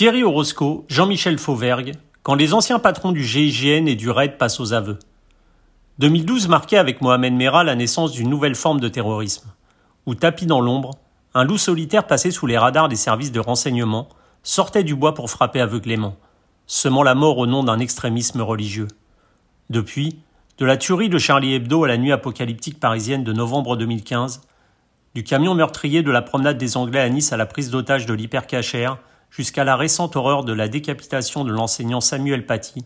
Thierry 0.00 0.24
Orozco, 0.24 0.86
Jean-Michel 0.88 1.36
Fauvergue, 1.36 1.92
quand 2.22 2.34
les 2.34 2.54
anciens 2.54 2.78
patrons 2.78 3.12
du 3.12 3.22
GIGN 3.22 3.86
et 3.86 3.96
du 3.96 4.08
RAID 4.08 4.38
passent 4.38 4.58
aux 4.58 4.72
aveux. 4.72 4.98
2012 5.98 6.48
marquait 6.48 6.78
avec 6.78 7.02
Mohamed 7.02 7.34
Merah 7.34 7.64
la 7.64 7.74
naissance 7.74 8.12
d'une 8.12 8.30
nouvelle 8.30 8.54
forme 8.54 8.80
de 8.80 8.88
terrorisme, 8.88 9.52
où 10.06 10.14
tapis 10.14 10.46
dans 10.46 10.62
l'ombre, 10.62 10.92
un 11.34 11.44
loup 11.44 11.58
solitaire 11.58 12.06
passé 12.06 12.30
sous 12.30 12.46
les 12.46 12.56
radars 12.56 12.88
des 12.88 12.96
services 12.96 13.30
de 13.30 13.40
renseignement 13.40 14.08
sortait 14.42 14.84
du 14.84 14.94
bois 14.94 15.12
pour 15.12 15.28
frapper 15.28 15.60
aveuglément, 15.60 16.16
semant 16.66 17.02
la 17.02 17.14
mort 17.14 17.36
au 17.36 17.46
nom 17.46 17.62
d'un 17.62 17.78
extrémisme 17.78 18.40
religieux. 18.40 18.88
Depuis, 19.68 20.20
de 20.56 20.64
la 20.64 20.78
tuerie 20.78 21.10
de 21.10 21.18
Charlie 21.18 21.52
Hebdo 21.52 21.84
à 21.84 21.88
la 21.88 21.98
nuit 21.98 22.12
apocalyptique 22.12 22.80
parisienne 22.80 23.22
de 23.22 23.34
novembre 23.34 23.76
2015, 23.76 24.40
du 25.14 25.24
camion 25.24 25.54
meurtrier 25.54 26.02
de 26.02 26.10
la 26.10 26.22
promenade 26.22 26.56
des 26.56 26.78
Anglais 26.78 27.00
à 27.00 27.08
Nice 27.10 27.34
à 27.34 27.36
la 27.36 27.44
prise 27.44 27.68
d'otage 27.68 28.06
de 28.06 28.14
l'hypercachère, 28.14 28.96
jusqu'à 29.30 29.64
la 29.64 29.76
récente 29.76 30.16
horreur 30.16 30.44
de 30.44 30.52
la 30.52 30.68
décapitation 30.68 31.44
de 31.44 31.52
l'enseignant 31.52 32.00
Samuel 32.00 32.46
Paty, 32.46 32.84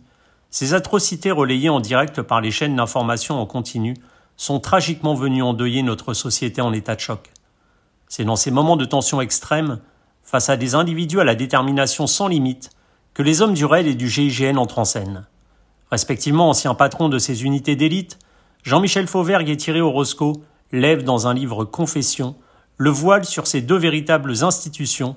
ces 0.50 0.74
atrocités 0.74 1.30
relayées 1.30 1.68
en 1.68 1.80
direct 1.80 2.22
par 2.22 2.40
les 2.40 2.50
chaînes 2.50 2.76
d'information 2.76 3.40
en 3.40 3.46
continu 3.46 3.96
sont 4.36 4.60
tragiquement 4.60 5.14
venues 5.14 5.42
endeuiller 5.42 5.82
notre 5.82 6.14
société 6.14 6.60
en 6.60 6.72
état 6.72 6.94
de 6.94 7.00
choc. 7.00 7.32
C'est 8.08 8.24
dans 8.24 8.36
ces 8.36 8.50
moments 8.50 8.76
de 8.76 8.84
tension 8.84 9.20
extrême, 9.20 9.80
face 10.22 10.48
à 10.48 10.56
des 10.56 10.74
individus 10.74 11.20
à 11.20 11.24
la 11.24 11.34
détermination 11.34 12.06
sans 12.06 12.28
limite, 12.28 12.70
que 13.14 13.22
les 13.22 13.42
hommes 13.42 13.54
du 13.54 13.64
RAID 13.64 13.86
et 13.86 13.94
du 13.94 14.08
GIGN 14.08 14.56
entrent 14.56 14.78
en 14.78 14.84
scène. 14.84 15.26
Respectivement 15.90 16.48
anciens 16.48 16.74
patrons 16.74 17.08
de 17.08 17.18
ces 17.18 17.44
unités 17.44 17.76
d'élite, 17.76 18.18
Jean-Michel 18.62 19.06
Fauvergue 19.06 19.50
et 19.50 19.56
Thierry 19.56 19.80
Orozco 19.80 20.42
lèvent 20.72 21.04
dans 21.04 21.26
un 21.26 21.34
livre 21.34 21.64
Confession 21.64 22.34
le 22.76 22.90
voile 22.90 23.24
sur 23.24 23.46
ces 23.46 23.60
deux 23.60 23.76
véritables 23.76 24.42
institutions 24.42 25.16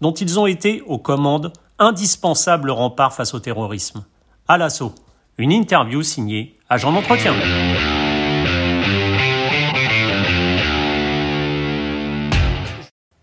dont 0.00 0.12
ils 0.12 0.38
ont 0.38 0.46
été, 0.46 0.82
aux 0.82 0.98
commandes, 0.98 1.52
indispensables 1.78 2.70
remparts 2.70 3.14
face 3.14 3.34
au 3.34 3.40
terrorisme. 3.40 4.04
À 4.46 4.58
l'assaut, 4.58 4.94
une 5.36 5.52
interview 5.52 6.02
signée 6.02 6.54
Agent 6.68 6.92
d'entretien. 6.92 7.34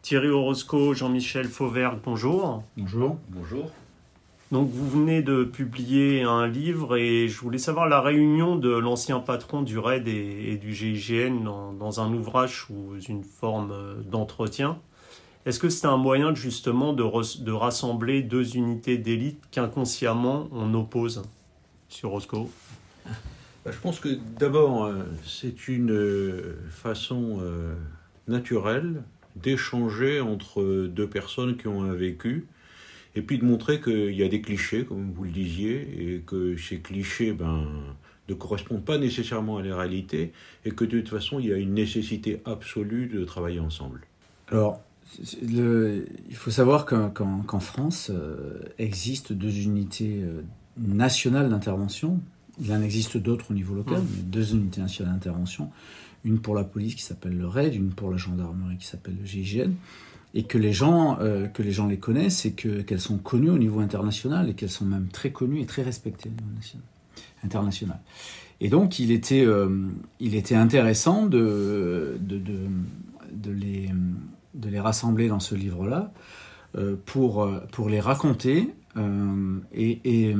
Thierry 0.01 0.29
Orozco, 0.29 0.93
Jean-Michel 0.93 1.47
Fauvergue, 1.47 1.99
bonjour. 2.03 2.63
Bonjour. 2.77 3.17
Bonjour. 3.29 3.71
Donc 4.51 4.69
vous 4.69 4.87
venez 4.87 5.23
de 5.23 5.43
publier 5.43 6.21
un 6.21 6.47
livre 6.47 6.95
et 6.97 7.27
je 7.27 7.39
voulais 7.39 7.57
savoir 7.57 7.89
la 7.89 8.01
réunion 8.01 8.55
de 8.55 8.69
l'ancien 8.69 9.19
patron 9.19 9.63
du 9.63 9.79
RAID 9.79 10.07
et, 10.07 10.57
du 10.57 10.73
GIGN 10.73 11.43
dans, 11.79 11.99
un 11.99 12.13
ouvrage 12.13 12.65
sous 12.65 12.99
une 13.09 13.23
forme 13.23 14.03
d'entretien. 14.03 14.77
Est-ce 15.45 15.59
que 15.59 15.69
c'est 15.69 15.85
un 15.85 15.97
moyen 15.97 16.33
justement 16.33 16.93
de, 16.93 17.03
de 17.43 17.51
rassembler 17.51 18.23
deux 18.23 18.55
unités 18.55 18.97
d'élite 18.97 19.39
qu'inconsciemment 19.51 20.49
on 20.51 20.73
oppose 20.73 21.21
sur 21.87 22.09
Roscoe? 22.09 22.49
Bah, 23.05 23.71
Je 23.71 23.77
pense 23.77 23.99
que 23.99 24.09
d'abord, 24.39 24.85
euh, 24.85 25.03
c'est 25.23 25.67
une 25.67 25.91
euh, 25.91 26.57
façon 26.71 27.37
euh, 27.41 27.75
naturelle 28.27 29.03
d'échanger 29.35 30.19
entre 30.19 30.87
deux 30.87 31.07
personnes 31.07 31.57
qui 31.57 31.67
ont 31.67 31.83
un 31.83 31.93
vécu 31.93 32.47
et 33.15 33.21
puis 33.21 33.37
de 33.37 33.45
montrer 33.45 33.79
qu'il 33.79 34.15
y 34.15 34.23
a 34.23 34.27
des 34.27 34.41
clichés, 34.41 34.83
comme 34.83 35.11
vous 35.11 35.23
le 35.23 35.31
disiez, 35.31 36.15
et 36.15 36.21
que 36.25 36.57
ces 36.57 36.79
clichés 36.79 37.31
ben, 37.31 37.65
ne 38.27 38.33
correspondent 38.33 38.83
pas 38.83 38.97
nécessairement 38.97 39.57
à 39.57 39.61
la 39.61 39.77
réalité, 39.77 40.33
et 40.65 40.71
que 40.71 40.83
de 40.83 40.99
toute 40.99 41.09
façon, 41.09 41.39
il 41.39 41.47
y 41.47 41.53
a 41.53 41.57
une 41.57 41.73
nécessité 41.73 42.41
absolue 42.43 43.07
de 43.07 43.23
travailler 43.23 43.61
ensemble. 43.61 44.01
Alors, 44.49 44.81
il 45.41 46.35
faut 46.35 46.51
savoir 46.51 46.85
qu'en 46.85 47.59
France 47.59 48.11
euh, 48.13 48.59
existent 48.77 49.33
deux 49.33 49.61
unités 49.61 50.21
euh, 50.23 50.41
nationales 50.77 51.49
d'intervention. 51.49 52.19
Il 52.61 52.71
en 52.71 52.81
existe 52.81 53.17
d'autres 53.17 53.51
au 53.51 53.53
niveau 53.53 53.75
local, 53.75 54.01
mmh. 54.01 54.07
mais 54.15 54.23
deux 54.23 54.53
unités 54.53 54.81
nationales 54.81 55.13
d'intervention. 55.15 55.69
Une 56.23 56.39
pour 56.39 56.55
la 56.55 56.63
police 56.63 56.95
qui 56.95 57.03
s'appelle 57.03 57.37
le 57.37 57.47
RAID, 57.47 57.75
une 57.75 57.91
pour 57.91 58.09
la 58.09 58.17
gendarmerie 58.17 58.77
qui 58.77 58.87
s'appelle 58.87 59.15
le 59.19 59.25
GIGN. 59.25 59.71
Et 60.33 60.43
que 60.43 60.57
les 60.57 60.73
gens, 60.73 61.17
euh, 61.21 61.47
que 61.47 61.63
les, 61.63 61.71
gens 61.71 61.87
les 61.87 61.97
connaissent 61.97 62.45
et 62.45 62.51
qu'elles 62.51 62.99
sont 62.99 63.17
connues 63.17 63.51
au 63.51 63.57
niveau 63.57 63.79
international 63.79 64.49
et 64.49 64.53
qu'elles 64.53 64.69
sont 64.69 64.83
même 64.83 65.07
très 65.07 65.31
connues 65.31 65.61
et 65.61 65.65
très 65.65 65.81
respectées 65.81 66.29
au 66.29 66.31
niveau 66.31 66.83
international. 67.43 67.99
Et 68.59 68.67
donc, 68.67 68.99
il 68.99 69.11
était, 69.11 69.45
il 70.19 70.35
était 70.35 70.55
intéressant 70.55 71.25
de, 71.25 72.17
de, 72.19 72.37
de, 72.37 72.57
de 73.33 73.51
les 73.51 73.91
de 74.55 74.69
les 74.69 74.79
rassembler 74.79 75.27
dans 75.27 75.39
ce 75.39 75.55
livre-là 75.55 76.11
euh, 76.77 76.95
pour, 77.05 77.43
euh, 77.43 77.61
pour 77.71 77.89
les 77.89 77.99
raconter. 77.99 78.73
Euh, 78.97 79.59
et, 79.73 79.99
et, 80.03 80.35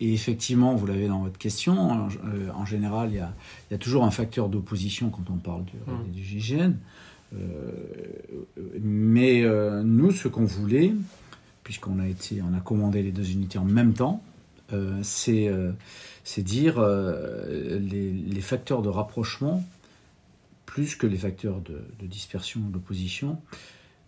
effectivement, 0.00 0.74
vous 0.74 0.86
l'avez 0.86 1.06
dans 1.06 1.20
votre 1.20 1.38
question, 1.38 2.08
en, 2.54 2.64
général, 2.64 3.10
il 3.10 3.16
y, 3.16 3.20
a, 3.20 3.32
il 3.68 3.72
y, 3.72 3.74
a, 3.74 3.78
toujours 3.78 4.04
un 4.04 4.10
facteur 4.10 4.48
d'opposition 4.48 5.10
quand 5.10 5.30
on 5.30 5.36
parle 5.36 5.64
du, 5.64 5.74
mmh. 5.76 6.12
du 6.12 6.24
GIGN. 6.24 6.72
mais 8.80 9.44
nous, 9.84 10.12
ce 10.12 10.28
qu'on 10.28 10.44
voulait, 10.44 10.92
puisqu'on 11.64 11.98
a 11.98 12.06
été, 12.06 12.40
on 12.42 12.56
a 12.56 12.60
commandé 12.60 13.02
les 13.02 13.12
deux 13.12 13.30
unités 13.32 13.58
en 13.58 13.64
même 13.64 13.92
temps, 13.92 14.22
c'est 15.02 15.50
c'est 16.22 16.42
dire 16.42 16.80
les, 16.80 18.12
les, 18.12 18.40
facteurs 18.40 18.82
de 18.82 18.88
rapprochement 18.88 19.64
plus 20.68 20.96
que 20.96 21.06
les 21.06 21.16
facteurs 21.16 21.62
de, 21.62 22.06
dispersion 22.06 22.60
ou 22.60 22.70
d'opposition, 22.70 23.40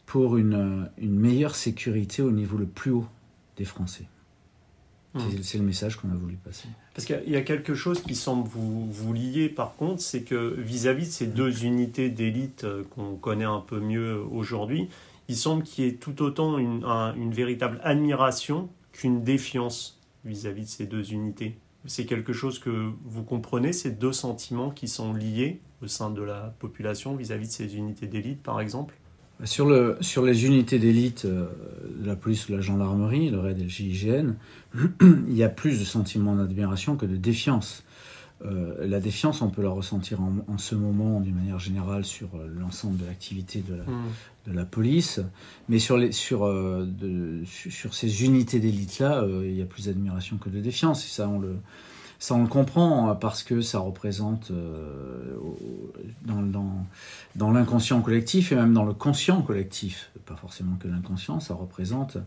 pour 0.04 0.36
une, 0.36 0.90
meilleure 0.98 1.54
sécurité 1.54 2.20
au 2.20 2.30
niveau 2.30 2.58
le 2.58 2.66
plus 2.66 2.90
haut 2.90 3.06
des 3.56 3.64
Français. 3.64 4.04
Mmh. 5.14 5.20
C'est 5.42 5.56
le 5.56 5.64
message 5.64 5.96
qu'on 5.96 6.10
a 6.10 6.14
voulu 6.14 6.36
passer. 6.36 6.68
Parce 6.94 7.06
qu'il 7.06 7.30
y 7.30 7.36
a 7.36 7.40
quelque 7.40 7.74
chose 7.74 8.02
qui 8.02 8.14
semble 8.14 8.46
vous, 8.46 8.92
vous 8.92 9.12
lier 9.14 9.48
par 9.48 9.74
contre, 9.74 10.02
c'est 10.02 10.22
que 10.22 10.54
vis-à-vis 10.58 11.06
de 11.06 11.12
ces 11.12 11.26
deux 11.26 11.64
unités 11.64 12.10
d'élite 12.10 12.64
euh, 12.64 12.84
qu'on 12.90 13.16
connaît 13.16 13.44
un 13.44 13.60
peu 13.60 13.80
mieux 13.80 14.22
aujourd'hui, 14.30 14.88
il 15.28 15.36
semble 15.36 15.62
qu'il 15.62 15.84
y 15.84 15.88
ait 15.88 15.94
tout 15.94 16.22
autant 16.22 16.58
une, 16.58 16.84
une 16.84 17.32
véritable 17.32 17.80
admiration 17.82 18.68
qu'une 18.92 19.24
défiance 19.24 19.98
vis-à-vis 20.26 20.62
-vis 20.62 20.66
de 20.66 20.70
ces 20.70 20.86
deux 20.86 21.12
unités. 21.12 21.56
C'est 21.86 22.04
quelque 22.04 22.32
chose 22.32 22.58
que 22.58 22.90
vous 23.04 23.22
comprenez, 23.22 23.72
ces 23.72 23.90
deux 23.90 24.12
sentiments 24.12 24.70
qui 24.70 24.86
sont 24.86 25.14
liés 25.14 25.60
au 25.82 25.86
sein 25.86 26.10
de 26.10 26.22
la 26.22 26.54
population 26.58 27.16
vis-à-vis 27.16 27.48
de 27.48 27.52
ces 27.52 27.76
unités 27.76 28.06
d'élite, 28.06 28.42
par 28.42 28.60
exemple? 28.60 28.94
Sur, 29.44 29.66
le, 29.66 29.96
sur 30.02 30.22
les 30.22 30.44
unités 30.44 30.78
d'élite 30.78 31.24
euh, 31.24 31.46
la 32.04 32.14
police 32.14 32.48
ou 32.48 32.52
la 32.52 32.60
gendarmerie, 32.60 33.30
le 33.30 33.38
RAID 33.38 33.58
et 33.58 33.62
le 33.62 33.68
GIGN, 33.68 34.34
il 35.00 35.34
y 35.34 35.42
a 35.42 35.48
plus 35.48 35.80
de 35.80 35.84
sentiments 35.84 36.36
d'admiration 36.36 36.96
que 36.96 37.06
de 37.06 37.16
défiance. 37.16 37.82
Euh, 38.44 38.86
la 38.86 39.00
défiance, 39.00 39.42
on 39.42 39.50
peut 39.50 39.62
la 39.62 39.70
ressentir 39.70 40.20
en, 40.20 40.58
ce 40.58 40.74
moment 40.74 41.20
d'une 41.20 41.34
manière 41.34 41.58
générale 41.58 42.04
sur 42.04 42.28
euh, 42.34 42.48
l'ensemble 42.58 42.96
de 42.96 43.04
l'activité 43.04 43.60
de, 43.60 43.74
hmm. 43.74 44.08
de, 44.46 44.52
la 44.52 44.64
police, 44.64 45.20
mais 45.68 45.78
sur, 45.78 45.98
les, 45.98 46.12
sur, 46.12 46.46
de, 46.46 47.42
sur 47.44 47.94
ces 47.94 48.24
unités 48.24 48.58
d'élite-là, 48.58 49.24
il 49.42 49.54
y 49.54 49.62
a 49.62 49.66
plus 49.66 49.86
d'admiration 49.86 50.38
que 50.38 50.48
de 50.48 50.60
défiance. 50.60 51.04
Et 51.04 51.08
ça, 51.08 51.28
on 51.28 51.38
le, 51.38 51.56
ça, 52.20 52.34
on 52.34 52.42
le 52.42 52.48
comprend 52.48 53.08
hein, 53.08 53.14
parce 53.14 53.42
que 53.42 53.62
ça 53.62 53.78
représente 53.78 54.50
euh, 54.50 55.36
dans, 56.20 56.42
dans, 56.42 56.86
dans 57.34 57.50
l'inconscient 57.50 58.02
collectif 58.02 58.52
et 58.52 58.56
même 58.56 58.74
dans 58.74 58.84
le 58.84 58.92
conscient 58.92 59.40
collectif, 59.40 60.10
pas 60.26 60.36
forcément 60.36 60.76
que 60.76 60.86
l'inconscient, 60.86 61.40
ça 61.40 61.54
représente 61.54 62.18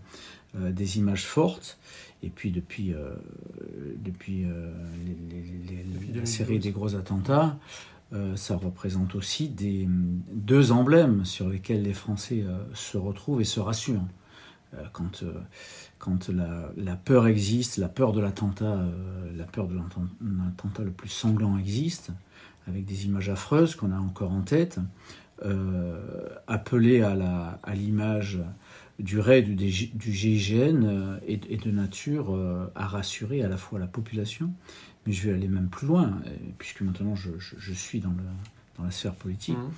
euh, 0.56 0.72
des 0.72 0.98
images 0.98 1.28
fortes. 1.28 1.78
Et 2.24 2.30
puis 2.30 2.52
depuis, 2.52 2.94
euh, 2.94 3.14
depuis, 4.04 4.46
la 6.14 6.26
série 6.26 6.60
des 6.60 6.72
gros 6.72 6.96
attentats, 6.96 7.58
ça 8.36 8.56
représente 8.56 9.16
aussi 9.16 9.50
des, 9.50 9.88
deux 10.32 10.72
emblèmes 10.72 11.26
sur 11.26 11.50
lesquels 11.50 11.82
les 11.82 11.94
Français 11.94 12.44
se 12.74 12.98
retrouvent 12.98 13.42
et 13.42 13.46
se 13.46 13.60
rassurent. 13.60 14.06
quand 14.92 15.24
quand 16.04 16.28
la, 16.28 16.96
peur 16.98 17.28
existe, 17.28 17.78
la 17.78 17.88
peur 17.88 18.12
de 18.12 18.20
l'attentat, 18.20 18.66
euh, 18.66 19.32
la 19.38 19.46
peur 19.46 19.68
de 19.68 19.74
l'attentat 19.74 20.84
le 20.84 20.92
plus 20.92 21.08
sanglant 21.08 21.58
existe, 21.58 22.12
avec 22.68 22.84
des 22.84 23.06
images 23.06 23.30
affreuses 23.30 23.76
qu'on 23.76 23.94
a 23.94 23.98
encore 23.98 24.34
en 24.34 24.42
tête, 24.42 24.80
euh, 25.46 26.28
appelé 26.48 27.02
à 27.04 27.74
l'image 27.74 28.42
du 29.04 29.20
raid 29.20 29.56
du, 29.56 29.88
du 29.88 30.12
GIGN 30.12 30.84
euh, 30.84 31.20
et, 31.28 31.38
de 31.38 31.72
nature 31.72 32.36
à 32.76 32.88
rassurer 32.88 33.44
à 33.44 33.48
la 33.48 33.58
fois 33.58 33.78
la 33.78 33.88
population, 33.88 34.52
mais 35.06 35.14
je 35.14 35.30
vais 35.30 35.36
aller 35.36 35.48
même 35.48 35.70
plus 35.70 35.88
loin, 35.88 36.20
puisque 36.58 36.82
maintenant 36.82 37.16
je, 37.16 37.74
suis 37.74 38.00
dans, 38.00 38.10
le, 38.10 38.24
dans, 38.78 38.84
la 38.84 38.92
sphère 38.92 39.16
politique, 39.16 39.58
mmh. 39.58 39.72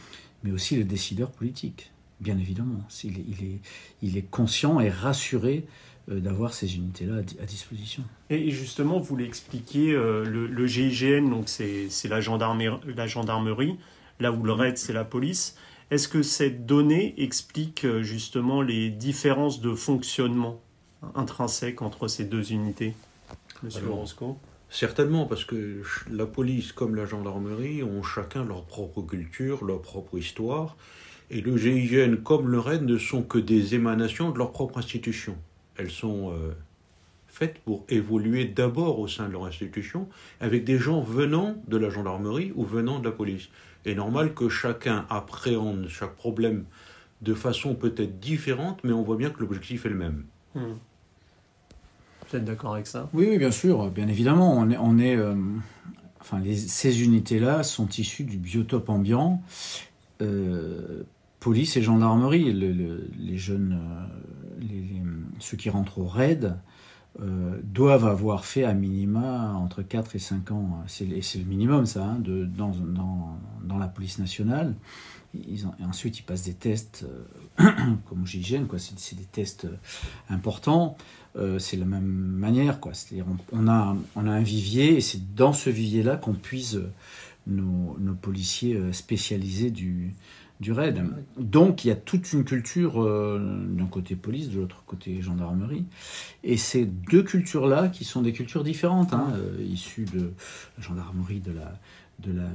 mais 0.43 0.51
aussi 0.51 0.77
les 0.77 0.83
décideurs 0.83 1.31
politiques, 1.31 1.91
bien 2.21 2.37
évidemment. 2.37 2.87
Il 3.03 3.17
est, 3.17 3.25
il 3.27 3.45
est, 3.45 3.59
il 4.01 4.17
est 4.17 4.29
conscient 4.29 4.79
et 4.79 4.89
rassuré 4.89 5.65
euh, 6.11 6.19
d'avoir 6.19 6.53
ces 6.53 6.75
unités-là 6.75 7.15
à, 7.41 7.45
disposition. 7.45 8.03
Et 8.29 8.51
justement, 8.51 8.99
vous 8.99 9.15
l'expliquiez, 9.17 9.91
euh, 9.91 10.23
le, 10.23 10.67
GIGN, 10.67 11.31
donc 11.31 11.49
c'est 11.49 11.89
la 12.07 12.21
gendarmerie, 12.21 12.77
la 12.95 13.07
gendarmerie, 13.07 13.75
là 14.19 14.31
où 14.31 14.43
le 14.43 14.51
RAID, 14.51 14.77
c'est 14.77 14.93
la 14.93 15.03
police. 15.03 15.55
Est-ce 15.91 16.07
que 16.07 16.23
cette 16.23 16.65
donnée 16.65 17.13
explique 17.17 17.85
euh, 17.85 18.01
justement 18.01 18.61
les 18.61 18.89
différences 18.89 19.61
de 19.61 19.73
fonctionnement 19.75 20.59
intrinsèques 21.13 21.81
entre 21.81 22.07
ces 22.07 22.25
deux 22.25 22.51
unités, 22.51 22.93
Monsieur 23.61 23.83
Alors, 23.83 24.07
Certainement, 24.69 25.25
parce 25.25 25.45
que 25.45 25.83
la 26.11 26.25
police 26.25 26.71
comme 26.71 26.95
la 26.95 27.05
gendarmerie 27.05 27.83
ont 27.83 28.01
chacun 28.01 28.43
leur 28.43 28.63
propre 28.65 29.01
culture, 29.03 29.63
leur 29.63 29.81
propre 29.81 30.17
histoire, 30.17 30.75
et 31.29 31.41
le 31.41 31.55
GIGN 31.55 32.17
comme 32.17 32.49
le 32.49 32.59
RAID 32.59 32.83
ne 32.83 32.97
sont 32.97 33.21
que 33.21 33.37
des 33.37 33.75
émanations 33.75 34.31
de 34.31 34.37
leur 34.37 34.51
propre 34.51 34.79
institution. 34.79 35.37
Elles 35.77 35.91
sont 35.91 36.31
euh, 36.31 36.51
faites 37.27 37.59
pour 37.59 37.85
évoluer 37.89 38.45
d'abord 38.45 38.99
au 38.99 39.07
sein 39.07 39.27
de 39.27 39.33
leur 39.33 39.45
institution, 39.45 40.07
avec 40.41 40.63
des 40.63 40.77
gens 40.77 41.01
venant 41.01 41.55
de 41.67 41.77
la 41.77 41.89
gendarmerie 41.89 42.51
ou 42.55 42.65
venant 42.65 42.99
de 42.99 43.05
la 43.05 43.11
police. 43.11 43.49
Est 43.85 43.93
normal 43.95 44.33
que 44.33 44.49
chacun 44.49 45.05
appréhende 45.11 45.87
chaque 45.89 46.15
problème 46.15 46.65
de 47.21 47.33
façon 47.35 47.75
peut-être 47.75 48.19
différente, 48.19 48.79
mais 48.83 48.91
on 48.91 49.03
voit 49.03 49.15
bien 49.15 49.29
que 49.29 49.39
l'objectif 49.39 49.85
est 49.85 49.89
le 49.89 49.95
même. 49.95 50.25
Hmm. 50.55 50.73
Vous 52.29 52.35
êtes 52.35 52.45
d'accord 52.45 52.73
avec 52.73 52.87
ça? 52.87 53.09
Oui, 53.13 53.27
oui, 53.29 53.37
bien 53.37 53.51
sûr, 53.51 53.91
bien 53.91 54.07
évidemment. 54.07 54.57
On 54.57 54.69
est, 54.71 54.77
on 54.77 54.97
est 54.97 55.15
euh, 55.15 55.35
enfin, 56.19 56.39
les- 56.39 56.57
ces 56.57 57.03
unités-là 57.03 57.61
sont 57.61 57.87
issues 57.89 58.23
du 58.23 58.37
biotope 58.37 58.89
ambiant, 58.89 59.43
euh, 60.23 61.03
police 61.39 61.77
et 61.77 61.83
gendarmerie. 61.83 62.51
Le- 62.51 62.73
le- 62.73 63.07
les 63.19 63.37
jeunes, 63.37 63.79
euh, 63.79 64.07
les- 64.61 64.81
les- 64.81 65.03
ceux 65.39 65.57
qui 65.57 65.69
rentrent 65.69 65.99
au 65.99 66.05
RAID, 66.05 66.55
euh, 67.21 67.61
doivent 67.63 68.05
avoir 68.05 68.43
fait 68.43 68.65
à 68.65 68.73
minima 68.73 69.53
entre 69.53 69.83
4 69.83 70.17
et 70.17 70.19
5 70.19 70.51
ans, 70.51 70.83
c'est 70.87 71.05
le 71.05 71.45
minimum 71.45 71.85
ça, 71.85 72.03
hein, 72.03 72.17
dans, 72.19 73.77
la 73.77 73.87
police 73.87 74.19
nationale. 74.19 74.75
Et 75.33 75.55
ensuite, 75.85 76.19
ils 76.19 76.23
passent 76.23 76.43
des 76.43 76.53
tests 76.53 77.05
euh, 77.59 77.71
comme 78.09 78.27
GIGN, 78.27 78.65
quoi. 78.65 78.79
C'est 78.79 79.15
des 79.15 79.23
tests 79.23 79.63
euh, 79.63 79.77
importants. 80.29 80.97
C'est 81.59 81.75
la 81.75 81.85
même 81.85 82.05
manière, 82.05 82.79
quoi. 82.79 82.93
C'est-à-dire, 82.93 83.25
on, 83.51 83.67
a, 83.67 83.95
un 84.15 84.41
vivier, 84.41 84.95
et 84.95 85.01
c'est 85.01 85.35
dans 85.35 85.51
ce 85.51 85.69
vivier-là 85.69 86.15
qu'on 86.15 86.33
puise 86.33 86.81
nos, 87.45 87.97
policiers 88.21 88.93
spécialisés 88.93 89.69
du, 89.69 90.15
du 90.59 90.71
RAID. 90.71 91.03
Donc, 91.37 91.83
il 91.83 91.89
y 91.89 91.91
a 91.91 91.95
toute 91.95 92.31
une 92.31 92.45
culture 92.45 93.01
euh, 93.03 93.39
d'un 93.69 93.87
côté 93.87 94.15
police, 94.15 94.49
de 94.49 94.59
l'autre 94.59 94.83
côté 94.85 95.21
gendarmerie. 95.21 95.85
Et 96.43 96.57
ces 96.57 96.85
deux 96.85 97.23
cultures-là, 97.23 97.89
qui 97.89 98.05
sont 98.05 98.21
des 98.21 98.31
cultures 98.31 98.63
différentes, 98.63 99.13
hein, 99.13 99.33
euh, 99.35 99.63
issues 99.63 100.05
de 100.05 100.31
la 100.77 100.83
gendarmerie, 100.83 101.41
de 101.41 101.51
la, 101.51 101.73
euh, 102.27 102.49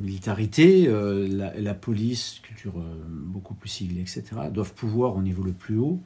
militarité, 0.00 0.88
la, 1.28 1.74
police, 1.74 2.40
culture 2.42 2.74
beaucoup 3.08 3.54
plus 3.54 3.68
civile, 3.68 4.00
etc., 4.00 4.24
doivent 4.52 4.74
pouvoir, 4.74 5.16
au 5.16 5.22
niveau 5.22 5.44
le 5.44 5.52
plus 5.52 5.78
haut, 5.78 6.00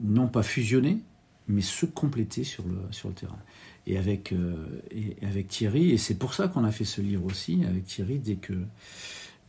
non 0.00 0.28
pas 0.28 0.42
fusionner, 0.42 0.98
mais 1.48 1.60
se 1.60 1.84
compléter 1.84 2.44
sur 2.44 2.64
le, 2.64 3.12
terrain. 3.12 3.38
Et 3.86 3.98
avec, 3.98 4.34
et 4.90 5.16
avec 5.22 5.48
Thierry, 5.48 5.90
et 5.90 5.98
c'est 5.98 6.14
pour 6.14 6.32
ça 6.32 6.48
qu'on 6.48 6.64
a 6.64 6.72
fait 6.72 6.84
ce 6.84 7.02
livre 7.02 7.26
aussi, 7.26 7.62
avec 7.66 7.84
Thierry, 7.84 8.18
dès 8.18 8.36
que 8.36 8.54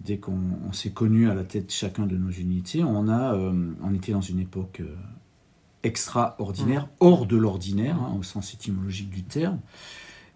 dès 0.01 0.17
qu'on 0.17 0.39
on 0.67 0.71
s'est 0.73 0.91
connus 0.91 1.29
à 1.29 1.33
la 1.35 1.43
tête 1.43 1.71
chacun 1.71 2.05
de 2.05 2.15
nos 2.17 2.29
unités, 2.31 2.83
on, 2.83 3.07
a, 3.09 3.33
euh, 3.35 3.71
on 3.83 3.93
était 3.93 4.11
dans 4.13 4.21
une 4.21 4.39
époque 4.39 4.79
euh, 4.81 4.95
extraordinaire, 5.83 6.87
hors 6.99 7.25
de 7.25 7.37
l'ordinaire, 7.37 7.97
hein, 7.97 8.15
au 8.17 8.23
sens 8.23 8.53
étymologique 8.53 9.09
du 9.09 9.23
terme, 9.23 9.59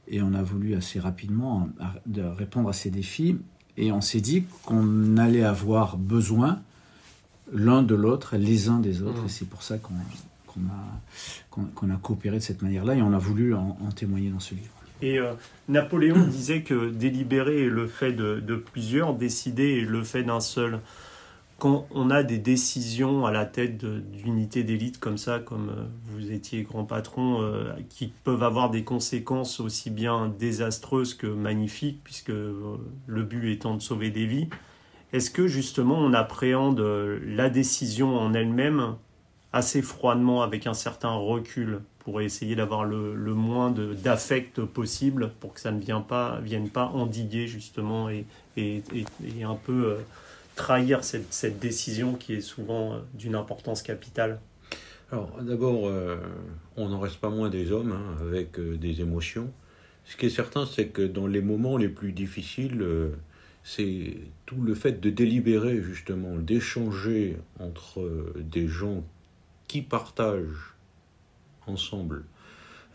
et 0.08 0.22
on 0.22 0.34
a 0.34 0.44
voulu 0.44 0.76
assez 0.76 1.00
rapidement 1.00 1.70
euh, 2.18 2.34
répondre 2.34 2.70
à 2.70 2.74
ces 2.74 2.90
défis, 2.90 3.38
et 3.78 3.92
on 3.92 4.02
s'est 4.02 4.22
dit 4.22 4.44
qu'on 4.66 5.18
allait 5.18 5.44
avoir 5.44 5.98
besoin 5.98 6.62
l'un 7.52 7.84
de 7.84 7.96
l'autre, 7.96 8.38
les 8.38 8.70
uns 8.70 8.80
des 8.80 9.02
autres, 9.02 9.20
Mhm. 9.22 9.26
et 9.26 9.30
c'est 9.30 9.46
pour 9.50 9.64
ça 9.64 9.78
qu'on 9.78 9.94
a, 9.96 10.60
qu'on- 11.50 11.66
qu'on 11.76 11.90
a 11.90 11.98
coopéré 11.98 12.38
de 12.38 12.44
cette 12.44 12.62
manière-là, 12.62 12.96
et 12.96 13.02
on 13.02 13.14
a 13.14 13.18
voulu 13.18 13.54
en, 13.56 13.78
en 13.82 13.92
témoigner 13.92 14.30
dans 14.30 14.40
ce 14.40 14.56
livre. 14.56 14.70
Et 15.04 15.20
euh, 15.20 15.34
Napoléon 15.68 16.26
disait 16.28 16.62
que 16.62 16.90
délibérer 16.90 17.66
est 17.66 17.70
le 17.70 17.88
fait 17.88 18.14
de, 18.14 18.40
de 18.40 18.56
plusieurs, 18.56 19.14
décider 19.14 19.80
est 19.80 19.86
le 19.86 20.02
fait 20.02 20.24
d'un 20.24 20.40
seul. 20.40 20.80
Quand 21.60 21.88
on 21.92 22.10
a 22.10 22.24
des 22.24 22.40
décisions 22.40 23.26
à 23.26 23.32
la 23.32 23.46
tête 23.46 23.86
d'unités 23.86 24.64
d'élite 24.64 25.00
comme 25.00 25.18
ça, 25.18 25.40
comme 25.40 25.70
euh, 25.70 25.84
vous 26.06 26.32
étiez 26.32 26.64
grand 26.64 26.86
patron, 26.86 27.42
euh, 27.42 27.74
qui 27.90 28.14
peuvent 28.24 28.44
avoir 28.44 28.70
des 28.70 28.86
conséquences 28.86 29.60
aussi 29.60 29.90
bien 29.90 30.34
désastreuses 30.40 31.14
que 31.14 31.28
magnifiques, 31.28 32.00
puisque 32.04 32.32
le 32.32 33.24
but 33.24 33.52
étant 33.52 33.76
de 33.76 33.82
sauver 33.82 34.10
des 34.10 34.26
vies, 34.26 34.48
est-ce 35.12 35.30
que 35.30 35.48
justement 35.48 35.98
on 35.98 36.14
appréhende 36.14 36.80
la 37.26 37.50
décision 37.50 38.18
en 38.18 38.34
elle-même 38.34 38.96
assez 39.54 39.84
froidement, 39.84 40.42
avec 40.42 40.66
un 40.66 40.74
certain 40.74 41.14
recul, 41.14 41.82
pour 42.04 42.22
essayer 42.22 42.56
d'avoir 42.56 42.84
le, 42.84 43.16
le 43.16 43.34
moins 43.34 43.72
d'affect 43.72 44.62
possible, 44.62 45.32
pour 45.40 45.54
que 45.54 45.60
ça 45.60 45.72
ne 45.72 45.80
vienne 45.80 46.04
pas, 46.04 46.40
vienne 46.42 46.70
pas 46.70 46.86
endiguer 46.88 47.48
justement 47.48 48.10
et, 48.10 48.26
et, 48.58 48.84
et- 48.94 49.06
et 49.40 49.44
un 49.44 49.56
peu 49.56 49.86
euh, 49.92 49.96
trahir 50.56 51.04
cette, 51.04 51.34
cette 51.34 51.60
décision 51.60 52.14
qui 52.16 52.34
est 52.34 52.42
souvent 52.42 52.94
euh, 52.94 52.98
d'une 53.14 53.36
importance 53.36 53.82
capitale. 53.82 54.40
Alors 55.12 55.32
d'abord, 55.42 55.88
euh, 55.88 56.18
on 56.76 56.90
n'en 56.90 57.00
reste 57.00 57.18
pas 57.18 57.30
moins 57.30 57.50
des 57.50 57.72
hommes 57.72 57.94
hein, 57.94 58.18
avec 58.22 58.60
des 58.60 59.00
émotions. 59.02 59.50
Ce 60.06 60.18
qui 60.18 60.26
est 60.26 60.30
certain, 60.30 60.66
c'est 60.66 60.88
que 60.88 61.04
dans 61.04 61.28
les 61.28 61.42
moments 61.42 61.78
les 61.78 61.88
plus 61.88 62.12
difficiles, 62.12 62.86
c'est 63.64 64.18
tout 64.46 64.62
le 64.62 64.74
fait 64.76 65.00
de 65.00 65.10
délibérer 65.10 65.82
justement, 65.82 66.36
d'échanger 66.36 67.38
entre 67.60 68.34
des 68.36 68.68
gens 68.68 69.04
qui 69.70 69.82
partagent 69.82 70.73
ensemble 71.68 72.26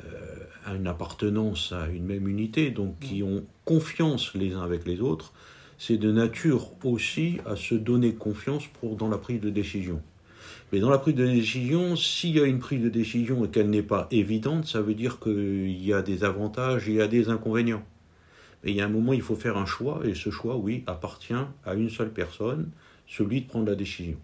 euh, 0.05 0.75
une 0.75 0.87
appartenance 0.87 1.73
à 1.73 1.89
une 1.89 2.05
même 2.05 2.29
unité, 2.29 2.71
donc 2.71 2.99
qui 3.01 3.23
ont 3.23 3.45
confiance 3.65 4.35
les 4.35 4.55
uns 4.55 4.63
avec 4.63 4.87
les 4.87 5.01
autres, 5.01 5.33
c'est 5.79 5.97
de 5.97 6.13
nature 6.13 6.71
aussi 6.85 7.39
à 7.47 7.57
se 7.57 7.75
donner 7.75 8.15
confiance 8.15 8.67
pour, 8.67 8.97
dans 8.97 9.09
la 9.09 9.19
prise 9.19 9.41
de 9.41 9.51
décision. 9.51 10.03
Mais 10.73 10.81
dans 10.81 10.91
la 10.91 10.99
prise 10.99 11.15
de 11.15 11.27
décision, 11.27 11.97
s'il 11.97 12.37
y 12.37 12.41
a 12.41 12.45
une 12.45 12.59
prise 12.59 12.83
de 12.83 12.91
décision 12.91 13.45
et 13.45 13.49
qu'elle 13.49 13.71
n'est 13.71 13.83
pas 13.83 14.07
évidente, 14.11 14.67
ça 14.67 14.83
veut 14.83 14.95
dire 14.95 15.19
qu'il 15.19 15.83
y 15.83 15.93
a 15.93 16.03
des 16.03 16.25
avantages 16.25 16.89
et 16.89 16.93
il 16.93 16.97
y 16.97 17.01
a 17.01 17.09
des 17.09 17.31
inconvénients. 17.31 17.85
Mais 18.63 18.73
il 18.73 18.77
y 18.77 18.81
a 18.81 18.85
un 18.85 18.91
moment, 18.91 19.13
il 19.13 19.23
faut 19.23 19.37
faire 19.37 19.57
un 19.57 19.67
choix, 19.67 20.03
et 20.05 20.15
ce 20.15 20.31
choix, 20.31 20.57
oui, 20.57 20.83
appartient 20.87 21.33
à 21.65 21.75
une 21.75 21.89
seule 21.89 22.13
personne, 22.13 22.71
celui 23.07 23.43
de 23.43 23.47
prendre 23.47 23.67
la 23.67 23.77
décision. 23.77 24.19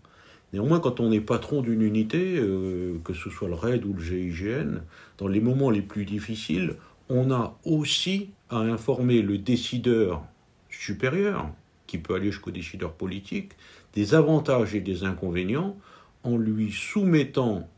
Néanmoins, 0.54 0.78
quand 0.78 1.00
on 1.00 1.10
est 1.10 1.20
patron 1.20 1.62
d'une 1.62 1.82
unité, 1.82 2.36
euh, 2.38 3.00
que 3.02 3.12
ce 3.12 3.28
soit 3.28 3.48
le 3.48 3.54
RAID 3.54 3.84
ou 3.84 3.92
le 3.92 4.00
GIGN, 4.00 4.82
dans 5.18 5.26
les 5.26 5.40
moments 5.40 5.68
les 5.68 5.82
plus 5.82 6.04
difficiles, 6.04 6.76
on 7.08 7.32
a 7.32 7.58
aussi 7.64 8.30
à 8.50 8.58
informer 8.58 9.20
le 9.20 9.36
décideur 9.36 10.22
supérieur, 10.70 11.50
qui 11.88 11.98
peut 11.98 12.14
aller 12.14 12.30
jusqu'au 12.30 12.52
décideur 12.52 12.92
politique, 12.92 13.54
des 13.94 14.14
avantages 14.14 14.76
et 14.76 14.80
des 14.80 15.02
inconvénients 15.02 15.76
en 16.22 16.36
lui 16.36 16.70
soumettant 16.70 17.68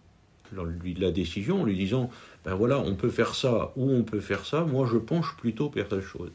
la 0.53 1.11
décision, 1.11 1.63
en 1.63 1.65
lui 1.65 1.77
disant, 1.77 2.11
ben 2.45 2.55
voilà, 2.55 2.79
on 2.79 2.95
peut 2.95 3.09
faire 3.09 3.35
ça 3.35 3.73
ou 3.77 3.91
on 3.91 4.03
peut 4.03 4.21
faire 4.21 4.45
ça, 4.45 4.67
moi 4.67 4.87
je 4.87 4.99
penche 4.99 5.35
plutôt 5.39 5.71
vers 5.71 5.89
telle 5.89 6.03
chose. 6.03 6.31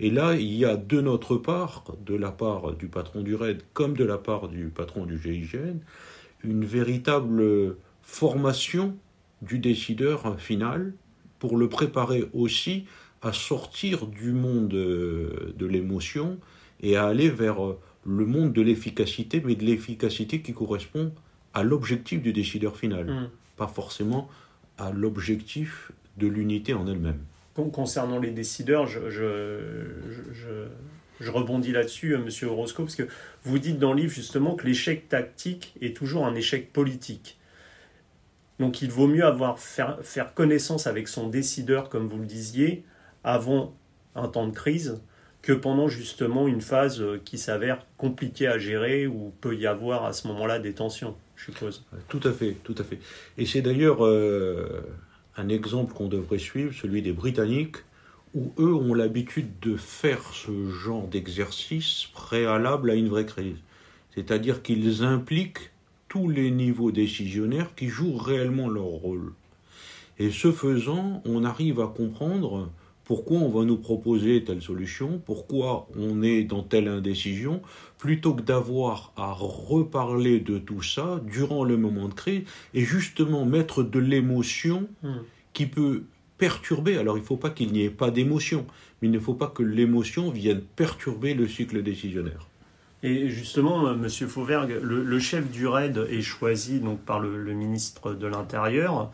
Et 0.00 0.10
là, 0.10 0.34
il 0.34 0.52
y 0.54 0.64
a 0.64 0.76
de 0.76 1.00
notre 1.00 1.36
part, 1.36 1.84
de 2.04 2.14
la 2.14 2.32
part 2.32 2.72
du 2.72 2.88
patron 2.88 3.22
du 3.22 3.34
RAID 3.34 3.62
comme 3.72 3.96
de 3.96 4.04
la 4.04 4.18
part 4.18 4.48
du 4.48 4.66
patron 4.66 5.06
du 5.06 5.20
GIGN, 5.20 5.78
une 6.42 6.64
véritable 6.64 7.76
formation 8.02 8.96
du 9.42 9.58
décideur 9.58 10.38
final 10.40 10.92
pour 11.38 11.56
le 11.56 11.68
préparer 11.68 12.28
aussi 12.32 12.86
à 13.22 13.32
sortir 13.32 14.06
du 14.06 14.32
monde 14.32 14.68
de 14.68 15.66
l'émotion 15.66 16.38
et 16.82 16.96
à 16.96 17.06
aller 17.06 17.30
vers 17.30 17.56
le 18.04 18.26
monde 18.26 18.52
de 18.52 18.60
l'efficacité, 18.62 19.42
mais 19.44 19.54
de 19.54 19.64
l'efficacité 19.64 20.42
qui 20.42 20.52
correspond 20.52 21.12
à 21.54 21.62
l'objectif 21.62 22.20
du 22.20 22.32
décideur 22.32 22.76
final, 22.76 23.06
Mm. 23.06 23.30
pas 23.56 23.68
forcément 23.68 24.28
à 24.76 24.90
l'objectif 24.90 25.92
de 26.18 26.26
l'unité 26.26 26.74
en 26.74 26.86
elle-même. 26.86 27.20
Con- 27.54 27.70
Concernant 27.70 28.18
les 28.18 28.30
décideurs, 28.30 28.86
je, 28.86 29.00
rebondis 31.20 31.72
là-dessus, 31.72 32.14
euh, 32.14 32.18
monsieur 32.18 32.48
Orozco, 32.48 32.82
parce 32.82 32.96
que 32.96 33.08
vous 33.44 33.58
dites 33.58 33.78
dans 33.78 33.92
le 33.92 34.00
livre 34.02 34.12
justement 34.12 34.54
que 34.56 34.66
l'échec 34.66 35.08
tactique 35.08 35.74
est 35.80 35.96
toujours 35.96 36.26
un 36.26 36.34
échec 36.34 36.72
politique. 36.72 37.38
Donc 38.60 38.82
il 38.82 38.90
vaut 38.90 39.06
mieux 39.08 39.24
avoir 39.24 39.58
faire, 39.58 39.98
faire 40.02 40.34
connaissance 40.34 40.86
avec 40.86 41.08
son 41.08 41.28
décideur, 41.28 41.88
comme 41.88 42.08
vous 42.08 42.18
le 42.18 42.26
disiez, 42.26 42.84
avant 43.24 43.74
un 44.14 44.28
temps 44.28 44.46
de 44.46 44.54
crise, 44.54 45.00
que 45.42 45.52
pendant 45.52 45.88
justement 45.88 46.46
une 46.48 46.60
phase 46.60 47.00
euh, 47.00 47.20
qui 47.24 47.36
s'avère 47.38 47.84
compliquée 47.96 48.46
à 48.46 48.58
gérer, 48.58 49.06
où 49.06 49.32
peut 49.40 49.54
y 49.56 49.66
avoir 49.66 50.04
à 50.04 50.12
ce 50.12 50.26
moment-là 50.28 50.58
des 50.58 50.72
tensions, 50.72 51.16
je 51.36 51.46
suppose. 51.46 51.84
Tout 52.08 52.20
à 52.24 52.32
fait, 52.32 52.56
tout 52.64 52.74
à 52.78 52.84
fait. 52.84 52.98
Et 53.38 53.44
c'est 53.46 53.60
d'ailleurs 53.60 54.04
euh, 54.04 54.82
un 55.36 55.48
exemple 55.48 55.94
qu'on 55.94 56.08
devrait 56.08 56.38
suivre, 56.38 56.74
celui 56.74 57.02
des 57.02 57.12
Britanniques, 57.12 57.76
où 58.34 58.52
eux 58.58 58.74
ont 58.74 58.94
l'habitude 58.94 59.48
de 59.60 59.76
faire 59.76 60.22
ce 60.32 60.70
genre 60.70 61.06
d'exercice 61.06 62.08
préalable 62.12 62.90
à 62.90 62.94
une 62.94 63.08
vraie 63.08 63.26
crise. 63.26 63.58
C'est-à-dire 64.14 64.62
qu'ils 64.62 65.02
impliquent 65.02 65.70
tous 66.08 66.28
les 66.28 66.50
niveaux 66.50 66.92
décisionnaires 66.92 67.74
qui 67.74 67.88
jouent 67.88 68.16
réellement 68.16 68.68
leur 68.68 68.84
rôle. 68.84 69.32
Et 70.18 70.30
ce 70.30 70.52
faisant, 70.52 71.22
on 71.24 71.44
arrive 71.44 71.80
à 71.80 71.88
comprendre 71.88 72.70
pourquoi 73.04 73.38
on 73.38 73.48
va 73.48 73.64
nous 73.64 73.76
proposer 73.76 74.44
telle 74.44 74.62
solution, 74.62 75.20
pourquoi 75.24 75.88
on 75.96 76.22
est 76.22 76.44
dans 76.44 76.62
telle 76.62 76.88
indécision, 76.88 77.62
plutôt 77.98 78.34
que 78.34 78.42
d'avoir 78.42 79.12
à 79.16 79.32
reparler 79.32 80.40
de 80.40 80.58
tout 80.58 80.82
ça 80.82 81.20
durant 81.26 81.64
le 81.64 81.76
moment 81.76 82.08
de 82.08 82.14
crise 82.14 82.42
et 82.72 82.80
justement 82.80 83.44
mettre 83.44 83.82
de 83.82 83.98
l'émotion 83.98 84.88
hmm. 85.02 85.18
qui 85.52 85.66
peut 85.66 86.04
perturber. 86.38 86.96
Alors 86.96 87.16
il 87.16 87.20
ne 87.20 87.26
faut 87.26 87.36
pas 87.36 87.50
qu'il 87.50 87.72
n'y 87.72 87.82
ait 87.82 87.90
pas 87.90 88.10
d'émotion, 88.10 88.66
mais 89.00 89.08
il 89.08 89.12
ne 89.12 89.20
faut 89.20 89.34
pas 89.34 89.48
que 89.48 89.62
l'émotion 89.62 90.30
vienne 90.30 90.62
perturber 90.76 91.34
le 91.34 91.46
cycle 91.46 91.82
décisionnaire. 91.82 92.48
Et 93.02 93.28
justement, 93.28 93.86
euh, 93.86 93.94
Monsieur 93.94 94.26
Fauvergue, 94.26 94.78
le, 94.82 95.18
chef 95.18 95.50
du 95.50 95.66
RAID 95.66 96.06
est 96.08 96.22
choisi 96.22 96.80
donc 96.80 97.00
par 97.00 97.20
le 97.20 97.52
ministre 97.52 98.14
de 98.14 98.26
l'Intérieur 98.26 99.10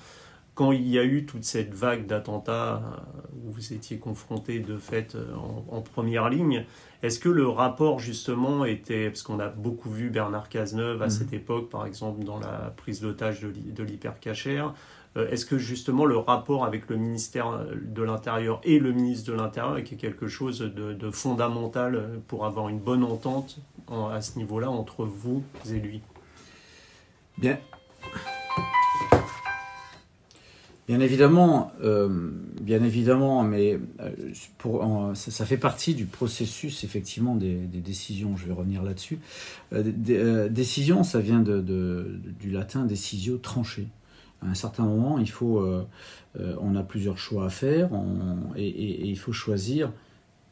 quand 0.61 0.73
il 0.73 0.87
y 0.91 0.99
a 0.99 1.05
eu 1.05 1.25
toute 1.25 1.45
cette 1.45 1.73
vague 1.73 2.05
d'attentats 2.05 2.83
euh, 2.85 3.39
où 3.47 3.51
vous 3.51 3.73
étiez 3.73 3.97
confronté 3.97 4.61
de 4.61 4.77
fait 4.77 5.15
euh, 5.15 5.33
en, 5.71 5.81
première 5.81 6.29
ligne, 6.29 6.67
est-ce 7.03 7.19
que 7.19 7.31
le 7.31 7.49
rapport 7.49 7.99
justement 7.99 8.67
était, 8.67 9.09
parce 9.09 9.23
qu'on 9.23 9.41
a 9.41 9.49
beaucoup 9.49 9.89
vu 9.89 10.11
Bernard 10.11 10.51
Cazeneuve 10.51 11.01
à 11.01 11.07
mhm. 11.07 11.11
cette 11.11 11.33
époque, 11.33 11.71
par 11.71 11.87
exemple 11.87 12.25
dans 12.25 12.39
la 12.39 12.75
prise 12.77 13.01
d'otage 13.01 13.41
de 13.41 13.83
l'hypercachère, 13.83 14.75
euh, 15.17 15.31
est-ce 15.31 15.47
que 15.47 15.57
justement 15.57 16.05
le 16.05 16.19
rapport 16.19 16.67
avec 16.67 16.91
le 16.91 16.97
ministère 16.97 17.65
de 17.83 18.03
l'Intérieur 18.03 18.61
et 18.63 18.79
le 18.79 18.93
ministre 18.93 19.33
de 19.33 19.39
l'Intérieur 19.39 19.79
est 19.79 19.85
quelque 19.85 20.29
chose 20.29 20.59
de, 20.61 21.11
fondamental 21.11 22.21
pour 22.29 22.45
avoir 22.45 22.69
une 22.69 22.81
bonne 22.81 23.03
entente 23.03 23.61
à 23.89 24.21
ce 24.21 24.37
niveau-là 24.37 24.69
entre 24.69 25.07
vous 25.07 25.43
et 25.71 25.81
lui? 25.81 26.03
Bien, 27.39 27.59
Bien 30.91 30.99
évidemment, 30.99 31.71
euh, 31.85 32.09
bien 32.61 32.83
évidemment, 32.83 33.45
mais 33.45 33.79
euh, 34.01 35.15
ça, 35.15 35.47
fait 35.47 35.57
partie 35.57 35.95
du 35.95 36.05
processus 36.05 36.83
effectivement 36.83 37.37
des, 37.37 37.55
décisions. 37.55 38.37
Je 38.37 38.47
vais 38.47 38.53
revenir 38.53 38.83
là-dessus. 38.83 39.21
Euh, 39.73 40.49
décision, 40.49 41.05
ça 41.05 41.21
vient 41.21 41.39
du 41.43 42.51
latin 42.51 42.87
décisio, 42.87 43.37
trancher. 43.37 43.87
À 44.43 44.49
un 44.49 44.55
certain 44.55 44.83
moment, 44.83 45.21
il 45.21 45.31
faut, 45.31 45.65
on 46.35 46.75
a 46.75 46.83
plusieurs 46.83 47.19
choix 47.19 47.47
à 47.47 47.51
faire, 47.51 47.91
et, 48.57 48.67
et, 48.67 49.07
il 49.07 49.17
faut 49.17 49.33
choisir, 49.33 49.93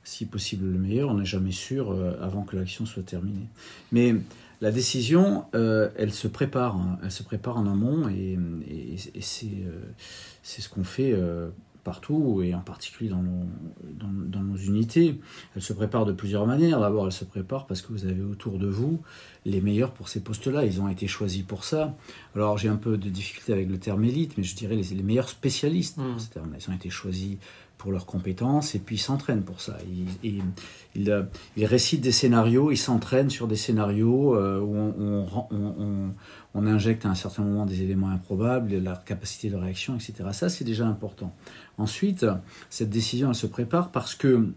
si 0.04 0.24
possible, 0.24 0.70
le 0.70 0.78
meilleur. 0.78 1.10
On 1.10 1.14
n'est 1.14 1.24
jamais 1.24 1.50
sûr 1.50 1.90
avant 2.22 2.42
que 2.42 2.54
l'action 2.54 2.86
soit 2.86 3.02
terminée. 3.02 3.48
Mais 3.90 4.14
la 4.60 4.72
décision, 4.72 5.44
euh, 5.54 5.90
elle 5.96 6.12
se 6.12 6.26
prépare, 6.26 6.76
hein. 6.76 6.98
elle 7.04 7.12
se 7.12 7.22
prépare 7.22 7.58
en 7.58 7.66
amont 7.66 8.08
et, 8.08 8.36
euh, 8.36 9.82
c'est 10.42 10.62
ce 10.62 10.68
qu'on 10.68 10.82
fait 10.82 11.12
euh, 11.12 11.50
partout 11.84 12.42
et 12.42 12.54
en 12.54 12.60
particulier 12.60 13.08
dans 13.08 13.22
nos, 13.22 14.56
unités. 14.56 15.20
Elle 15.54 15.62
se 15.62 15.72
prépare 15.72 16.04
de 16.04 16.12
plusieurs 16.12 16.46
manières. 16.46 16.80
D'abord, 16.80 17.06
elle 17.06 17.12
se 17.12 17.24
prépare 17.24 17.66
parce 17.66 17.82
que 17.82 17.92
vous 17.92 18.04
avez 18.04 18.22
autour 18.22 18.58
de 18.58 18.66
vous 18.66 19.00
les 19.44 19.60
meilleurs 19.60 19.92
pour 19.92 20.08
ces 20.08 20.20
postes-là. 20.20 20.64
Ils 20.64 20.80
ont 20.80 20.88
été 20.88 21.06
choisis 21.06 21.42
pour 21.42 21.64
ça. 21.64 21.96
Alors, 22.34 22.58
j'ai 22.58 22.68
un 22.68 22.76
peu 22.76 22.98
de 22.98 23.08
difficulté 23.08 23.52
avec 23.52 23.68
le 23.68 23.78
terme 23.78 24.04
élite, 24.04 24.36
mais 24.36 24.42
je 24.42 24.56
dirais 24.56 24.74
les, 24.74 24.94
les 24.94 25.02
meilleurs 25.02 25.28
spécialistes. 25.28 25.98
Mmh. 25.98 26.16
Ils 26.58 26.70
ont 26.70 26.74
été 26.74 26.90
choisis 26.90 27.38
pour 27.78 27.92
leurs 27.92 28.06
compétences 28.06 28.74
et 28.74 28.80
puis 28.80 28.96
ils 28.96 29.00
s'entraînent 29.00 29.44
pour 29.44 29.60
ça. 29.60 29.78
Ils, 30.24 30.42
ils, 31.56 31.64
récitent 31.64 32.00
des 32.00 32.12
scénarios, 32.12 32.72
ils 32.72 32.76
s'entraînent 32.76 33.30
sur 33.30 33.46
des 33.46 33.56
scénarios 33.56 34.34
euh, 34.34 34.60
où 34.60 36.12
on, 36.54 36.66
injecte 36.66 37.06
à 37.06 37.08
un 37.08 37.14
certain 37.14 37.44
moment 37.44 37.64
des 37.64 37.82
éléments 37.82 38.10
improbables, 38.10 38.74
la 38.78 38.96
capacité 38.96 39.48
de 39.48 39.56
réaction, 39.56 39.94
etc. 39.94 40.14
Ça, 40.32 40.48
c'est 40.48 40.64
déjà 40.64 40.86
important. 40.86 41.32
Ensuite, 41.78 42.26
cette 42.68 42.90
décision, 42.90 43.28
elle 43.28 43.36
se 43.36 43.46
prépare 43.46 43.90
parce 43.92 44.16
que 44.16 44.48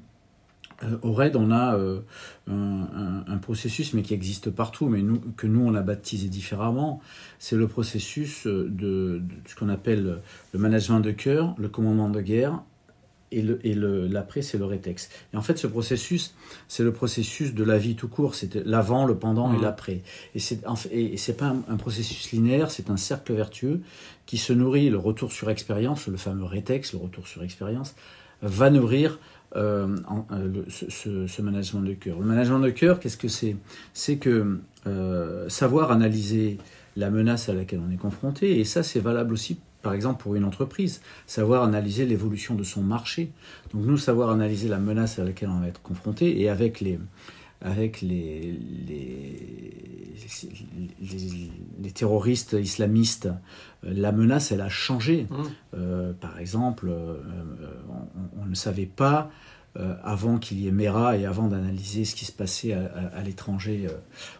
euh, 0.83 0.97
au 1.03 1.13
RAID, 1.13 1.35
on 1.35 1.51
a 1.51 1.75
euh, 1.75 2.01
un, 2.47 3.37
processus, 3.37 3.93
mais 3.93 4.01
qui 4.01 4.15
existe 4.15 4.49
partout, 4.49 4.87
mais 4.87 5.03
que 5.37 5.45
nous, 5.45 5.61
on 5.61 5.75
a 5.75 5.81
baptisé 5.81 6.27
différemment. 6.27 7.01
C'est 7.37 7.55
le 7.55 7.67
processus 7.67 8.47
de 8.47 9.21
ce 9.45 9.55
qu'on 9.55 9.69
appelle 9.69 10.21
le 10.53 10.59
management 10.59 11.01
de 11.01 11.11
cœur, 11.11 11.53
le 11.59 11.69
commandement 11.69 12.09
de 12.09 12.21
guerre 12.21 12.63
et 13.31 13.73
l'après, 13.73 14.41
c'est 14.41 14.57
le 14.57 14.65
rétex. 14.65 15.09
Et 15.33 15.37
en 15.37 15.41
fait, 15.41 15.57
ce 15.57 15.67
processus, 15.67 16.35
c'est 16.67 16.83
le 16.83 16.91
processus 16.91 17.53
de 17.53 17.63
la 17.63 17.77
vie 17.77 17.95
tout 17.95 18.07
court. 18.07 18.35
C'est 18.35 18.55
l'avant, 18.55 19.05
le 19.05 19.15
pendant 19.15 19.53
et 19.53 19.57
mmh. 19.57 19.61
l'après. 19.61 20.01
Et 20.35 20.39
c'est 20.39 20.61
et 20.91 21.17
c'est 21.17 21.37
pas 21.37 21.55
un, 21.67 21.77
processus 21.77 22.31
linéaire, 22.31 22.71
c'est 22.71 22.89
un 22.89 22.97
cercle 22.97 23.33
vertueux 23.33 23.81
qui 24.25 24.37
se 24.37 24.53
nourrit. 24.53 24.89
Le 24.89 24.97
retour 24.97 25.31
sur 25.31 25.49
expérience, 25.49 26.07
le 26.07 26.17
fameux 26.17 26.45
rétex, 26.45 26.93
le 26.93 26.99
retour 26.99 27.27
sur 27.27 27.43
expérience, 27.43 27.95
va 28.41 28.69
nourrir 28.69 29.19
euh, 29.55 29.97
euh, 30.31 30.63
ce, 30.67 31.41
management 31.41 31.81
de 31.81 31.93
cœur. 31.93 32.19
Le 32.19 32.25
management 32.25 32.59
de 32.59 32.69
cœur, 32.69 32.99
qu'est-ce 32.99 33.17
que 33.17 33.27
c'est? 33.27 33.55
C'est 33.93 34.17
que 34.17 34.59
euh, 34.87 35.49
savoir 35.49 35.91
analyser 35.91 36.57
la 36.95 37.09
menace 37.09 37.49
à 37.49 37.53
laquelle 37.53 37.81
on 37.85 37.91
est 37.91 37.97
confronté, 37.97 38.59
et 38.59 38.63
ça, 38.63 38.83
c'est 38.83 38.99
valable 38.99 39.33
aussi 39.33 39.59
par 39.81 39.93
exemple 39.93 40.21
pour 40.21 40.35
une 40.35 40.45
entreprise, 40.45 41.01
savoir 41.25 41.63
analyser 41.63 42.05
l'évolution 42.05 42.55
de 42.55 42.63
son 42.63 42.81
marché. 42.81 43.31
Donc 43.73 43.85
nous, 43.85 43.97
savoir 43.97 44.29
analyser 44.29 44.67
la 44.67 44.77
menace 44.77 45.19
à 45.19 45.23
laquelle 45.23 45.49
on 45.49 45.59
va 45.59 45.67
être 45.67 45.81
confronté 45.81 46.41
et 46.41 46.49
avec 46.49 46.79
les, 46.81 46.99
avec 47.61 48.01
les, 48.01 48.57
les, 51.81 51.91
terroristes 51.93 52.53
islamistes, 52.59 53.27
euh, 53.85 53.93
la 53.93 54.11
menace, 54.11 54.51
elle 54.51 54.61
a 54.61 54.69
changé. 54.69 55.27
Mmh. 55.29 55.35
Euh, 55.75 56.13
par 56.13 56.39
exemple, 56.39 56.87
euh, 56.89 57.17
on, 58.39 58.45
ne 58.45 58.55
savait 58.55 58.85
pas 58.87 59.29
euh, 59.79 59.95
avant 60.03 60.37
qu'il 60.37 60.59
y 60.59 60.67
ait 60.67 60.71
Mera 60.71 61.15
et 61.15 61.25
avant 61.25 61.47
d'analyser 61.47 62.03
ce 62.03 62.13
qui 62.13 62.25
se 62.25 62.33
passait 62.33 62.73
à, 62.73 63.21
l'étranger, 63.23 63.87
euh, 63.89 63.93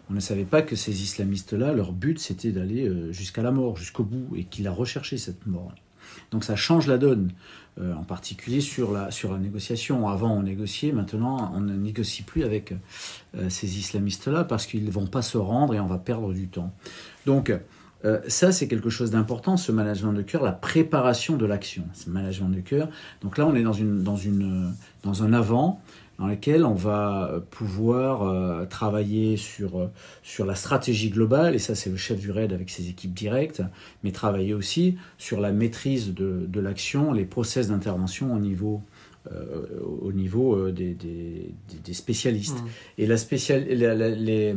on 0.10 0.14
ne 0.14 0.20
savait 0.20 0.44
pas 0.44 0.62
que 0.62 0.76
ces 0.76 1.04
islamistes-là, 1.04 1.72
leur 1.72 1.94
but 1.94 2.20
c'était 2.20 2.52
d'aller 2.52 2.86
euh, 2.86 3.14
jusqu'à 3.14 3.42
la 3.42 3.52
mort, 3.52 3.78
jusqu'au 3.78 4.04
bout, 4.04 4.36
et 4.36 4.44
qu'il 4.44 4.68
a 4.68 4.72
recherché 4.72 5.18
cette 5.18 5.48
mort. 5.48 5.74
Donc 6.32 6.44
ça 6.44 6.58
change 6.58 6.88
la 6.88 6.98
donne, 6.98 7.32
en 7.80 8.04
particulier 8.04 8.60
sur 8.60 8.92
la, 8.92 9.12
sur 9.12 9.32
la 9.32 9.38
négociation. 9.38 10.10
Avant 10.10 10.34
on 10.34 10.44
négociait, 10.44 10.92
maintenant 10.92 11.54
on 11.56 11.62
ne 11.62 11.74
négocie 11.74 12.24
plus 12.24 12.44
avec 12.44 12.74
ces 13.48 13.78
islamistes-là 13.78 14.44
parce 14.44 14.66
qu'ils 14.66 14.84
ne 14.84 14.92
vont 14.92 15.08
pas 15.08 15.22
se 15.22 15.38
rendre 15.38 15.74
et 15.74 15.80
on 15.80 15.88
va 15.88 15.98
perdre 15.98 16.34
du 16.34 16.50
temps. 16.50 16.74
Donc 17.26 17.54
euh, 18.06 18.20
ça, 18.28 18.52
c'est 18.52 18.68
quelque 18.68 18.90
chose 18.90 19.12
d'important, 19.12 19.58
ce 19.58 19.72
management 19.72 20.14
de 20.14 20.22
cœur, 20.22 20.44
la 20.44 20.52
préparation 20.52 21.38
de 21.38 21.46
l'action, 21.46 21.84
ce 21.94 22.10
management 22.10 22.50
de 22.50 22.62
cœur. 22.62 22.90
Donc 23.22 23.38
là, 23.38 23.46
on 23.46 23.56
est 23.56 23.64
dans, 23.64 23.74
une, 23.74 24.04
dans, 24.04 24.16
une, 24.16 24.74
dans 25.04 25.24
un 25.24 25.34
avant 25.34 25.82
dans 26.20 26.28
lequel 26.28 26.66
on 26.66 26.76
va 26.76 27.42
pouvoir 27.50 28.22
euh, 28.22 28.66
travailler 28.66 29.38
sur, 29.38 29.90
sur 30.22 30.46
la 30.46 30.54
stratégie 30.54 31.10
globale, 31.10 31.56
et 31.56 31.60
ça 31.60 31.74
c'est 31.74 31.90
le 31.90 31.98
chef 31.98 32.20
du 32.20 32.30
RAID 32.30 32.54
avec 32.54 32.70
ses 32.70 32.90
équipes 32.90 33.14
directes, 33.14 33.64
mais 34.04 34.12
travailler 34.12 34.54
aussi 34.54 34.98
sur 35.18 35.42
la 35.42 35.52
maîtrise 35.52 36.14
de, 36.14 36.46
de 36.48 36.60
l'action, 36.60 37.12
les 37.12 37.26
process 37.26 37.70
d'intervention 37.70 38.36
au 38.36 38.40
niveau 38.40 38.84
euh, 39.32 39.68
au 40.02 40.12
niveau 40.14 40.56
euh, 40.56 40.72
des, 40.72 40.96
des, 40.96 41.54
des 41.84 41.94
spécialistes. 41.94 42.60
Mmh. 42.60 42.68
Et 42.98 43.06
la 43.06 43.18
spécial, 43.18 43.66
les, 43.66 44.56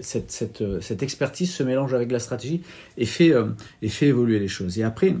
cette, 0.00 0.32
cette, 0.32 0.64
cette, 0.80 1.04
expertise 1.04 1.52
se 1.52 1.62
mélange 1.62 1.94
avec 1.94 2.10
la 2.10 2.18
stratégie 2.18 2.62
et 2.98 3.06
fait, 3.06 3.32
euh, 3.32 3.50
et 3.82 3.88
fait 3.88 4.08
évoluer 4.08 4.40
les 4.40 4.48
choses. 4.48 4.80
Et 4.80 4.82
après, 4.82 5.14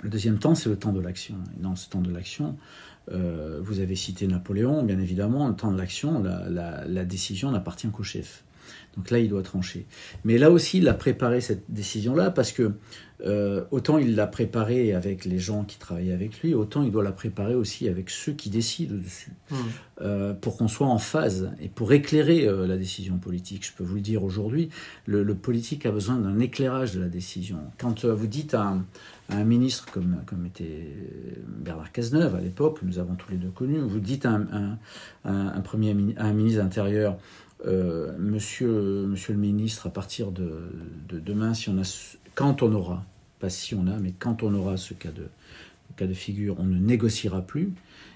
le 0.00 0.08
deuxième 0.08 0.38
temps, 0.38 0.54
c'est 0.54 0.70
le 0.70 0.76
temps 0.76 0.94
de 0.94 1.00
l'action. 1.00 1.34
Et 1.58 1.62
dans 1.62 1.76
ce 1.76 1.90
temps 1.90 2.00
de 2.00 2.10
l'action, 2.10 2.56
vous 3.08 3.80
avez 3.80 3.96
cité 3.96 4.28
Napoléon, 4.28 4.84
bien 4.84 5.00
évidemment, 5.00 5.48
le 5.48 5.54
temps 5.54 5.72
de 5.72 5.76
l'action, 5.76 6.22
la, 6.22 6.48
la, 6.48 6.86
la 6.86 7.04
décision 7.04 7.50
n'appartient 7.50 7.88
qu'au 7.88 8.04
chef. 8.04 8.44
Donc 8.96 9.10
là, 9.10 9.18
il 9.18 9.28
doit 9.28 9.42
trancher. 9.42 9.86
Mais 10.24 10.38
là 10.38 10.50
aussi, 10.50 10.78
il 10.78 10.88
a 10.88 10.94
préparé 10.94 11.40
cette 11.40 11.64
décision-là 11.70 12.30
parce 12.30 12.52
que 12.52 12.72
euh, 13.26 13.64
autant 13.70 13.98
il 13.98 14.16
l'a 14.16 14.26
préparé 14.26 14.94
avec 14.94 15.24
les 15.24 15.38
gens 15.38 15.64
qui 15.64 15.78
travaillaient 15.78 16.14
avec 16.14 16.40
lui, 16.40 16.54
autant 16.54 16.82
il 16.82 16.90
doit 16.90 17.02
la 17.02 17.12
préparer 17.12 17.54
aussi 17.54 17.88
avec 17.88 18.08
ceux 18.08 18.32
qui 18.32 18.48
décident 18.48 18.94
dessus, 18.96 19.32
mmh. 19.50 19.56
euh, 20.00 20.32
pour 20.32 20.56
qu'on 20.56 20.68
soit 20.68 20.86
en 20.86 20.98
phase 20.98 21.50
et 21.60 21.68
pour 21.68 21.92
éclairer 21.92 22.46
euh, 22.46 22.66
la 22.66 22.78
décision 22.78 23.18
politique. 23.18 23.66
Je 23.66 23.72
peux 23.72 23.84
vous 23.84 23.96
le 23.96 24.00
dire 24.00 24.24
aujourd'hui, 24.24 24.70
le, 25.06 25.34
politique 25.34 25.86
a 25.86 25.90
besoin 25.90 26.16
d'un 26.16 26.38
éclairage 26.38 26.94
de 26.94 27.00
la 27.00 27.08
décision. 27.08 27.58
Quand 27.78 28.04
vous 28.04 28.26
dites 28.26 28.54
à 28.54 28.76
un, 29.28 29.44
ministre 29.44 29.86
comme, 29.92 30.22
comme 30.26 30.46
était 30.46 30.88
Bernard 31.46 31.92
Cazeneuve 31.92 32.34
à 32.34 32.40
l'époque, 32.40 32.80
nous 32.82 32.98
avons 32.98 33.14
tous 33.14 33.30
les 33.30 33.36
deux 33.36 33.50
connu, 33.50 33.78
vous 33.78 34.00
dites 34.00 34.26
à 34.26 34.40
un, 35.24 35.60
premier, 35.60 35.96
à 36.16 36.26
un 36.26 36.32
ministre 36.32 36.62
intérieur, 36.62 37.16
monsieur, 37.64 39.06
monsieur 39.06 39.32
le 39.32 39.38
ministre, 39.38 39.86
à 39.86 39.90
partir 39.90 40.30
de, 40.30 40.70
de 41.08 41.18
demain, 41.18 41.54
si 41.54 41.68
on 41.68 41.78
a 41.78 42.16
quand 42.34 42.62
on 42.62 42.72
aura, 42.72 43.04
pas 43.38 43.50
si 43.50 43.74
on 43.74 43.86
a, 43.86 43.96
mais 43.98 44.12
quand 44.18 44.42
on 44.42 44.54
aura 44.54 44.76
ce 44.76 44.94
cas 44.94 45.10
de, 45.10 45.26
cas 45.96 46.06
de 46.06 46.14
figure 46.14 46.56
on 46.58 46.64
ne 46.64 46.78
négociera 46.78 47.42
plus, 47.42 47.72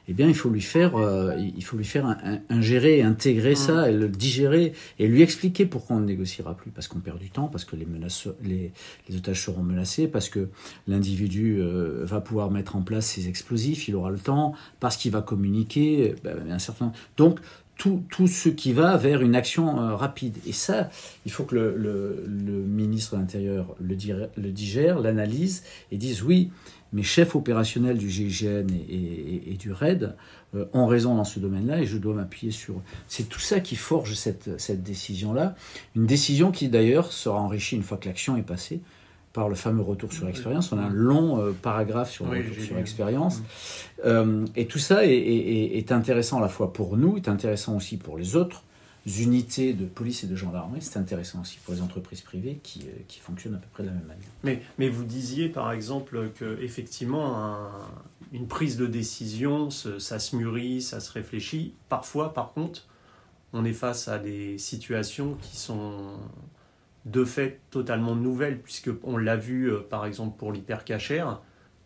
eh 0.07 0.13
bien, 0.13 0.29
il 0.29 0.35
faut 0.35 0.51
lui 0.51 0.61
faire, 0.61 0.97
euh, 0.97 1.35
il 1.39 1.65
faut 1.65 1.79
lui 1.79 1.85
faire 1.85 2.19
ingérer, 2.51 3.01
intégrer 3.01 3.53
mm. 3.53 3.57
ça, 3.57 3.91
et 3.91 3.95
le 3.95 4.09
digérer, 4.09 4.75
et 4.99 5.09
lui 5.09 5.23
expliquer 5.23 5.65
pourquoi 5.65 5.97
on 5.97 6.01
ne 6.01 6.05
négociera 6.05 6.55
plus, 6.55 6.71
parce 6.71 6.89
qu'on 6.89 7.01
perd 7.01 7.19
du 7.19 7.31
temps, 7.31 7.49
parce 7.49 7.65
que 7.65 7.75
les, 7.75 7.87
menaces, 7.87 8.29
les, 8.43 8.73
les 9.09 9.17
otages 9.17 9.43
seront 9.43 9.63
menacés, 9.63 10.07
parce 10.07 10.29
que 10.29 10.51
l'individu 10.87 11.57
euh, 11.59 12.05
va 12.05 12.21
pouvoir 12.21 12.51
mettre 12.51 12.77
en 12.77 12.83
place 12.83 13.07
ses 13.07 13.29
explosifs, 13.29 13.89
il 13.89 13.95
aura 13.95 14.11
le 14.11 14.19
temps, 14.19 14.53
parce 14.79 14.99
qu'il 14.99 15.11
va 15.11 15.23
communiquer, 15.23 16.15
ben, 16.23 16.51
un 16.51 16.59
certain. 16.59 16.93
Donc, 17.17 17.41
tout, 17.77 18.03
tout, 18.11 18.27
ce 18.27 18.49
qui 18.49 18.73
va 18.73 18.97
vers 18.97 19.23
une 19.23 19.35
action 19.35 19.81
euh, 19.81 19.97
rapide. 19.97 20.39
Et 20.47 20.53
ça, 20.53 20.91
il 21.27 21.33
faut 21.33 21.45
que 21.45 21.55
le, 21.55 22.25
le, 22.27 22.53
ministre 22.53 23.17
de 23.17 23.21
l'Intérieur 23.21 23.75
le, 23.81 23.95
digère, 24.51 25.01
l'analyse 25.01 25.65
et 25.91 25.97
dise 25.97 26.23
oui, 26.23 26.51
mes 26.93 27.03
chefs 27.03 27.35
opérationnels 27.35 27.99
du 27.99 28.09
GIGN 28.09 28.67
et, 28.89 29.57
du 29.59 29.73
RAID 29.73 30.15
euh, 30.55 30.67
ont 30.73 30.87
raison 30.87 31.17
dans 31.17 31.25
ce 31.25 31.41
domaine-là 31.41 31.81
et 31.81 31.87
je 31.87 31.99
dois 31.99 32.15
m'appuyer 32.15 32.53
sur 32.53 32.75
eux. 32.75 32.83
C'est 33.09 33.29
tout 33.29 33.41
ça 33.41 33.61
qui 33.61 33.77
forge 33.77 34.15
cette, 34.15 34.61
cette 34.61 34.83
décision-là. 34.83 35.57
Une 35.97 36.07
décision 36.07 36.53
qui 36.53 36.69
d'ailleurs 36.69 37.13
sera 37.13 37.41
enrichie 37.41 37.77
une 37.77 37.83
fois 37.83 37.99
que 37.99 38.07
l'action 38.07 38.37
est 38.37 38.43
passée 38.43 38.81
par 39.35 39.49
le 39.49 39.57
fameux 39.57 39.83
retour 39.83 40.13
sur 40.13 40.27
expérience. 40.29 40.73
On 40.73 40.79
a 40.79 40.83
un 40.83 40.93
long 40.93 41.41
euh, 41.41 41.53
paragraphe 41.53 42.11
sur 42.11 42.25
le 42.25 42.39
retour 42.39 42.65
sur 42.65 42.79
expérience. 42.79 43.43
Euh, 44.07 44.47
et 44.57 44.67
tout 44.67 44.79
ça 44.79 45.05
est, 45.05 45.11
est, 45.11 45.93
intéressant 45.93 46.39
à 46.39 46.41
la 46.41 46.49
fois 46.49 46.73
pour 46.73 46.97
nous, 46.97 47.17
est 47.17 47.29
intéressant 47.29 47.77
aussi 47.77 47.99
pour 47.99 48.17
les 48.17 48.37
autres 48.37 48.63
unités 49.07 49.75
de 49.75 49.85
police 49.85 50.25
et 50.25 50.27
de 50.27 50.37
gendarmerie, 50.37 50.81
c'est 50.81 50.99
intéressant 50.99 51.43
aussi 51.43 51.59
pour 51.63 51.75
les 51.75 51.83
entreprises 51.83 52.23
privées 52.23 52.59
qui, 52.63 52.83
euh, 52.83 52.93
qui, 53.07 53.21
fonctionnent 53.21 53.57
à 53.57 53.59
peu 53.59 53.67
près 53.71 53.83
de 53.83 53.89
la 53.89 53.95
même 53.95 54.07
manière. 54.07 54.31
Mais, 54.45 54.63
mais 54.79 54.89
vous 54.89 55.05
disiez 55.05 55.49
par 55.49 55.73
exemple 55.73 56.31
que 56.37 56.59
effectivement 56.63 57.69
une 58.33 58.47
prise 58.47 58.77
de 58.77 58.87
décision, 58.87 59.69
ça 59.69 60.19
se 60.19 60.37
mûrit, 60.37 60.81
ça 60.81 61.01
se 61.01 61.13
réfléchit. 61.13 61.75
Parfois, 61.89 62.33
par 62.33 62.53
contre, 62.53 62.87
on 63.53 63.65
est 63.65 63.75
face 63.75 64.09
à 64.09 64.19
des 64.19 64.59
situations 64.59 65.37
qui 65.43 65.57
sont 65.57 66.19
de 67.05 67.25
fait 67.25 67.61
totalement 67.71 68.17
nouvelles, 68.17 68.61
puisque 68.61 68.91
on 69.03 69.17
l'a 69.17 69.37
vu 69.37 69.71
euh, 69.71 69.81
par 69.81 70.07
exemple 70.07 70.39
pour 70.39 70.53
l'hypercachère, 70.53 71.41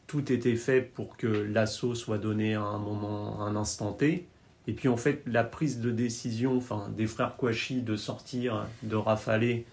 tout 0.06 0.32
était 0.32 0.56
fait 0.56 0.80
pour 0.80 1.16
que 1.16 1.26
l'assaut 1.26 1.94
soit 1.94 2.18
donné 2.18 2.54
à 2.54 2.62
un 2.62 2.78
moment, 2.78 3.42
un 3.42 3.56
instant 3.56 3.92
T. 3.92 4.26
Et 4.66 4.72
puis 4.72 4.88
en 4.88 4.96
fait, 4.96 5.22
la 5.26 5.44
prise 5.44 5.80
de 5.80 5.90
décision 5.90 6.56
enfin, 6.56 6.90
des 6.96 7.06
frères 7.06 7.36
Kouachi 7.36 7.82
de 7.82 7.96
sortir, 7.96 8.66
de 8.82 8.96
rafaler, 8.96 9.66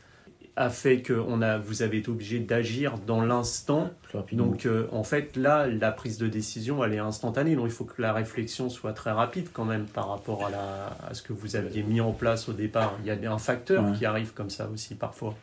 a 0.55 0.69
fait 0.69 1.01
que 1.01 1.13
on 1.13 1.41
a, 1.41 1.57
vous 1.57 1.81
avez 1.81 1.97
été 1.97 2.09
obligé 2.09 2.39
d'agir 2.39 2.97
dans 3.05 3.21
l'instant. 3.21 3.89
Donc 4.31 4.65
euh, 4.65 4.87
en 4.91 5.03
fait, 5.03 5.35
là, 5.35 5.67
la 5.67 5.91
prise 5.91 6.17
de 6.17 6.27
décision, 6.27 6.83
elle 6.83 6.93
est 6.93 6.99
instantanée. 6.99 7.55
Donc 7.55 7.65
il 7.65 7.71
faut 7.71 7.83
que 7.83 8.01
la 8.01 8.13
réflexion 8.13 8.69
soit 8.69 8.93
très 8.93 9.11
rapide 9.11 9.47
quand 9.51 9.65
même 9.65 9.85
par 9.85 10.09
rapport 10.09 10.45
à, 10.45 10.49
la, 10.49 10.97
à 11.09 11.13
ce 11.13 11.21
que 11.21 11.33
vous 11.33 11.55
aviez 11.55 11.83
mis 11.83 11.99
en 11.99 12.13
place 12.13 12.47
au 12.47 12.53
départ. 12.53 12.97
Il 13.03 13.07
y 13.07 13.25
a 13.25 13.33
un 13.33 13.37
facteur 13.37 13.91
qui 13.97 14.05
arrive 14.05 14.33
comme 14.33 14.49
ça 14.49 14.69
aussi 14.73 14.95
parfois. 14.95 15.35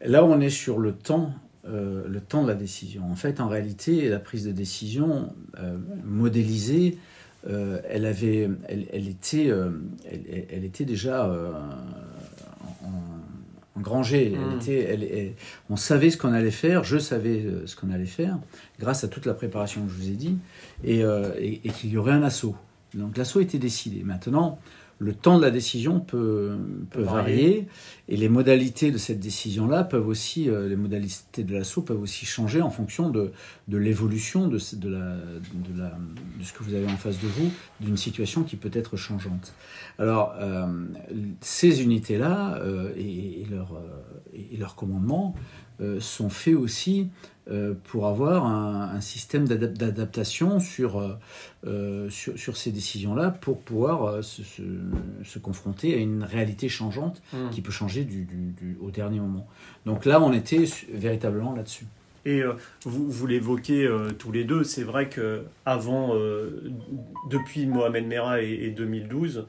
Là, 0.00 0.24
on 0.24 0.40
est 0.40 0.50
sur 0.50 0.78
le 0.78 0.92
temps. 0.92 1.32
Euh, 1.66 2.04
le 2.08 2.20
temps 2.20 2.44
de 2.44 2.48
la 2.48 2.54
décision. 2.54 3.02
En 3.10 3.16
fait, 3.16 3.40
en 3.40 3.48
réalité, 3.48 4.08
la 4.08 4.20
prise 4.20 4.46
de 4.46 4.52
décision 4.52 5.34
euh, 5.58 5.76
modélisée, 6.04 6.96
elle, 7.46 8.06
avait, 8.06 8.48
elle, 8.68 9.08
était, 9.08 9.50
euh, 9.50 9.70
elle, 10.50 10.64
était 10.64 10.84
déjà 10.84 11.30
euh, 13.78 13.80
en, 13.80 13.80
engrangée. 13.80 14.30
Hmm. 14.30 15.70
on 15.70 15.76
savait 15.76 16.10
ce 16.10 16.16
qu'on 16.16 16.32
allait 16.32 16.50
faire, 16.50 16.84
je 16.84 16.98
savais 16.98 17.44
ce 17.66 17.76
qu'on 17.76 17.90
allait 17.90 18.06
faire, 18.06 18.38
grâce 18.78 19.04
à 19.04 19.08
toute 19.08 19.26
la 19.26 19.34
préparation 19.34 19.84
que 19.84 19.90
je 19.90 19.96
vous 19.96 20.08
ai 20.08 20.16
dit, 20.16 20.38
et, 20.84 21.00
et 21.00 21.70
qu'il 21.70 21.90
y 21.90 21.96
aurait 21.96 22.12
un 22.12 22.22
assaut. 22.22 22.56
Donc 22.94 23.16
l'assaut 23.16 23.40
était 23.40 23.58
décidé. 23.58 24.02
Maintenant, 24.04 24.58
le 24.98 25.14
temps 25.14 25.38
de 25.38 25.44
la 25.44 25.50
décision 25.50 26.00
peut, 26.00 26.56
peut 26.90 27.02
varier 27.02 27.68
et 28.08 28.16
les 28.16 28.28
modalités 28.28 28.90
de 28.90 28.98
cette 28.98 29.20
décision-là 29.20 29.84
peuvent 29.84 30.08
aussi, 30.08 30.50
euh, 30.50 30.68
les 30.68 30.76
modalités 30.76 31.44
de 31.44 31.54
l'assaut 31.54 31.82
peuvent 31.82 32.00
aussi 32.00 32.26
changer 32.26 32.62
en 32.62 32.70
fonction 32.70 33.08
de, 33.08 33.30
de 33.68 33.76
l'évolution 33.76 34.48
de, 34.48 34.58
de, 34.76 34.88
la, 34.88 35.16
de, 35.16 35.78
la, 35.78 35.90
de 36.38 36.44
ce 36.44 36.52
que 36.52 36.64
vous 36.64 36.74
avez 36.74 36.86
en 36.86 36.96
face 36.96 37.20
de 37.20 37.28
vous, 37.28 37.50
d'une 37.80 37.96
situation 37.96 38.42
qui 38.42 38.56
peut 38.56 38.70
être 38.72 38.96
changeante. 38.96 39.54
Alors, 39.98 40.34
euh, 40.40 40.66
ces 41.40 41.82
unités-là 41.82 42.56
euh, 42.56 42.92
et, 42.96 43.42
et, 43.42 43.46
leur, 43.50 43.80
et 44.34 44.56
leur 44.56 44.74
commandement 44.74 45.34
sont 46.00 46.28
faits 46.28 46.56
aussi 46.56 47.08
pour 47.84 48.06
avoir 48.06 48.46
un, 48.46 49.00
système 49.00 49.46
d'adaptation 49.46 50.60
sur, 50.60 51.00
euh, 51.64 52.10
sur, 52.10 52.38
sur, 52.38 52.56
ces 52.56 52.70
décisions-là 52.70 53.30
pour 53.30 53.60
pouvoir 53.60 54.04
euh, 54.04 54.22
se, 54.22 54.42
se, 55.24 55.38
confronter 55.38 55.94
à 55.94 55.96
une 55.96 56.24
réalité 56.24 56.68
changeante 56.68 57.22
hmm. 57.32 57.50
qui 57.50 57.62
peut 57.62 57.72
changer 57.72 58.04
du, 58.04 58.24
du, 58.24 58.76
au 58.82 58.90
dernier 58.90 59.20
moment. 59.20 59.46
Donc 59.86 60.04
là, 60.04 60.20
on 60.20 60.32
était 60.32 60.64
véritablement 60.92 61.54
là-dessus. 61.54 61.86
Et 62.26 62.42
vous, 62.84 63.08
vous 63.08 63.26
l'évoquez 63.26 63.88
tous 64.18 64.32
les 64.32 64.44
deux, 64.44 64.62
c'est 64.62 64.82
vrai 64.82 65.08
que 65.08 65.44
avant, 65.64 66.14
depuis 67.30 67.64
Mohamed 67.64 68.06
Merah 68.06 68.42
et, 68.42 68.52
et, 68.52 68.70
2012, 68.70 69.46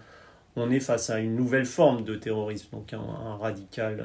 on 0.56 0.72
est 0.72 0.80
face 0.80 1.10
à 1.10 1.20
une 1.20 1.36
nouvelle 1.36 1.66
forme 1.66 2.04
de 2.04 2.16
terrorisme, 2.16 2.70
donc 2.74 2.94
un, 2.94 3.38
radical, 3.38 4.04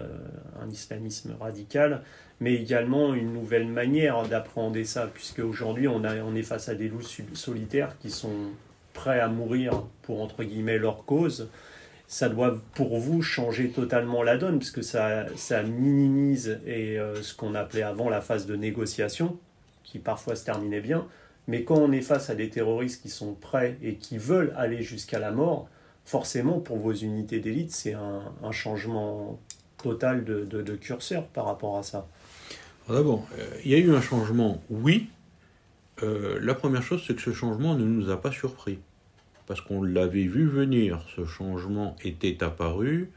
un 0.63 0.71
islamisme 0.71 1.35
radical 1.41 2.03
mais 2.41 2.55
également 2.55 3.15
une 3.15 3.33
nouvelle 3.33 3.67
manière 3.67 4.27
d'appréhender 4.27 4.85
ça, 4.85 5.09
puisque 5.13 5.39
aujourd'hui 5.39 5.89
on, 5.89 6.03
on 6.05 6.35
est 6.35 6.43
face 6.43 6.69
à 6.69 6.75
des 6.75 6.89
loups 6.89 7.03
solitaires 7.35 7.97
qui 8.01 8.11
sont 8.11 8.51
prêts 8.93 9.21
à 9.21 9.29
mourir 9.29 9.85
pour 10.03 10.21
entre 10.21 10.45
guillemets 10.45 10.79
leur 10.79 11.05
cause. 11.05 11.49
Ça 12.07 12.29
doit 12.29 12.61
pour 12.75 12.99
vous 12.99 13.23
changer 13.23 13.71
totalement 13.71 14.23
la 14.23 14.37
donne, 14.37 14.59
puisque 14.59 14.85
ça, 14.85 15.27
ça 15.37 15.63
minimise 15.63 16.61
et, 16.67 16.99
euh, 16.99 17.23
ce 17.23 17.35
qu'on 17.35 17.55
appelait 17.55 17.83
avant 17.83 18.11
la 18.11 18.21
phase 18.21 18.47
de 18.47 18.57
négociation, 18.57 19.39
qui 19.85 19.99
parfois 19.99 20.37
se 20.37 20.45
terminait 20.45 20.83
bien. 20.83 21.07
Mais 21.49 21.65
quand 21.65 21.77
on 21.77 21.93
est 21.93 22.03
face 22.03 22.31
à 22.31 22.35
des 22.35 22.51
terroristes 22.51 23.03
qui 23.03 23.09
sont 23.09 23.33
prêts 23.33 23.79
et 23.83 23.95
qui 23.95 24.19
veulent 24.19 24.53
aller 24.57 24.83
jusqu'à 24.83 25.19
la 25.19 25.31
mort, 25.31 25.69
forcément 26.05 26.61
pour 26.61 26.79
vos 26.79 26.93
unités 26.93 27.41
d'élite, 27.41 27.73
c'est 27.73 27.95
un, 27.95 28.53
changement 28.53 29.39
total 29.79 30.25
de, 30.25 30.45
de 30.45 30.77
curseur 30.77 31.27
par 31.27 31.47
rapport 31.47 31.79
à 31.79 31.83
ça. 31.83 32.07
D'abord, 32.89 33.27
euh, 33.39 33.57
il 33.65 33.71
y 33.71 33.75
a 33.75 33.79
eu 33.79 33.95
un 33.95 34.01
changement, 34.01 34.63
oui. 34.69 35.09
Euh, 36.03 36.39
la 36.43 36.55
première 36.55 36.83
chose, 36.83 37.03
c'est 37.07 37.15
que 37.15 37.23
ce 37.23 37.33
changement 37.33 37.75
ne 37.75 37.85
nous 37.85 38.11
a 38.11 38.21
pas 38.21 38.31
surpris. 38.31 38.79
Parce 39.47 39.61
qu'on 39.61 39.83
l'avait 39.83 40.25
vu 40.25 40.47
venir. 40.47 41.05
Ce 41.17 41.25
changement 41.25 41.97
était 42.03 42.43
apparu 42.43 43.11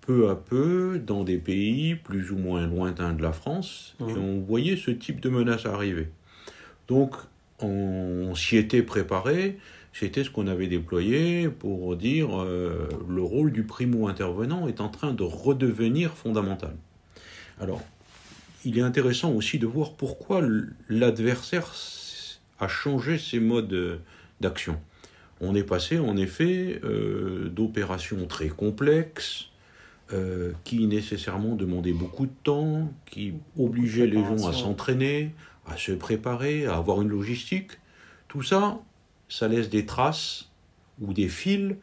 peu 0.00 0.30
à 0.30 0.34
peu 0.34 1.00
dans 1.04 1.22
des 1.22 1.38
pays 1.38 1.94
plus 1.94 2.32
ou 2.32 2.36
moins 2.36 2.66
lointains 2.66 3.12
de 3.12 3.22
la 3.22 3.32
France. 3.32 3.94
Et 4.00 4.12
on 4.12 4.40
voyait 4.40 4.76
ce 4.76 4.90
type 4.90 5.20
de 5.20 5.28
menace 5.28 5.66
arriver. 5.66 6.08
Donc, 6.88 7.14
on, 7.60 8.34
s'y 8.34 8.56
était 8.56 8.82
préparé. 8.82 9.58
C'était 9.92 10.24
ce 10.24 10.30
qu'on 10.30 10.46
avait 10.46 10.68
déployé 10.68 11.48
pour 11.48 11.96
dire 11.96 12.40
euh, 12.40 12.88
le 13.08 13.22
rôle 13.22 13.52
du 13.52 13.64
primo-intervenant 13.64 14.66
est 14.66 14.80
en 14.80 14.88
train 14.88 15.12
de 15.12 15.22
redevenir 15.22 16.12
fondamental. 16.16 16.74
Alors, 17.60 17.82
il 18.64 18.78
est 18.78 18.82
intéressant 18.82 19.32
aussi 19.32 19.58
de 19.58 19.66
voir 19.66 19.92
pourquoi 19.92 20.40
l'adversaire 20.88 21.72
a 22.58 22.68
changé 22.68 23.18
ses 23.18 23.40
modes 23.40 24.00
d'action. 24.40 24.80
On 25.40 25.54
est 25.54 25.64
passé 25.64 25.98
en 25.98 26.16
effet 26.16 26.80
euh, 26.84 27.48
d'opérations 27.48 28.26
très 28.26 28.48
complexes, 28.48 29.48
euh, 30.12 30.52
qui 30.64 30.86
nécessairement 30.86 31.54
demandaient 31.54 31.94
beaucoup 31.94 32.26
de 32.26 32.34
temps, 32.44 32.92
qui 33.10 33.32
obligeaient 33.58 34.06
les 34.06 34.22
gens 34.22 34.46
à 34.46 34.52
s'entraîner, 34.52 35.32
à 35.66 35.78
se 35.78 35.92
préparer, 35.92 36.66
à 36.66 36.76
avoir 36.76 37.00
une 37.00 37.08
logistique. 37.08 37.72
Tout 38.28 38.42
ça, 38.42 38.78
ça 39.32 39.48
laisse 39.48 39.70
des 39.70 39.86
traces 39.86 40.50
ou 41.00 41.14
des 41.14 41.28
fils 41.28 41.76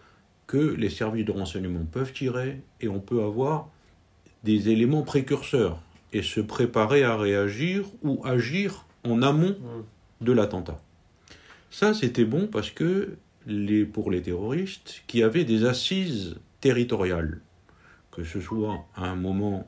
que 0.46 0.58
les 0.58 0.92
services 0.92 1.26
de 1.26 1.32
renseignement 1.32 1.84
peuvent 1.92 2.14
tirer 2.14 2.62
et 2.80 2.88
on 2.88 3.00
peut 3.00 3.24
avoir 3.24 3.70
des 4.44 4.70
éléments 4.70 5.02
précurseurs 5.02 5.82
et 6.14 6.22
se 6.22 6.42
préparer 6.42 7.04
à 7.04 7.18
réagir 7.18 7.86
ou 8.04 8.22
agir 8.24 8.86
en 9.04 9.24
amont 9.24 9.58
mm. 9.60 10.26
de 10.26 10.32
l'attentat. 10.32 10.80
Ça, 11.72 11.96
c'était 11.96 12.24
bon 12.24 12.46
parce 12.46 12.70
que 12.70 13.18
les, 13.48 13.84
pour 13.84 14.12
les 14.12 14.22
terroristes 14.22 15.02
qui 15.08 15.24
avaient 15.24 15.44
des 15.44 15.66
assises 15.66 16.36
territoriales, 16.62 17.42
que 18.12 18.24
ce 18.24 18.40
soit 18.40 18.86
à 18.96 19.08
un 19.08 19.16
moment 19.16 19.68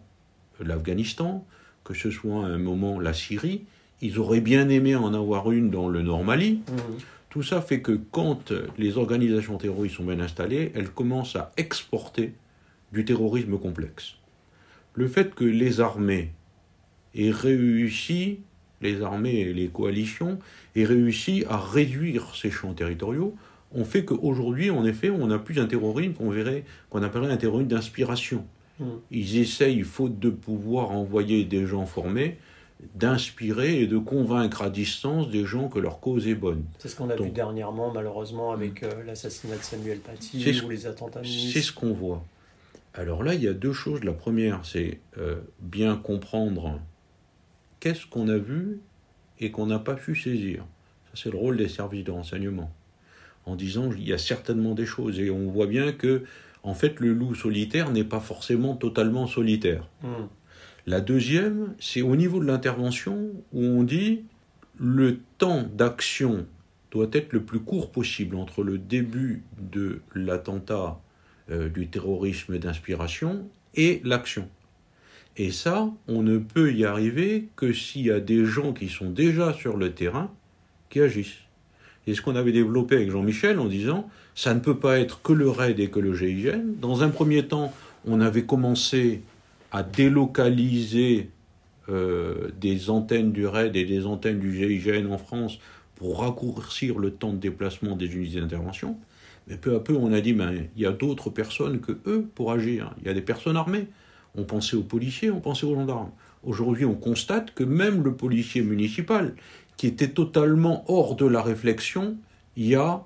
l'Afghanistan, 0.59 1.47
que 1.83 1.95
ce 1.95 2.11
soit 2.11 2.45
à 2.45 2.47
un 2.47 2.59
moment 2.59 2.99
la 2.99 3.13
Syrie, 3.13 3.63
ils 4.01 4.19
auraient 4.19 4.41
bien 4.41 4.69
aimé 4.69 4.95
en 4.95 5.15
avoir 5.15 5.51
une 5.51 5.71
dans 5.71 5.89
le 5.89 6.03
Nord 6.03 6.23
Mali. 6.23 6.61
Mm. 6.67 7.20
Tout 7.31 7.43
ça 7.43 7.61
fait 7.61 7.81
que 7.81 7.93
quand 8.11 8.53
les 8.77 8.97
organisations 8.97 9.57
terroristes 9.57 9.95
sont 9.95 10.05
bien 10.05 10.19
installées, 10.19 10.71
elles 10.75 10.89
commencent 10.89 11.35
à 11.35 11.51
exporter 11.57 12.33
du 12.91 13.03
terrorisme 13.05 13.57
complexe 13.57 14.17
le 14.93 15.07
fait 15.07 15.33
que 15.33 15.43
les 15.43 15.79
armées 15.79 16.31
aient 17.15 17.31
réussi 17.31 18.39
les 18.81 19.03
armées 19.03 19.41
et 19.41 19.53
les 19.53 19.67
coalitions 19.67 20.39
aient 20.75 20.85
réussi 20.85 21.45
à 21.47 21.57
réduire 21.57 22.33
ces 22.35 22.49
champs 22.49 22.73
territoriaux, 22.73 23.35
ont 23.73 23.85
fait 23.85 24.03
qu'aujourd'hui, 24.03 24.71
en 24.71 24.83
effet, 24.85 25.11
on 25.11 25.27
n'a 25.27 25.37
plus 25.37 25.59
un 25.59 25.67
terrorisme 25.67 26.13
qu'on 26.13 26.31
verrait, 26.31 26.63
qu'on 26.89 27.03
appellerait 27.03 27.31
un 27.31 27.37
terrorisme 27.37 27.69
d'inspiration. 27.69 28.43
Mm. 28.79 28.85
Ils 29.11 29.37
essayent, 29.37 29.83
faute 29.83 30.17
de 30.17 30.31
pouvoir 30.31 30.89
envoyer 30.89 31.45
des 31.45 31.67
gens 31.67 31.85
formés, 31.85 32.39
d'inspirer 32.95 33.81
et 33.81 33.87
de 33.87 33.97
convaincre 33.97 34.61
à 34.61 34.69
distance 34.69 35.29
des 35.29 35.45
gens 35.45 35.69
que 35.69 35.79
leur 35.79 35.99
cause 35.99 36.27
est 36.27 36.35
bonne. 36.35 36.63
C'est 36.79 36.87
ce 36.87 36.95
qu'on 36.95 37.09
a 37.09 37.15
Donc- 37.15 37.27
vu 37.27 37.31
dernièrement, 37.31 37.91
malheureusement, 37.91 38.51
avec 38.51 38.83
euh, 38.83 39.03
l'assassinat 39.05 39.57
de 39.57 39.61
Samuel 39.63 39.99
Paty 39.99 40.41
C'est 40.41 40.53
ce- 40.53 40.63
ou 40.65 40.69
les 40.69 40.87
attentats. 40.87 41.21
C'est 41.23 41.61
ce 41.61 41.71
qu'on 41.71 41.93
voit. 41.93 42.23
Alors 42.93 43.23
là, 43.23 43.33
il 43.35 43.41
y 43.43 43.47
a 43.47 43.53
deux 43.53 43.73
choses. 43.73 44.03
La 44.03 44.13
première, 44.13 44.59
c'est 44.65 44.99
euh, 45.17 45.39
bien 45.59 45.95
comprendre 45.95 46.79
qu'est-ce 47.79 48.05
qu'on 48.05 48.27
a 48.29 48.37
vu 48.37 48.79
et 49.39 49.51
qu'on 49.51 49.65
n'a 49.67 49.79
pas 49.79 49.95
pu 49.95 50.15
saisir. 50.15 50.65
Ça, 51.05 51.21
c'est 51.23 51.31
le 51.31 51.37
rôle 51.37 51.57
des 51.57 51.67
services 51.69 52.03
de 52.03 52.11
renseignement. 52.11 52.71
En 53.45 53.55
disant, 53.55 53.91
il 53.91 54.07
y 54.07 54.13
a 54.13 54.17
certainement 54.17 54.75
des 54.75 54.85
choses. 54.85 55.19
Et 55.19 55.29
on 55.31 55.49
voit 55.49 55.65
bien 55.67 55.93
que, 55.93 56.23
en 56.63 56.73
fait, 56.73 56.99
le 56.99 57.13
loup 57.13 57.33
solitaire 57.33 57.91
n'est 57.91 58.03
pas 58.03 58.19
forcément 58.19 58.75
totalement 58.75 59.25
solitaire. 59.25 59.87
Mm. 60.03 60.07
La 60.87 61.01
deuxième, 61.01 61.75
c'est 61.79 62.01
au 62.01 62.15
niveau 62.15 62.39
de 62.39 62.45
l'intervention 62.45 63.31
où 63.53 63.63
on 63.63 63.83
dit 63.83 64.23
le 64.79 65.19
temps 65.37 65.63
d'action 65.63 66.45
doit 66.89 67.09
être 67.13 67.33
le 67.33 67.41
plus 67.41 67.59
court 67.59 67.91
possible 67.91 68.35
entre 68.35 68.63
le 68.63 68.77
début 68.77 69.43
de 69.59 70.01
l'attentat 70.15 70.99
euh, 71.49 71.69
du 71.69 71.87
terrorisme 71.87 72.57
d'inspiration 72.57 73.47
et 73.75 74.01
l'action. 74.03 74.49
Et 75.37 75.51
ça, 75.51 75.89
on 76.07 76.23
ne 76.23 76.37
peut 76.37 76.73
y 76.73 76.83
arriver 76.83 77.47
que 77.55 77.71
s'il 77.71 78.07
y 78.07 78.11
a 78.11 78.19
des 78.19 78.45
gens 78.45 78.73
qui 78.73 78.89
sont 78.89 79.09
déjà 79.09 79.53
sur 79.53 79.77
le 79.77 79.93
terrain 79.93 80.31
qui 80.89 80.99
agissent. 80.99 81.39
Et 82.07 82.15
ce 82.15 82.21
qu'on 82.21 82.35
avait 82.35 82.51
développé 82.51 82.95
avec 82.95 83.11
Jean-Michel 83.11 83.59
en 83.59 83.65
disant, 83.65 84.09
ça 84.35 84.53
ne 84.53 84.59
peut 84.59 84.77
pas 84.77 84.99
être 84.99 85.21
que 85.21 85.33
le 85.33 85.49
RAID 85.49 85.79
et 85.79 85.89
que 85.89 85.99
le 85.99 86.13
GIGN. 86.13 86.79
Dans 86.79 87.03
un 87.03 87.09
premier 87.09 87.47
temps, 87.47 87.71
on 88.05 88.19
avait 88.19 88.43
commencé 88.43 89.21
à 89.71 89.83
délocaliser 89.83 91.29
euh, 91.89 92.49
des 92.59 92.89
antennes 92.89 93.31
du 93.31 93.47
RAID 93.47 93.75
et 93.75 93.85
des 93.85 94.05
antennes 94.05 94.39
du 94.39 94.53
GIGN 94.53 95.11
en 95.11 95.17
France 95.17 95.59
pour 95.95 96.19
raccourcir 96.19 96.99
le 96.99 97.11
temps 97.11 97.33
de 97.33 97.37
déplacement 97.37 97.95
des 97.95 98.13
unités 98.15 98.39
d'intervention. 98.39 98.97
Mais 99.47 99.57
peu 99.57 99.75
à 99.75 99.79
peu, 99.79 99.95
on 99.95 100.13
a 100.13 100.21
dit, 100.21 100.33
ben, 100.33 100.53
il 100.75 100.81
y 100.81 100.85
a 100.85 100.91
d'autres 100.91 101.29
personnes 101.29 101.79
que 101.79 101.93
eux 102.05 102.27
pour 102.35 102.51
agir. 102.51 102.93
Il 102.99 103.07
y 103.07 103.09
a 103.09 103.13
des 103.13 103.21
personnes 103.21 103.57
armées. 103.57 103.87
On 104.35 104.43
pensait 104.43 104.75
aux 104.75 104.83
policiers, 104.83 105.31
on 105.31 105.41
pensait 105.41 105.65
aux 105.65 105.75
gendarmes. 105.75 106.11
Aujourd'hui, 106.43 106.85
on 106.85 106.95
constate 106.95 107.53
que 107.53 107.63
même 107.63 108.03
le 108.03 108.15
policier 108.15 108.61
municipal, 108.61 109.35
qui 109.77 109.87
était 109.87 110.09
totalement 110.09 110.85
hors 110.87 111.15
de 111.15 111.25
la 111.25 111.41
réflexion 111.41 112.17
il 112.57 112.67
y 112.67 112.75
a 112.75 113.03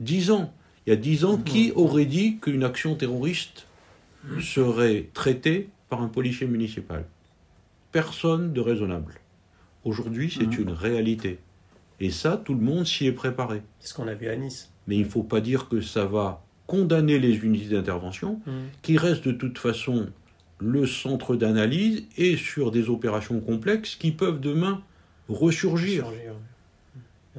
dix 0.00 0.30
ans, 0.30 0.52
il 0.86 0.90
y 0.90 0.92
a 0.92 0.96
dix 0.96 1.24
ans, 1.24 1.38
qui 1.38 1.72
aurait 1.74 2.06
dit 2.06 2.38
qu'une 2.38 2.64
action 2.64 2.94
terroriste 2.94 3.66
serait 4.40 5.08
traitée 5.14 5.68
par 5.90 6.00
un 6.00 6.08
policier 6.08 6.46
municipal 6.46 7.04
Personne 7.92 8.52
de 8.52 8.60
raisonnable. 8.60 9.14
Aujourd'hui, 9.84 10.32
c'est 10.34 10.46
Mhm. 10.46 10.68
une 10.68 10.70
réalité. 10.70 11.38
Et 11.98 12.10
ça, 12.10 12.40
tout 12.42 12.54
le 12.54 12.60
monde 12.60 12.86
s'y 12.86 13.06
est 13.06 13.12
préparé. 13.12 13.62
C'est 13.80 13.88
ce 13.88 13.94
qu'on 13.94 14.06
a 14.06 14.14
vu 14.14 14.28
à 14.28 14.36
Nice. 14.36 14.70
Mais 14.86 14.94
il 14.96 15.02
ne 15.04 15.08
faut 15.08 15.24
pas 15.24 15.40
dire 15.40 15.68
que 15.68 15.80
ça 15.80 16.04
va 16.06 16.42
condamner 16.68 17.18
les 17.18 17.34
unités 17.38 17.74
d'intervention, 17.74 18.40
Mm. 18.46 18.50
qui 18.82 18.96
restent 18.96 19.26
de 19.26 19.32
toute 19.32 19.58
façon 19.58 20.08
le 20.60 20.86
centre 20.86 21.34
d'analyse 21.34 22.04
et 22.16 22.36
sur 22.36 22.70
des 22.70 22.88
opérations 22.88 23.40
complexes 23.40 23.96
qui 23.96 24.12
peuvent 24.12 24.38
demain 24.40 24.82
ressurgir. 25.28 26.06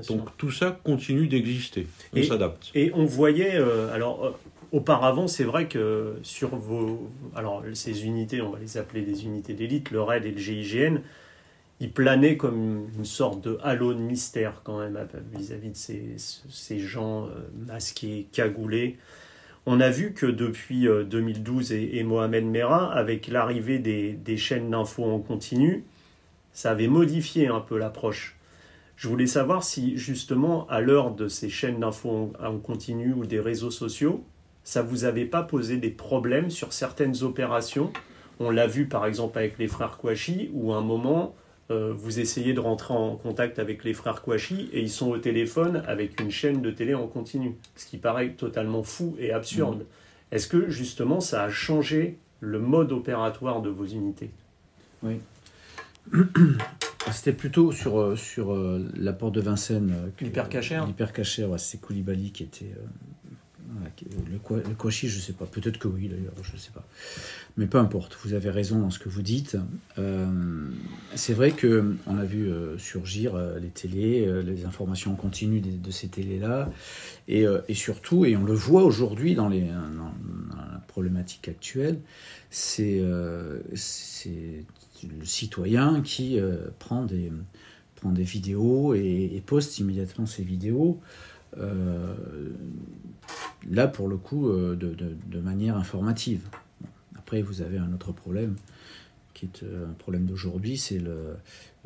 Donc 0.10 0.36
tout 0.38 0.52
ça 0.52 0.78
continue 0.84 1.28
d'exister. 1.28 1.88
On 2.14 2.18
Et- 2.18 2.24
s'adapte. 2.24 2.72
Et 2.76 2.92
on 2.94 3.06
voyait, 3.06 3.56
euh, 3.56 3.94
alors 3.94 4.26
euh, 4.26 4.32
auparavant, 4.72 5.28
c'est 5.28 5.44
vrai 5.44 5.68
que 5.68 6.16
sur 6.24 6.56
vos, 6.56 7.10
alors 7.36 7.64
ces 7.74 8.06
unités, 8.06 8.42
on 8.42 8.52
va 8.52 8.60
les 8.60 8.78
appeler 8.78 9.02
des 9.02 9.26
unités 9.26 9.54
d'élite, 9.54 9.92
le 9.92 10.02
RAID 10.02 10.26
et 10.26 10.32
le 10.32 10.38
GIGN, 10.38 11.00
ils 11.80 11.92
planaient 11.92 12.38
comme 12.38 12.88
une 12.96 13.06
sorte 13.06 13.42
de 13.44 13.58
halo 13.64 13.94
de 13.94 14.00
mystère 14.00 14.62
quand 14.64 14.80
même 14.80 14.98
vis-à-vis 15.34 15.72
de 15.72 15.76
ces, 15.76 16.16
ces 16.18 16.80
gens 16.80 17.26
euh, 17.26 17.30
masqués, 17.68 18.28
cagoulés. 18.32 18.98
On 19.66 19.80
a 19.80 19.90
vu 19.90 20.14
que 20.14 20.28
depuis 20.28 20.88
euh, 20.88 21.04
2012 21.04 21.72
et, 21.72 21.98
et 21.98 22.04
Mohamed 22.04 22.46
Merah, 22.46 22.94
avec 22.94 23.28
l'arrivée 23.28 23.80
des, 23.80 24.14
des 24.14 24.38
chaînes 24.38 24.70
d'infos 24.70 25.06
en 25.06 25.20
continu, 25.20 25.84
ça 26.54 26.72
avait 26.72 26.88
modifié 26.88 27.48
un 27.48 27.62
peu 27.62 27.78
l'approche. 27.78 28.38
Je 28.96 29.08
voulais 29.08 29.28
savoir 29.28 29.64
si 29.64 29.98
justement, 29.98 30.68
à 30.68 30.82
l'heure 30.82 31.16
de 31.16 31.28
ces 31.28 31.50
chaînes 31.50 31.80
d'infos 31.80 32.32
en 32.40 32.58
continu 32.60 33.14
ou 33.14 33.26
des 33.26 33.40
réseaux 33.40 33.72
sociaux, 33.72 34.24
ça 34.64 34.82
vous 34.82 35.06
avait 35.06 35.26
pas 35.26 35.44
posé 35.44 35.78
des 35.78 35.90
problèmes 35.90 36.50
sur 36.50 36.74
certaines 36.74 37.24
opérations? 37.24 37.92
On 38.40 38.50
l'a 38.50 38.68
vu 38.68 38.88
par 38.88 39.06
exemple 39.06 39.38
avec 39.38 39.58
les 39.60 39.68
frères 39.68 39.98
Kouachi, 39.98 40.50
où 40.54 40.74
à 40.74 40.78
un 40.78 40.82
moment, 40.82 41.36
euh, 41.70 41.94
vous 41.96 42.20
essayez 42.20 42.54
de 42.54 42.60
rentrer 42.60 42.94
en 42.94 43.16
contact 43.16 43.60
avec 43.60 43.84
les 43.84 43.94
frères 43.94 44.22
Kouachi 44.22 44.70
et 44.74 44.82
ils 44.82 44.90
sont 44.90 45.10
au 45.10 45.18
téléphone 45.18 45.84
avec 45.88 46.20
une 46.20 46.32
chaîne 46.32 46.62
de 46.62 46.72
télé 46.72 46.94
en 46.96 47.08
continu, 47.08 47.56
ce 47.76 47.86
qui 47.86 47.98
paraît 47.98 48.32
totalement 48.32 48.84
fou 48.84 49.16
et 49.20 49.32
absurde. 49.32 49.86
Est-ce 50.32 50.48
que 50.48 50.70
justement 50.70 51.20
ça 51.20 51.44
a 51.44 51.50
changé 51.50 52.18
le 52.40 52.60
mode 52.60 52.92
opératoire 52.92 53.62
de 53.62 53.70
vos 53.70 53.86
unités? 53.86 54.32
C'était 57.12 57.34
plutôt 57.34 57.72
sur, 57.72 58.00
euh, 58.00 58.16
sur 58.16 58.54
euh, 58.54 58.88
la 58.96 59.14
porte 59.14 59.36
de 59.36 59.42
Vincennes. 59.42 60.12
L'hypercachère 60.20 60.86
L'hypercachère, 60.86 61.50
ouais, 61.50 61.58
c'est 61.58 61.80
Koulibaly 61.80 62.32
qui 62.32 62.44
était. 62.44 62.74
euh, 62.76 63.21
le, 64.32 64.38
Kwa- 64.38 64.68
le 64.68 64.76
Kouachi, 64.76 65.08
je 65.08 65.20
sais 65.20 65.34
pas. 65.34 65.46
Peut-être 65.46 65.78
que 65.78 65.88
oui, 65.88 66.08
d'ailleurs, 66.08 66.34
je 66.42 66.58
sais 66.58 66.72
pas. 66.72 66.86
Mais 67.58 67.68
peu 67.68 67.78
importe, 67.78 68.18
vous 68.24 68.34
avez 68.34 68.50
raison 68.50 68.80
dans 68.80 68.90
ce 68.90 69.00
que 69.00 69.10
vous 69.10 69.22
dites. 69.22 69.58
Euh, 69.98 70.28
c'est 71.16 71.34
vrai 71.34 71.52
que 71.52 71.96
on 72.08 72.18
a 72.18 72.26
vu 72.26 72.50
euh, 72.52 72.78
surgir 72.78 73.36
euh, 73.36 73.60
les 73.60 73.70
télés, 73.70 74.26
euh, 74.28 74.42
les 74.42 74.66
informations 74.66 75.12
en 75.14 75.16
continu 75.16 75.62
de, 75.62 75.92
ces 75.92 76.08
télés-là. 76.08 76.72
Et, 77.28 77.46
euh, 77.46 77.62
et 77.68 77.74
surtout, 77.74 78.26
et 78.26 78.36
on 78.36 78.44
le 78.44 78.54
voit 78.54 78.84
aujourd'hui 78.84 79.36
dans, 79.36 79.50
dans, 79.50 79.56
dans 79.56 80.12
la 80.58 80.82
problématique 80.88 81.48
actuelle, 81.48 82.00
c'est 82.50 83.00
euh, 83.02 83.60
le 83.72 85.26
citoyen 85.26 86.02
qui 86.02 86.40
euh, 86.40 86.68
prend, 86.80 87.04
des, 87.06 87.32
prend 87.96 88.12
des 88.12 88.24
vidéos 88.24 88.94
et, 88.94 89.32
et 89.34 89.42
poste 89.42 89.80
immédiatement 89.80 90.26
ces 90.26 90.44
vidéos. 90.44 91.00
Euh, 91.58 92.16
là, 93.70 93.88
pour 93.88 94.08
le 94.08 94.18
coup, 94.18 94.50
euh, 94.50 94.76
de, 94.76 94.94
de- 94.94 95.16
de 95.26 95.40
manière 95.40 95.78
informative. 95.78 96.48
Après, 97.18 97.42
vous 97.42 97.62
avez 97.62 97.78
un 97.78 97.92
autre 97.94 98.12
problème, 98.12 98.56
qui 99.34 99.46
est 99.46 99.64
euh, 99.64 99.88
un 99.90 99.94
problème 99.94 100.26
d'aujourd'hui, 100.26 100.78
c'est 100.78 101.00
le, 101.00 101.36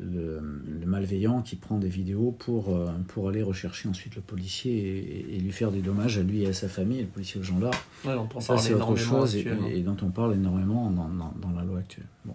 le, 0.00 0.40
le 0.80 0.86
malveillant 0.86 1.42
qui 1.42 1.56
prend 1.56 1.78
des 1.78 1.88
vidéos 1.88 2.32
pour, 2.32 2.76
pour 3.08 3.28
aller 3.28 3.42
rechercher 3.42 3.88
ensuite 3.88 4.16
le 4.16 4.22
policier 4.22 4.72
et, 4.74 5.36
et 5.36 5.38
lui 5.38 5.52
faire 5.52 5.70
des 5.70 5.80
dommages 5.82 6.18
à 6.18 6.22
lui 6.22 6.42
et 6.42 6.48
à 6.48 6.52
sa 6.52 6.68
famille, 6.68 6.98
et 6.98 7.02
le 7.02 7.08
policier 7.08 7.40
au 7.40 7.44
gendarme. 7.44 7.76
Ça, 8.40 8.54
c'est 8.58 8.72
autre 8.74 8.86
chose 9.20 9.36
et, 9.36 9.42
et 9.78 9.82
dont 9.82 9.96
on 10.02 10.10
parle 10.10 10.34
énormément 10.34 10.90
dans, 10.90 11.08
dans- 11.08 11.34
dans 11.40 11.50
la 11.52 11.62
loi 11.64 11.78
actuelle. 11.78 12.06
Bon. 12.24 12.34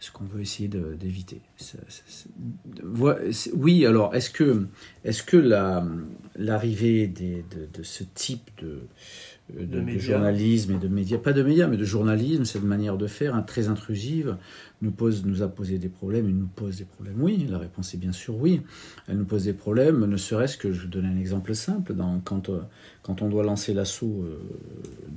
Ce 0.00 0.12
qu'on 0.12 0.24
veut 0.24 0.42
essayer 0.42 0.68
d'éviter. 0.68 1.40
Oui, 3.54 3.84
alors, 3.86 4.14
est-ce 4.14 4.30
que, 4.30 4.66
est 5.04 5.24
que 5.24 5.36
la- 5.36 5.84
l'arrivée 6.36 7.08
des- 7.08 7.44
de, 7.50 7.66
de 7.72 7.82
ce 7.82 8.04
type 8.04 8.50
de, 8.62 8.82
de, 9.54 9.80
de 9.80 9.98
journalisme 9.98 10.74
et 10.74 10.78
de 10.78 10.88
médias, 10.88 11.18
pas 11.18 11.32
de 11.32 11.42
médias, 11.42 11.66
mais 11.66 11.76
de 11.76 11.84
journalisme, 11.84 12.44
cette 12.44 12.62
manière 12.62 12.96
de 12.96 13.06
faire, 13.06 13.34
hein, 13.34 13.42
très 13.42 13.68
intrusive, 13.68 14.36
nous, 14.82 14.90
pose, 14.90 15.24
nous 15.24 15.42
a 15.42 15.48
posé 15.48 15.78
des 15.78 15.88
problèmes, 15.88 16.28
et 16.28 16.32
nous 16.32 16.46
pose 16.46 16.78
des 16.78 16.84
problèmes 16.84 17.20
Oui, 17.20 17.46
la 17.48 17.58
réponse 17.58 17.94
est 17.94 17.98
bien 17.98 18.12
sûr 18.12 18.36
oui. 18.36 18.60
Elle 19.08 19.16
nous 19.16 19.24
pose 19.24 19.44
des 19.44 19.54
problèmes, 19.54 20.04
ne 20.04 20.16
serait-ce 20.16 20.56
que, 20.58 20.72
je 20.72 20.82
vous 20.82 20.88
donne 20.88 21.06
un 21.06 21.16
exemple 21.16 21.54
simple, 21.54 21.94
dans, 21.94 22.20
quand, 22.20 22.50
euh, 22.50 22.60
quand 23.02 23.22
on 23.22 23.28
doit 23.28 23.42
lancer 23.42 23.72
l'assaut 23.72 24.22
euh, 24.22 24.38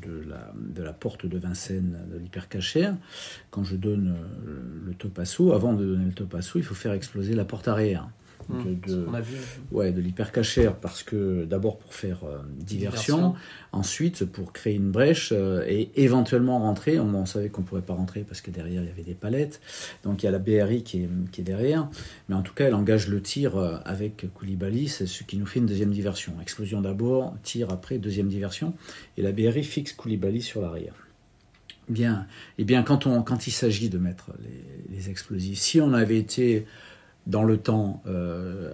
de, 0.02 0.30
la, 0.30 0.54
de 0.56 0.82
la 0.82 0.94
porte 0.94 1.26
de 1.26 1.38
Vincennes, 1.38 1.98
de 2.12 2.18
l'hypercachère, 2.18 2.96
quand 3.50 3.64
je 3.64 3.76
donne 3.76 4.16
euh, 4.48 4.88
le 4.88 4.94
top 4.94 5.20
assaut, 5.20 5.52
avant 5.54 5.74
de 5.74 5.86
donner 5.86 6.06
le 6.06 6.14
top 6.14 6.34
assaut, 6.36 6.58
il 6.58 6.64
faut 6.64 6.76
faire 6.76 6.94
exploser 6.94 7.34
la 7.34 7.46
porte 7.46 7.68
arrière. 7.68 8.10
De- 8.50 8.74
de- 8.94 9.06
On 9.10 9.14
a 9.14 9.22
vu. 9.22 9.36
Ouais, 9.72 9.92
de 9.92 10.02
l'hypercachère 10.02 10.76
parce 10.76 11.04
que 11.04 11.46
d'abord 11.46 11.78
pour 11.78 11.94
faire 11.94 12.24
euh, 12.24 12.38
diversion, 12.58 13.16
Diversion. 13.18 13.36
ensuite 13.72 14.26
pour 14.26 14.54
créer 14.54 14.76
une 14.76 14.92
brèche 14.92 15.32
euh, 15.32 15.64
et 15.68 15.90
éventuellement 15.96 16.60
rentrer. 16.60 17.00
On, 17.00 17.14
on 17.16 17.26
savait 17.26 17.50
qu'on 17.50 17.62
ne 17.62 17.68
pourrait 17.68 17.82
pas 17.82 17.94
rentrer 17.94 18.22
parce 18.22 18.42
que 18.42 18.52
derrière 18.52 18.82
il 18.82 18.88
y 18.88 18.92
avait 18.92 19.04
des 19.04 19.14
palettes. 19.14 19.62
Donc 20.04 20.24
il 20.24 20.26
y 20.26 20.30
a 20.30 20.32
la 20.32 20.40
BRI 20.40 20.84
qui 20.84 21.04
est, 21.04 21.10
qui 21.32 21.42
est 21.42 21.44
derrière. 21.46 21.90
Mais 22.30 22.36
en 22.36 22.42
tout 22.42 22.54
cas, 22.54 22.66
elle 22.68 22.76
engage 22.76 23.08
le 23.08 23.22
tir 23.22 23.58
euh, 23.58 23.78
avec 23.86 24.26
Koulibaly, 24.34 24.88
c'est 24.88 25.08
ce 25.08 25.24
qui 25.24 25.38
nous 25.38 25.46
fait 25.46 25.60
une 25.60 25.66
deuxième 25.66 25.92
diversion. 25.92 26.34
Explosion 26.42 26.82
d'abord, 26.82 27.36
tir 27.44 27.70
après, 27.72 27.98
deuxième 27.98 28.28
diversion. 28.28 28.74
Et 29.18 29.22
la 29.22 29.32
BRI 29.32 29.64
fixe 29.64 29.94
Koulibaly 29.94 30.42
sur 30.42 30.62
l'arrière. 30.62 30.94
Bien, 31.90 32.28
eh 32.58 32.64
bien 32.64 32.84
quand, 32.84 33.06
on, 33.06 33.22
quand 33.22 33.48
il 33.48 33.52
s'agit 33.52 33.90
de 33.90 33.98
mettre 33.98 34.32
les, 34.44 34.96
les 34.96 35.10
explosifs, 35.10 35.60
si 35.60 35.82
on 35.82 35.94
avait 35.94 36.18
été 36.20 36.66
dans 37.28 37.44
le 37.44 37.58
temps 37.58 38.02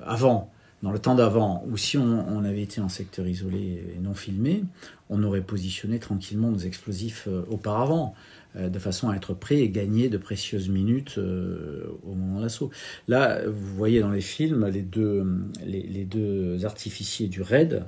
avant, 0.06 0.52
dans 0.84 0.92
le 0.92 1.00
temps 1.00 1.16
d'avant, 1.16 1.64
ou 1.70 1.78
si 1.78 1.98
on, 1.98 2.44
avait 2.44 2.62
été 2.62 2.82
en 2.82 2.90
secteur 2.90 3.28
isolé 3.28 3.84
et 3.96 4.00
non 4.00 4.14
filmé, 4.14 4.64
on 5.10 5.24
aurait 5.24 5.42
positionné 5.42 6.00
tranquillement 6.00 6.52
nos 6.52 6.60
explosifs 6.60 7.28
auparavant. 7.50 8.16
Euh, 8.58 8.70
de 8.70 8.80
façon 8.80 9.10
à 9.10 9.16
être 9.16 9.34
prêt 9.34 9.58
et 9.58 9.70
gagner 9.70 10.10
de 10.10 10.18
précieuses 10.18 10.70
minutes 10.70 11.16
euh, 11.18 11.86
au 12.04 12.14
moment 12.14 12.40
de 12.40 12.44
l'assaut. 12.44 12.72
Là, 13.08 13.42
vous 13.46 13.76
voyez 13.76 14.00
dans 14.00 14.10
les 14.10 14.22
films, 14.22 14.68
les 14.68 14.82
deux, 14.82 15.26
les, 15.66 16.06
deux 16.06 16.66
artificiers 16.66 17.28
du 17.28 17.42
raid 17.42 17.86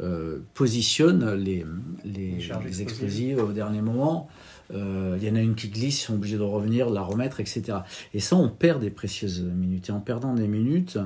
euh, 0.00 0.38
positionnent 0.54 1.34
les, 1.34 1.64
les, 2.04 2.82
explosifs 2.82 3.38
au 3.38 3.52
dernier 3.52 3.82
moment. 3.82 4.28
Il 4.70 5.24
y 5.24 5.30
en 5.30 5.34
a 5.34 5.40
une 5.40 5.54
qui 5.54 5.68
glisse, 5.68 6.02
ils 6.02 6.04
sont 6.04 6.14
obligés 6.14 6.36
de 6.36 6.42
revenir, 6.42 6.90
de 6.90 6.94
la 6.94 7.02
remettre, 7.02 7.40
etc. 7.40 7.78
Et 8.12 8.20
ça, 8.20 8.36
on 8.36 8.48
perd 8.48 8.80
des 8.80 8.90
précieuses 8.90 9.42
minutes. 9.42 9.88
Et 9.88 9.92
en 9.92 10.00
perdant 10.00 10.34
des 10.34 10.46
minutes, 10.46 10.98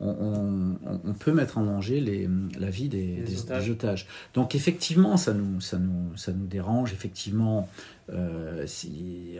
on, 0.00 1.14
peut 1.18 1.32
mettre 1.32 1.58
en 1.58 1.64
danger 1.64 2.00
les, 2.00 2.28
la 2.58 2.70
vie 2.70 2.88
des, 2.88 3.24
otages. 3.70 4.06
Donc 4.34 4.54
effectivement, 4.54 5.16
ça 5.16 5.32
nous, 5.32 5.60
ça 5.60 5.78
nous, 5.78 6.16
ça 6.16 6.32
nous 6.32 6.46
dérange. 6.46 6.92
Effectivement, 6.92 7.68
euh, 8.12 8.64
si, 8.66 9.38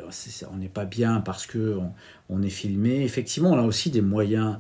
on 0.50 0.56
n'est 0.56 0.68
pas 0.68 0.84
bien 0.84 1.20
parce 1.20 1.46
que 1.46 1.78
on, 2.30 2.42
est 2.42 2.50
filmé. 2.50 3.04
Effectivement, 3.04 3.50
on 3.50 3.58
a 3.58 3.62
aussi 3.62 3.90
des 3.90 4.00
moyens 4.00 4.58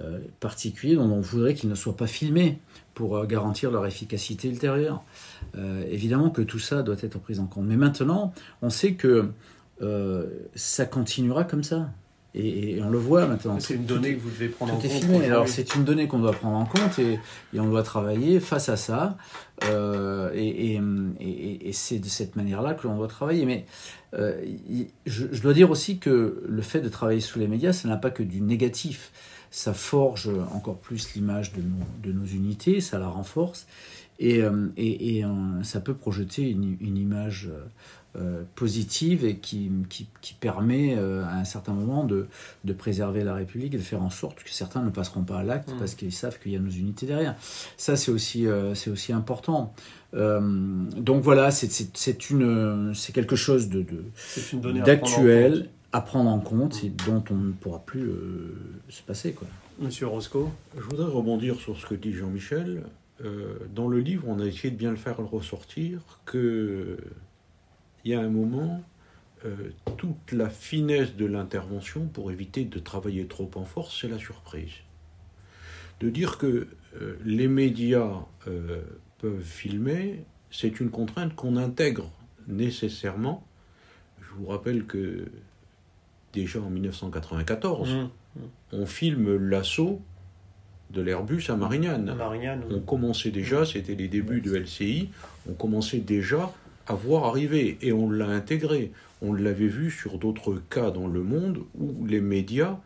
euh, 0.00 0.18
particuliers 0.40 0.96
dont 0.96 1.10
on 1.10 1.20
voudrait 1.20 1.54
qu'ils 1.54 1.70
ne 1.70 1.74
soient 1.74 1.96
pas 1.96 2.06
filmés 2.06 2.58
pour 2.94 3.16
euh, 3.16 3.26
garantir 3.26 3.70
leur 3.70 3.86
efficacité 3.86 4.48
ultérieure. 4.48 5.02
évidemment 5.90 6.30
que 6.30 6.42
tout 6.42 6.58
ça 6.58 6.82
doit 6.82 6.96
être 7.02 7.18
pris 7.18 7.38
en 7.38 7.46
compte. 7.46 7.66
Mais 7.66 7.76
maintenant, 7.76 8.32
on 8.62 8.70
sait 8.70 8.94
que 8.94 9.30
ça 10.54 10.86
continuera 10.86 11.44
comme 11.44 11.62
ça. 11.62 11.90
Et, 12.34 12.80
on 12.82 12.90
le 12.90 12.98
voit 12.98 13.26
maintenant. 13.26 13.58
C'est 13.58 13.74
une 13.74 13.86
donnée 13.86 14.14
que 14.14 14.20
vous 14.20 14.30
devez 14.30 14.48
prendre 14.48 14.74
en 14.74 14.78
compte. 14.78 15.22
Alors 15.24 15.48
c'est 15.48 15.74
une 15.74 15.84
donnée 15.84 16.06
qu'on 16.06 16.18
doit 16.18 16.32
prendre 16.32 16.56
en 16.56 16.66
compte 16.66 16.98
et, 16.98 17.18
on 17.58 17.68
doit 17.68 17.82
travailler 17.82 18.38
face 18.38 18.68
à 18.68 18.76
ça. 18.76 19.16
Euh, 19.64 20.30
et, 20.34 21.72
c'est 21.72 21.98
de 21.98 22.06
cette 22.06 22.36
manière-là 22.36 22.74
que 22.74 22.86
l'on 22.86 22.96
doit 22.96 23.08
travailler. 23.08 23.46
Mais 23.46 23.66
euh, 24.14 24.40
je, 25.06 25.40
dois 25.40 25.54
dire 25.54 25.70
aussi 25.70 25.98
que 25.98 26.42
le 26.46 26.62
fait 26.62 26.80
de 26.80 26.88
travailler 26.88 27.20
sous 27.20 27.38
les 27.38 27.48
médias, 27.48 27.72
ça 27.72 27.88
n'a 27.88 27.96
pas 27.96 28.10
que 28.10 28.22
du 28.22 28.40
négatif. 28.40 29.10
Ça 29.50 29.72
forge 29.72 30.30
encore 30.52 30.78
plus 30.78 31.14
l'image 31.14 31.52
de 31.52 31.62
nos, 31.62 31.84
de 32.02 32.12
nos, 32.12 32.26
unités, 32.26 32.80
ça 32.80 32.98
la 32.98 33.08
renforce. 33.08 33.66
Et, 34.20 34.42
euh, 34.42 35.62
ça 35.62 35.80
peut 35.80 35.94
projeter 35.94 36.50
une, 36.50 36.76
une 36.80 36.96
image 36.96 37.50
euh, 38.16 38.42
positive 38.54 39.24
et 39.26 39.36
qui, 39.36 39.70
qui, 39.90 40.34
permet 40.40 40.96
euh, 40.96 41.24
à 41.26 41.34
un 41.34 41.44
certain 41.44 41.72
moment 41.72 42.04
de, 42.04 42.26
de, 42.64 42.72
préserver 42.72 43.22
la 43.22 43.34
République 43.34 43.74
et 43.74 43.76
de 43.76 43.82
faire 43.82 44.02
en 44.02 44.08
sorte 44.08 44.42
que 44.42 44.50
certains 44.50 44.82
ne 44.82 44.88
passeront 44.88 45.22
pas 45.22 45.40
à 45.40 45.42
l'acte 45.42 45.70
mmh. 45.70 45.78
parce 45.78 45.94
qu'ils 45.94 46.12
savent 46.12 46.38
qu'il 46.40 46.52
y 46.52 46.56
a 46.56 46.58
nos 46.58 46.70
unités 46.70 47.04
derrière. 47.04 47.36
Ça, 47.76 47.96
c'est 47.96 48.10
aussi, 48.10 48.46
euh, 48.46 48.74
c'est 48.74 48.90
aussi 48.90 49.12
important. 49.12 49.74
donc 50.14 51.22
voilà, 51.22 51.50
c'est 51.50 53.12
quelque 53.12 53.36
chose 53.36 53.68
de, 53.68 53.84
d'actuel 54.84 55.68
à, 55.92 56.00
prendre 56.00 56.30
en 56.30 56.40
compte 56.40 56.82
et 56.84 56.90
dont 56.90 57.24
on 57.30 57.34
ne 57.34 57.52
pourra 57.52 57.80
plus 57.80 58.10
se 58.88 59.02
passer. 59.02 59.32
Quoi. 59.32 59.48
Monsieur 59.78 60.06
Roscoe 60.06 60.48
Je 60.76 60.82
voudrais 60.82 61.10
rebondir 61.10 61.56
sur 61.56 61.78
ce 61.78 61.86
que 61.86 61.94
dit 61.94 62.12
Jean-Michel. 62.12 62.84
dans 63.74 63.88
le 63.88 63.98
livre, 63.98 64.24
on 64.28 64.40
a 64.40 64.44
essayé 64.44 64.70
de 64.70 64.76
bien 64.76 64.90
le 64.90 64.96
faire 64.96 65.18
ressortir 65.18 66.00
que 66.24 66.98
il 68.04 68.12
y 68.12 68.14
a 68.14 68.20
un 68.20 68.28
moment, 68.28 68.82
euh, 69.44 69.70
toute 69.96 70.32
la 70.32 70.48
finesse 70.50 71.14
de 71.14 71.26
l'intervention 71.26 72.06
pour 72.06 72.30
éviter 72.32 72.64
de 72.64 72.78
travailler 72.78 73.26
trop 73.26 73.50
en 73.54 73.64
force, 73.64 74.00
c'est 74.00 74.08
la 74.08 74.18
surprise. 74.18 74.72
De 76.00 76.10
dire 76.10 76.38
que 76.38 76.68
euh, 77.00 77.16
les 77.24 77.48
médias 77.48 78.24
euh, 78.46 78.82
peuvent 79.18 79.42
filmer, 79.42 80.24
c'est 80.50 80.80
une 80.80 80.90
contrainte 80.90 81.34
qu'on 81.34 81.56
intègre 81.56 82.10
nécessairement. 82.46 83.46
Je 84.20 84.30
vous 84.38 84.46
rappelle 84.46 84.86
que 84.86 85.26
déjà 86.32 86.60
en 86.60 86.70
1994, 86.70 87.88
mmh, 87.88 87.96
mmh. 87.96 88.40
on 88.72 88.86
filme 88.86 89.36
l'assaut 89.36 90.00
de 90.90 91.02
l'Airbus 91.02 91.44
à 91.48 91.56
Marignane. 91.56 92.14
On 92.70 92.80
commençait 92.80 93.30
déjà, 93.30 93.64
c'était 93.64 93.94
les 93.94 94.08
débuts 94.08 94.40
de 94.40 94.54
LCI, 94.54 95.10
on 95.48 95.52
commençait 95.52 95.98
déjà 95.98 96.52
à 96.86 96.94
voir 96.94 97.24
arriver 97.24 97.78
et 97.82 97.92
on 97.92 98.10
l'a 98.10 98.28
intégré. 98.28 98.92
On 99.20 99.32
l'avait 99.32 99.66
vu 99.66 99.90
sur 99.90 100.18
d'autres 100.18 100.62
cas 100.70 100.90
dans 100.90 101.06
le 101.06 101.22
monde 101.22 101.58
où 101.78 102.06
les 102.06 102.20
médias 102.20 102.78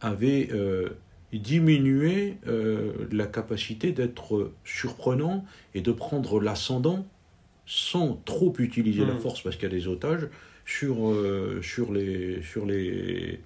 avaient 0.00 0.48
euh, 0.52 0.90
diminué 1.32 2.36
euh, 2.46 2.92
la 3.10 3.26
capacité 3.26 3.92
d'être 3.92 4.52
surprenant 4.64 5.44
et 5.74 5.80
de 5.80 5.92
prendre 5.92 6.40
l'ascendant 6.40 7.06
sans 7.66 8.20
trop 8.24 8.54
utiliser 8.58 9.04
la 9.04 9.16
force 9.16 9.42
parce 9.42 9.56
qu'il 9.56 9.64
y 9.68 9.72
a 9.72 9.74
des 9.74 9.88
otages 9.88 10.28
sur, 10.66 11.08
euh, 11.08 11.60
sur, 11.62 11.92
les, 11.92 12.42
sur, 12.42 12.66
les, 12.66 13.40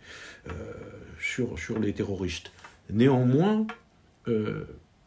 sur, 1.21 1.59
sur 1.59 1.79
les 1.79 1.93
terroristes. 1.93 2.51
Néanmoins, 2.91 3.67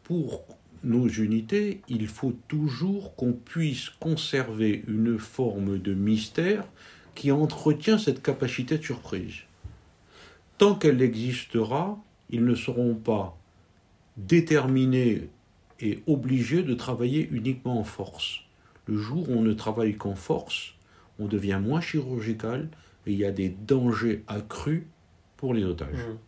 pour 0.04 0.44
nos 0.84 1.08
unités, 1.08 1.80
il 1.88 2.06
faut 2.06 2.34
toujours 2.46 3.16
qu'on 3.16 3.32
puisse 3.32 3.88
conserver 3.88 4.84
une 4.86 5.18
forme 5.18 5.78
de 5.78 5.94
mystère 5.94 6.64
qui 7.14 7.32
entretient 7.32 7.98
cette 7.98 8.22
capacité 8.22 8.78
de 8.78 8.82
surprise. 8.82 9.34
Tant 10.58 10.74
qu'elle 10.74 11.02
existera, 11.02 11.98
ils 12.30 12.44
ne 12.44 12.54
seront 12.54 12.94
pas 12.94 13.36
déterminés 14.16 15.28
et 15.80 16.00
obligés 16.06 16.62
de 16.62 16.74
travailler 16.74 17.28
uniquement 17.32 17.80
en 17.80 17.84
force. 17.84 18.40
Le 18.86 18.98
jour 18.98 19.28
où 19.28 19.32
on 19.32 19.42
ne 19.42 19.54
travaille 19.54 19.96
qu'en 19.96 20.14
force, 20.14 20.73
on 21.18 21.26
devient 21.26 21.60
moins 21.62 21.80
chirurgical 21.80 22.68
et 23.06 23.12
il 23.12 23.18
y 23.18 23.24
a 23.24 23.30
des 23.30 23.48
dangers 23.48 24.24
accrus 24.26 24.84
pour 25.36 25.54
les 25.54 25.64
otages. 25.64 25.96
Mmh. 25.96 26.18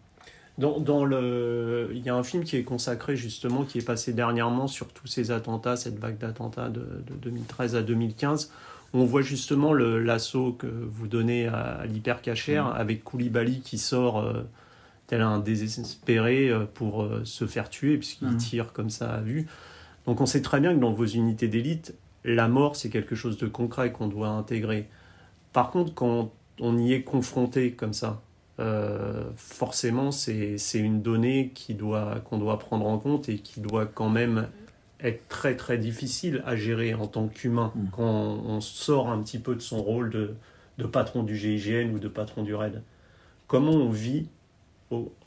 Dans, 0.59 1.05
le, 1.05 1.91
il 1.93 2.03
y 2.03 2.09
a 2.09 2.15
un 2.15 2.23
film 2.23 2.43
qui 2.43 2.57
est 2.57 2.63
consacré 2.63 3.15
justement, 3.15 3.65
qui 3.65 3.77
est 3.77 3.87
passé 3.87 4.15
dernièrement 4.15 4.69
sur 4.69 4.89
tous 4.89 5.07
ces 5.07 5.31
attentats, 5.31 5.77
cette 5.77 5.99
vague 5.99 6.17
d'attentats 6.17 6.71
de, 6.71 7.05
2013 7.21 7.77
à 7.77 7.83
2015. 7.83 8.51
on 8.95 9.05
voit 9.05 9.21
justement 9.21 9.75
l'assaut 9.75 10.53
que 10.53 10.67
vous 10.67 11.09
donnez 11.09 11.47
à, 11.47 11.85
l'hypercachère 11.85 12.69
mm. 12.69 12.77
avec 12.77 13.05
Koulibaly 13.05 13.61
qui 13.61 13.77
sort 13.77 14.19
euh, 14.21 14.45
tel 15.09 15.21
un 15.21 15.41
désespéré 15.41 16.49
euh, 16.49 16.65
pour 16.65 17.03
euh, 17.03 17.21
se 17.25 17.47
faire 17.47 17.69
tuer 17.69 17.99
puisqu'il 17.99 18.29
mm. 18.29 18.37
tire 18.39 18.73
comme 18.73 18.89
ça 18.89 19.13
à 19.13 19.21
vue. 19.21 19.47
Donc 20.07 20.23
on 20.23 20.27
sait 20.27 20.41
très 20.41 20.61
bien 20.61 20.75
que 20.75 20.81
dans 20.81 20.93
vos 20.93 21.05
unités 21.05 21.49
d'élite, 21.49 21.95
la 22.27 22.49
mort 22.49 22.77
c'est 22.77 22.91
quelque 22.91 23.15
chose 23.15 23.39
de 23.39 23.47
concret 23.47 23.93
qu'on 23.93 24.09
doit 24.09 24.29
intégrer. 24.29 24.89
Par 25.53 25.71
contre, 25.71 25.95
quand 25.95 26.33
on 26.61 26.77
y 26.77 26.93
est 26.93 27.03
confronté 27.03 27.73
comme 27.73 27.93
ça, 27.93 28.21
euh, 28.59 29.25
forcément, 29.37 30.11
c'est 30.13 30.59
une 30.75 31.03
donnée 31.03 31.53
qu'on 31.55 31.75
doit, 31.75 32.21
qu'on 32.25 32.39
doit 32.39 32.59
prendre 32.59 32.87
en 32.87 32.99
compte 32.99 33.29
et 33.29 33.39
qui 33.39 33.61
doit 33.61 33.87
quand 33.87 34.09
même 34.09 34.49
être 35.01 35.29
très 35.29 35.57
très 35.57 35.77
difficile 35.77 36.43
à 36.47 36.57
gérer 36.57 36.95
en 36.95 37.07
tant 37.07 37.29
qu'humain 37.29 37.73
mm. 37.75 37.89
quand 37.93 38.03
on, 38.03 38.61
sort 38.61 39.11
un 39.11 39.23
petit 39.23 39.39
peu 39.39 39.55
de 39.55 39.61
son 39.61 39.83
rôle 39.83 40.11
de, 40.11 40.35
de, 40.79 40.85
patron 40.85 41.23
du 41.23 41.37
GIGN 41.37 41.93
ou 41.95 41.99
de 41.99 42.09
patron 42.09 42.43
du 42.43 42.55
RAID. 42.55 42.83
Comment 43.47 43.73
on 43.73 43.91
vit 43.91 44.29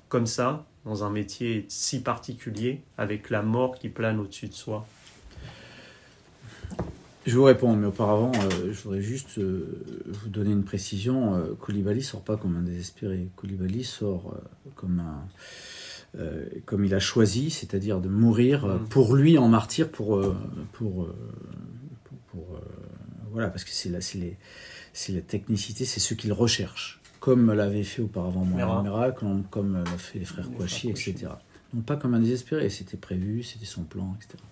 comme 0.07 0.25
ça, 0.25 0.65
dans 0.85 1.03
un 1.03 1.11
métier 1.11 1.65
si 1.69 2.01
particulier, 2.01 2.81
avec 2.97 3.29
la 3.29 3.43
mort 3.43 3.77
qui 3.77 3.89
plane 3.89 4.19
au-dessus 4.19 4.47
de 4.47 4.53
soi? 4.53 4.87
Je 7.29 7.37
vous 7.37 7.43
réponds, 7.43 7.75
mais 7.75 7.87
auparavant, 7.87 8.31
euh, 8.35 8.73
je 8.73 8.81
voudrais 8.81 9.01
juste 9.01 9.37
euh, 9.37 9.83
vous 10.07 10.29
donner 10.29 10.51
une 10.51 10.63
précision. 10.63 11.35
Euh, 11.35 11.55
Koulibaly 11.59 12.01
sort 12.01 12.21
pas 12.21 12.37
comme 12.37 12.57
un 12.57 12.61
désespéré. 12.61 13.29
Koulibaly 13.35 13.83
sort 13.83 14.35
comme 14.75 14.99
un, 14.99 16.19
comme 16.65 16.85
il 16.85 16.93
a 16.95 16.99
choisi, 16.99 17.51
c'est-à-dire 17.51 18.01
de 18.01 18.09
mourir 18.09 18.65
mm. 18.65 18.89
pour 18.89 19.15
lui 19.15 19.37
en 19.37 19.47
martyr, 19.47 19.89
pour 19.89 20.21
pour, 20.73 21.07
pour, 22.31 22.59
voilà, 23.31 23.49
parce 23.49 23.63
que 23.63 23.71
c'est 23.71 23.89
la, 23.89 23.99
la 23.99 25.21
technicité, 25.21 25.85
c'est 25.85 25.99
ce 25.99 26.15
qu'il 26.15 26.33
recherche, 26.33 26.99
comme 27.19 27.53
l'avait 27.53 27.83
fait 27.83 28.01
auparavant 28.01 28.43
Mohamed 28.43 29.13
comme, 29.13 29.43
comme 29.51 29.83
l'a 29.83 29.97
fait 29.97 30.19
les 30.19 30.25
frères 30.25 30.49
Kouachi, 30.49 30.89
etc. 30.89 31.27
Donc 31.73 31.85
pas 31.85 31.95
comme 31.95 32.15
un 32.15 32.19
désespéré, 32.19 32.69
c'était 32.69 32.97
prévu, 32.97 33.43
c'était 33.43 33.65
son 33.65 33.83
plan, 33.83 34.15
etc. 34.19 34.43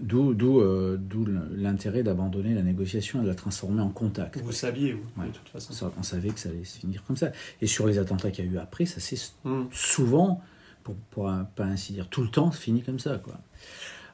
Euh, 0.00 0.96
d'où 0.98 1.26
l'intérêt 1.54 2.02
d'abandonner 2.02 2.54
la 2.54 2.62
négociation 2.62 3.20
et 3.20 3.24
de 3.24 3.28
la 3.28 3.34
transformer 3.34 3.82
en 3.82 3.90
contact. 3.90 4.40
Vous 4.40 4.52
saviez, 4.52 4.92
vous, 4.92 5.22
de 5.22 5.28
toute 5.28 5.48
façon. 5.48 5.90
on 5.98 6.02
savait 6.02 6.30
que 6.30 6.40
ça 6.40 6.48
allait 6.48 6.64
se 6.64 6.78
finir 6.78 7.04
comme 7.04 7.16
ça. 7.16 7.30
Et 7.60 7.66
sur 7.66 7.86
les 7.86 7.98
attentats 7.98 8.30
qu'il 8.30 8.46
y 8.46 8.48
a 8.48 8.50
eu 8.50 8.58
après, 8.58 8.86
ça 8.86 9.00
s'est 9.00 9.18
hmm. 9.44 9.64
souvent, 9.70 10.40
pour, 10.82 10.94
pour 11.10 11.30
pas 11.54 11.64
ainsi 11.64 11.92
dire 11.92 12.08
tout 12.08 12.22
le 12.22 12.28
temps, 12.28 12.50
fini 12.50 12.82
comme 12.82 12.98
ça. 12.98 13.18
Quoi. 13.18 13.38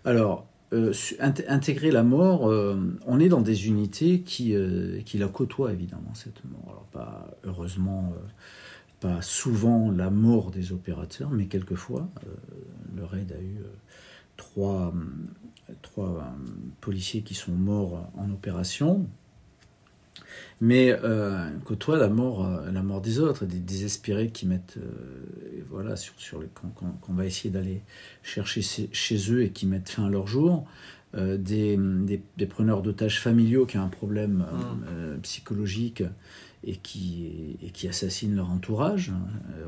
Alors, 0.05 0.47
euh, 0.73 0.93
intégrer 1.21 1.91
la 1.93 2.03
mort, 2.03 2.49
euh, 2.49 2.77
on 3.07 3.21
est 3.21 3.29
dans 3.29 3.41
des 3.41 3.69
unités 3.69 4.21
qui, 4.21 4.55
qui 5.07 5.19
la 5.19 5.29
côtoient 5.29 5.73
évidemment, 5.73 6.13
cette 6.15 6.45
mort. 6.45 6.65
Alors, 6.67 6.87
pas 6.93 7.39
heureusement 7.45 8.13
pas 9.01 9.23
souvent 9.23 9.93
la 9.93 10.11
mort 10.11 10.51
des 10.51 10.73
opérateurs, 10.73 11.31
mais 11.31 11.47
quelquefois. 11.47 12.09
le 12.97 13.05
RAID 13.05 13.31
a 13.31 13.41
eu 13.41 13.59
trois, 14.37 14.93
trois 15.83 16.35
policiers 16.81 17.23
qui 17.23 17.35
sont 17.35 17.53
morts 17.53 18.11
en 18.17 18.31
opération, 18.31 19.07
mais 20.61 20.93
euh, 21.05 21.49
côtoie 21.65 21.97
la 21.97 22.09
mort, 22.09 22.45
euh, 22.45 22.71
la 22.71 22.83
mort 22.83 23.01
des 23.01 23.21
autres, 23.21 23.47
des 23.47 23.59
désespérés 23.59 24.31
qui 24.31 24.47
mettent, 24.47 24.77
euh, 24.79 25.63
voilà, 25.71 25.97
sur, 25.97 26.15
sur 26.19 26.43
qu'on 26.53 27.13
va 27.13 27.27
essayer 27.27 27.51
d'aller 27.51 27.83
chercher 28.23 28.63
chez 28.63 29.33
eux 29.33 29.43
et 29.43 29.51
qui 29.51 29.67
mettent 29.67 29.89
fin 29.89 30.07
à 30.07 30.11
leur 30.11 30.27
jour, 30.27 30.67
euh, 31.15 31.39
des, 31.39 31.77
des, 31.77 32.21
des, 32.37 32.47
preneurs 32.47 32.83
d'otages 32.83 33.21
familiaux 33.21 33.67
qui 33.67 33.79
ont 33.79 33.85
un 33.85 33.89
problème 33.89 34.45
mmh. 34.45 35.21
psychologique 35.21 36.03
et 36.65 36.77
qui, 36.77 37.57
et 37.63 37.71
qui 37.71 37.89
assassinent 37.89 38.35
leur 38.35 38.51
entourage. 38.51 39.13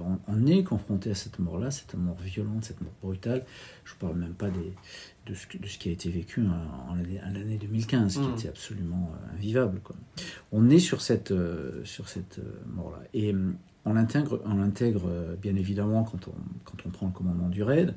On, 0.05 0.18
on 0.26 0.46
est 0.46 0.64
confronté 0.64 1.11
à 1.11 1.14
cette 1.14 1.38
mort-là, 1.38 1.70
cette 1.70 1.94
mort 1.94 2.16
violente, 2.16 2.64
cette 2.64 2.81
mort 2.81 2.92
brutale. 3.03 3.44
Je 3.85 3.94
ne 3.94 3.98
parle 3.98 4.16
même 4.16 4.35
pas 4.35 4.50
des, 4.50 4.74
de 5.26 5.35
ce, 5.35 5.46
de 5.57 5.66
ce, 5.66 5.79
qui 5.79 5.88
a 5.88 5.92
été 5.92 6.11
vécu 6.11 6.42
en, 6.46 6.92
en 6.92 6.96
l'année 6.96 7.59
2015, 7.59 8.14
qui 8.14 8.20
mmh. 8.20 8.35
était 8.35 8.48
absolument 8.48 9.12
euh, 9.12 9.37
invivable. 9.37 9.81
Quoi. 9.81 9.96
On 10.53 10.70
est 10.70 10.79
sur 10.79 11.00
cette, 11.00 11.31
euh, 11.31 11.85
sur 11.85 12.09
cette 12.09 12.38
euh, 12.38 12.62
mort-là. 12.66 13.03
Et 13.14 13.35
on 13.85 13.95
l'intègre, 13.95 14.40
on 14.45 14.55
l'intègre 14.55 15.09
bien 15.40 15.57
évidemment 15.57 16.05
quand 16.05 16.29
on, 16.29 16.35
quand 16.64 16.87
on 16.87 16.90
prend 16.90 17.07
le 17.07 17.12
commandement 17.12 17.49
du 17.49 17.62
raid. 17.62 17.95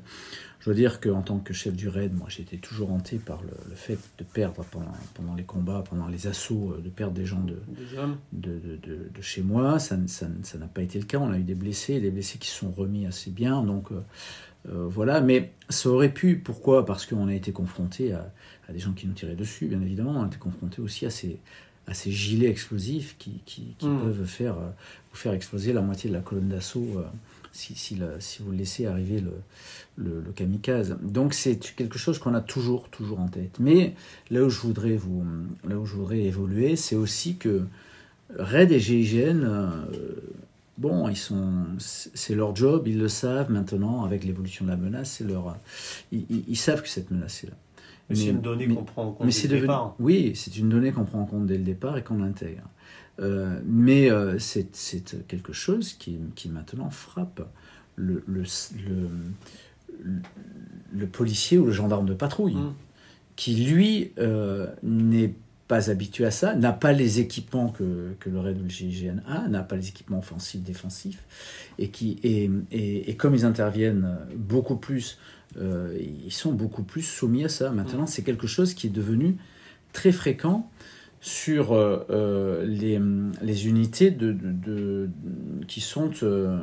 Je 0.60 0.70
dois 0.70 0.74
dire 0.74 0.98
qu'en 0.98 1.20
tant 1.20 1.40
que 1.40 1.52
chef 1.52 1.76
du 1.76 1.88
raid, 1.88 2.14
moi 2.14 2.28
j'étais 2.30 2.56
toujours 2.56 2.90
hanté 2.90 3.18
par 3.18 3.42
le, 3.42 3.50
le, 3.68 3.74
fait 3.74 3.98
de 4.16 4.24
perdre 4.24 4.64
pendant, 4.70 4.94
pendant 5.12 5.34
les 5.34 5.42
combats, 5.42 5.84
pendant 5.86 6.08
les 6.08 6.26
assauts, 6.26 6.74
de 6.82 6.88
perdre 6.88 7.12
des 7.12 7.26
gens 7.26 7.40
de, 7.40 7.58
de, 8.32 8.78
de, 8.82 9.10
de, 9.14 9.20
chez 9.20 9.42
moi. 9.42 9.78
Ça, 9.78 9.98
ça, 10.06 10.26
ça, 10.42 10.56
n'a 10.56 10.66
pas 10.66 10.80
été 10.80 10.98
le 10.98 11.04
cas. 11.04 11.18
On 11.18 11.30
a 11.30 11.38
eu 11.38 11.42
des 11.42 11.54
blessés, 11.54 12.00
des 12.00 12.10
blessés 12.10 12.38
qui 12.38 12.48
se 12.48 12.60
sont 12.60 12.70
remis 12.70 13.04
assez 13.04 13.30
bien. 13.30 13.62
Donc 13.62 13.90
euh, 13.92 14.86
voilà, 14.88 15.20
mais 15.20 15.52
ça 15.68 15.90
aurait 15.90 16.12
pu. 16.12 16.36
Pourquoi? 16.38 16.86
Parce 16.86 17.04
qu'on 17.04 17.28
a 17.28 17.34
été 17.34 17.52
confronté 17.52 18.14
à, 18.14 18.32
à, 18.66 18.72
des 18.72 18.78
gens 18.78 18.92
qui 18.92 19.06
nous 19.06 19.12
tiraient 19.12 19.36
dessus, 19.36 19.66
bien 19.66 19.82
évidemment. 19.82 20.12
On 20.12 20.24
a 20.24 20.26
été 20.28 20.38
confronté 20.38 20.80
aussi 20.80 21.04
à 21.04 21.10
ces, 21.10 21.38
à 21.86 21.94
ces 21.94 22.10
gilets 22.10 22.48
explosifs 22.48 23.16
qui, 23.18 23.40
qui, 23.44 23.74
qui 23.78 23.86
mmh. 23.86 24.00
peuvent 24.00 24.24
faire, 24.26 24.58
euh, 24.58 24.70
vous 25.10 25.16
faire 25.16 25.32
exploser 25.32 25.72
la 25.72 25.82
moitié 25.82 26.08
de 26.08 26.14
la 26.14 26.20
colonne 26.20 26.48
d'assaut 26.48 26.88
euh, 26.96 27.02
si, 27.52 27.74
si, 27.74 27.96
la, 27.96 28.20
si, 28.20 28.42
vous 28.42 28.52
laissez 28.52 28.86
arriver 28.86 29.20
le, 29.20 29.32
le, 29.96 30.20
le 30.20 30.32
kamikaze. 30.32 30.96
Donc 31.02 31.34
c'est 31.34 31.58
quelque 31.76 31.98
chose 31.98 32.18
qu'on 32.18 32.34
a 32.34 32.40
toujours, 32.40 32.88
toujours 32.88 33.20
en 33.20 33.28
tête. 33.28 33.58
Mais 33.60 33.94
là 34.30 34.42
où 34.42 34.50
je 34.50 34.60
voudrais, 34.60 34.96
vous, 34.96 35.24
là 35.68 35.78
où 35.78 35.86
je 35.86 35.94
voudrais 35.94 36.22
évoluer, 36.22 36.76
c'est 36.76 36.96
aussi 36.96 37.36
que 37.36 37.62
RAID 38.38 38.72
et 38.72 38.80
GIGN 38.80 39.46
bon, 40.78 41.08
ils 41.08 41.16
sont, 41.16 41.64
c'est 41.78 42.34
leur 42.34 42.54
job, 42.54 42.86
ils 42.86 42.98
le 42.98 43.08
savent 43.08 43.50
maintenant 43.50 44.04
avec 44.04 44.24
l'évolution 44.24 44.64
de 44.64 44.70
la 44.70 44.76
menace, 44.76 45.12
c'est 45.18 45.24
leur, 45.24 45.56
ils, 46.12 46.26
ils, 46.48 46.56
savent 46.56 46.82
que 46.82 46.88
cette 46.88 47.10
menace 47.10 47.44
est 47.44 47.48
là. 47.48 47.56
Mais, 48.10 48.16
c'est 48.16 48.26
une 48.26 48.40
donnée 48.40 48.68
qu'on 48.68 48.84
prend 48.84 49.04
en 49.04 49.12
compte 49.12 49.28
dès 49.28 49.48
le 49.48 49.60
départ. 49.60 49.94
Oui, 49.98 50.32
c'est 50.34 50.56
une 50.56 50.68
donnée 50.68 50.92
qu'on 50.92 51.04
prend 51.04 51.20
en 51.20 51.26
compte 51.26 51.46
dès 51.46 51.56
le 51.56 51.64
départ 51.64 51.96
et 51.96 52.02
qu'on 52.02 52.22
intègre. 52.22 52.64
Euh, 53.20 53.60
mais 53.64 54.10
euh, 54.10 54.38
c'est 54.38 54.68
quelque 55.28 55.52
chose 55.52 55.92
qui, 55.94 56.18
qui, 56.34 56.48
maintenant 56.48 56.90
frappe 56.90 57.48
le, 57.94 58.24
le, 58.26 58.42
le, 60.02 60.18
le, 60.92 61.06
policier 61.06 61.58
ou 61.58 61.66
le 61.66 61.72
gendarme 61.72 62.06
de 62.06 62.14
patrouille, 62.14 62.56
mmh. 62.56 62.74
qui 63.36 63.54
lui 63.54 64.12
euh, 64.18 64.66
n'est 64.82 65.32
pas 65.68 65.90
habitué 65.90 66.26
à 66.26 66.32
ça, 66.32 66.56
n'a 66.56 66.72
pas 66.72 66.92
les 66.92 67.20
équipements 67.20 67.68
que, 67.68 68.14
que 68.18 68.28
le 68.28 68.40
RAID 68.40 68.58
ou 68.58 68.64
le 68.64 68.68
GIGN 68.68 69.22
a, 69.28 69.46
n'a 69.48 69.62
pas 69.62 69.76
les 69.76 69.88
équipements 69.88 70.18
offensifs, 70.18 70.62
défensifs, 70.62 71.24
et, 71.78 71.88
qui, 71.88 72.18
et, 72.24 72.50
et, 72.72 73.10
et 73.10 73.16
comme 73.16 73.34
ils 73.34 73.44
interviennent 73.44 74.18
beaucoup 74.36 74.76
plus, 74.76 75.18
euh, 75.56 75.96
ils 76.24 76.32
sont 76.32 76.52
beaucoup 76.52 76.82
plus 76.82 77.02
soumis 77.02 77.44
à 77.44 77.48
ça. 77.48 77.70
Maintenant, 77.70 78.04
mmh. 78.04 78.08
c'est 78.08 78.22
quelque 78.22 78.46
chose 78.46 78.74
qui 78.74 78.88
est 78.88 78.90
devenu 78.90 79.36
très 79.92 80.12
fréquent 80.12 80.70
sur 81.20 81.72
euh, 81.72 82.04
euh 82.10 82.66
les, 82.66 83.00
les, 83.40 83.66
unités 83.66 84.10
de, 84.10 84.32
de, 84.32 84.52
de 84.52 85.10
qui 85.66 85.80
sont 85.80 86.10
euh, 86.22 86.58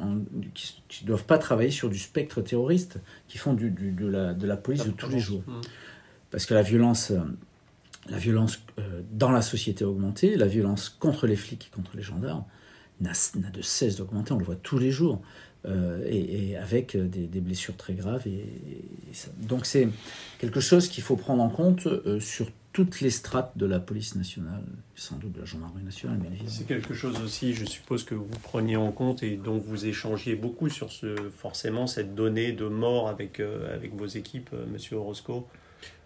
en, 0.00 0.18
qui, 0.52 0.82
qui, 0.88 1.04
doivent 1.04 1.24
pas 1.24 1.38
travailler 1.38 1.70
sur 1.70 1.88
du 1.88 1.98
spectre 1.98 2.42
terroriste, 2.42 3.00
qui 3.28 3.38
font 3.38 3.54
du, 3.54 3.70
du 3.70 3.92
de, 3.92 4.06
la, 4.06 4.34
de 4.34 4.46
la 4.46 4.56
police 4.56 4.84
de 4.84 4.90
tous 4.90 5.10
les 5.10 5.20
jours. 5.20 5.42
Mmh. 5.46 5.60
Parce 6.30 6.46
que 6.46 6.54
la 6.54 6.62
violence 6.62 7.12
la 8.06 8.18
violence 8.18 8.62
dans 9.12 9.30
la 9.30 9.40
société 9.40 9.82
a 9.82 9.88
augmenté, 9.88 10.36
la 10.36 10.46
violence 10.46 10.90
contre 10.90 11.26
les 11.26 11.36
flics 11.36 11.70
et 11.72 11.74
contre 11.74 11.96
les 11.96 12.02
gendarmes 12.02 12.44
n'a 13.00 13.50
de 13.50 13.62
cesse 13.62 13.96
d'augmenter, 13.96 14.32
on 14.32 14.38
le 14.38 14.44
voit 14.44 14.56
tous 14.56 14.78
les 14.78 14.90
jours, 14.90 15.20
euh, 15.66 16.04
et, 16.06 16.50
et, 16.50 16.56
avec 16.56 16.96
des, 16.96 17.26
des, 17.26 17.40
blessures 17.40 17.76
très 17.76 17.94
graves. 17.94 18.26
Et, 18.26 18.30
et 18.30 19.14
ça. 19.14 19.28
Donc 19.38 19.66
c'est 19.66 19.88
quelque 20.38 20.60
chose 20.60 20.88
qu'il 20.88 21.02
faut 21.02 21.16
prendre 21.16 21.42
en 21.42 21.48
compte 21.48 21.86
euh, 21.86 22.20
sur 22.20 22.48
toutes 22.74 23.00
les 23.00 23.10
strates 23.10 23.56
de 23.56 23.66
la 23.66 23.78
police 23.78 24.16
nationale, 24.16 24.64
sans 24.96 25.16
doute 25.16 25.30
de 25.32 25.38
la 25.38 25.44
gendarmerie 25.46 25.84
nationale. 25.84 26.18
C'est 26.48 26.66
quelque 26.66 26.92
chose 26.92 27.20
aussi, 27.22 27.54
je 27.54 27.64
suppose, 27.64 28.02
que 28.02 28.16
vous 28.16 28.26
preniez 28.42 28.76
en 28.76 28.90
compte 28.90 29.22
et 29.22 29.36
dont 29.36 29.58
vous 29.58 29.86
échangiez 29.86 30.34
beaucoup 30.34 30.68
sur 30.68 30.90
ce, 30.90 31.14
forcément 31.30 31.86
cette 31.86 32.16
donnée 32.16 32.50
de 32.50 32.66
mort 32.66 33.08
avec, 33.08 33.38
euh, 33.38 33.72
avec 33.72 33.94
vos 33.94 34.06
équipes, 34.06 34.50
euh, 34.52 34.66
Monsieur 34.66 34.96
Orozco. 34.96 35.46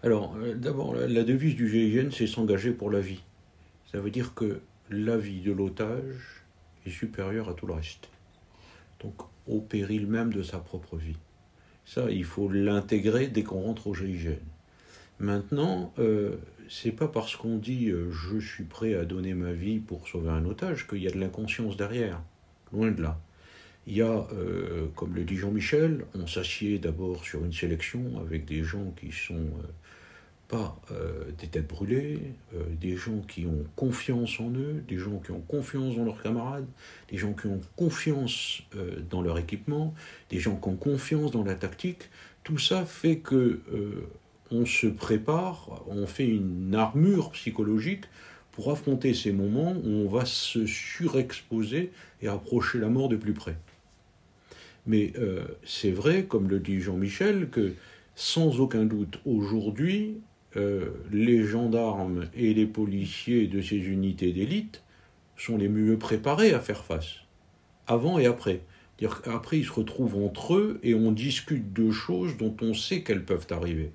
Alors, 0.02 0.36
euh, 0.36 0.54
d'abord, 0.54 0.94
la, 0.94 1.06
la, 1.08 1.24
devise 1.24 1.56
du 1.56 1.70
GIGN, 1.70 2.10
c'est 2.12 2.26
s'engager 2.26 2.72
pour 2.72 2.90
la 2.90 3.00
vie. 3.00 3.22
Ça 3.90 3.98
veut 3.98 4.10
dire 4.10 4.34
que 4.34 4.60
la 4.90 5.16
vie 5.16 5.40
de 5.40 5.52
l'otage 5.52 6.44
est 6.84 6.90
supérieure 6.90 7.48
à 7.48 7.54
tout 7.54 7.66
le 7.66 7.72
reste. 7.72 8.10
Donc, 9.02 9.14
au 9.48 9.60
péril 9.60 10.06
même 10.06 10.32
de 10.32 10.42
sa 10.42 10.58
propre 10.58 10.96
vie. 10.96 11.16
Ça, 11.84 12.10
il 12.10 12.24
faut 12.24 12.50
l'intégrer 12.50 13.28
dès 13.28 13.42
qu'on 13.42 13.62
rentre 13.62 13.86
au 13.86 13.94
GIGN. 13.94 14.36
Maintenant, 15.20 15.92
euh, 15.98 16.36
c'est 16.68 16.92
pas 16.92 17.08
parce 17.08 17.34
qu'on 17.34 17.56
dit 17.56 17.88
euh, 17.88 18.10
je 18.10 18.38
suis 18.38 18.64
prêt 18.64 18.94
à 18.94 19.04
donner 19.04 19.34
ma 19.34 19.52
vie 19.52 19.78
pour 19.78 20.06
sauver 20.06 20.30
un 20.30 20.44
otage 20.44 20.86
qu'il 20.86 21.02
y 21.02 21.08
a 21.08 21.10
de 21.10 21.18
l'inconscience 21.18 21.76
derrière. 21.76 22.20
Loin 22.72 22.90
de 22.90 23.02
là. 23.02 23.18
Il 23.86 23.96
y 23.96 24.02
a, 24.02 24.26
euh, 24.34 24.86
comme 24.94 25.14
le 25.14 25.24
dit 25.24 25.36
Jean-Michel, 25.36 26.04
on 26.14 26.26
s'assied 26.26 26.78
d'abord 26.78 27.24
sur 27.24 27.42
une 27.44 27.54
sélection 27.54 28.20
avec 28.20 28.44
des 28.44 28.62
gens 28.62 28.92
qui 29.00 29.10
sont 29.10 29.48
pas 30.48 30.80
euh, 30.90 31.24
des 31.38 31.46
têtes 31.46 31.68
brûlées, 31.68 32.18
euh, 32.54 32.62
des 32.80 32.96
gens 32.96 33.20
qui 33.28 33.46
ont 33.46 33.64
confiance 33.76 34.40
en 34.40 34.50
eux, 34.50 34.82
des 34.88 34.96
gens 34.96 35.18
qui 35.18 35.30
ont 35.30 35.42
confiance 35.42 35.94
dans 35.94 36.04
leurs 36.04 36.22
camarades, 36.22 36.66
des 37.10 37.18
gens 37.18 37.34
qui 37.34 37.46
ont 37.46 37.60
confiance 37.76 38.62
euh, 38.74 39.00
dans 39.10 39.20
leur 39.20 39.38
équipement, 39.38 39.94
des 40.30 40.40
gens 40.40 40.56
qui 40.56 40.68
ont 40.68 40.76
confiance 40.76 41.30
dans 41.32 41.44
la 41.44 41.54
tactique. 41.54 42.08
Tout 42.44 42.58
ça 42.58 42.86
fait 42.86 43.18
que 43.18 43.60
on 44.50 44.64
se 44.64 44.86
prépare, 44.86 45.84
on 45.88 46.06
fait 46.06 46.26
une 46.26 46.74
armure 46.74 47.32
psychologique 47.32 48.06
pour 48.52 48.70
affronter 48.70 49.12
ces 49.12 49.32
moments 49.32 49.72
où 49.72 49.88
on 49.88 50.08
va 50.08 50.24
se 50.24 50.64
surexposer 50.64 51.92
et 52.22 52.28
approcher 52.28 52.78
la 52.78 52.88
mort 52.88 53.10
de 53.10 53.16
plus 53.16 53.34
près. 53.34 53.58
Mais 54.86 55.12
c'est 55.62 55.90
vrai, 55.90 56.24
comme 56.24 56.48
le 56.48 56.58
dit 56.58 56.80
Jean-Michel, 56.80 57.50
que 57.50 57.74
sans 58.14 58.60
aucun 58.60 58.84
doute 58.84 59.20
aujourd'hui, 59.26 60.22
euh, 60.56 60.90
les 61.12 61.42
gendarmes 61.44 62.26
et 62.34 62.54
les 62.54 62.66
policiers 62.66 63.46
de 63.46 63.60
ces 63.60 63.76
unités 63.76 64.32
d'élite 64.32 64.82
sont 65.36 65.56
les 65.56 65.68
mieux 65.68 65.98
préparés 65.98 66.52
à 66.52 66.60
faire 66.60 66.84
face, 66.84 67.16
avant 67.86 68.18
et 68.18 68.26
après. 68.26 68.62
Dire 68.98 69.22
après, 69.26 69.58
ils 69.58 69.64
se 69.64 69.72
retrouvent 69.72 70.16
entre 70.16 70.54
eux 70.54 70.80
et 70.82 70.94
on 70.94 71.12
discute 71.12 71.72
de 71.72 71.90
choses 71.90 72.36
dont 72.36 72.56
on 72.62 72.74
sait 72.74 73.02
qu'elles 73.02 73.24
peuvent 73.24 73.46
arriver. 73.50 73.92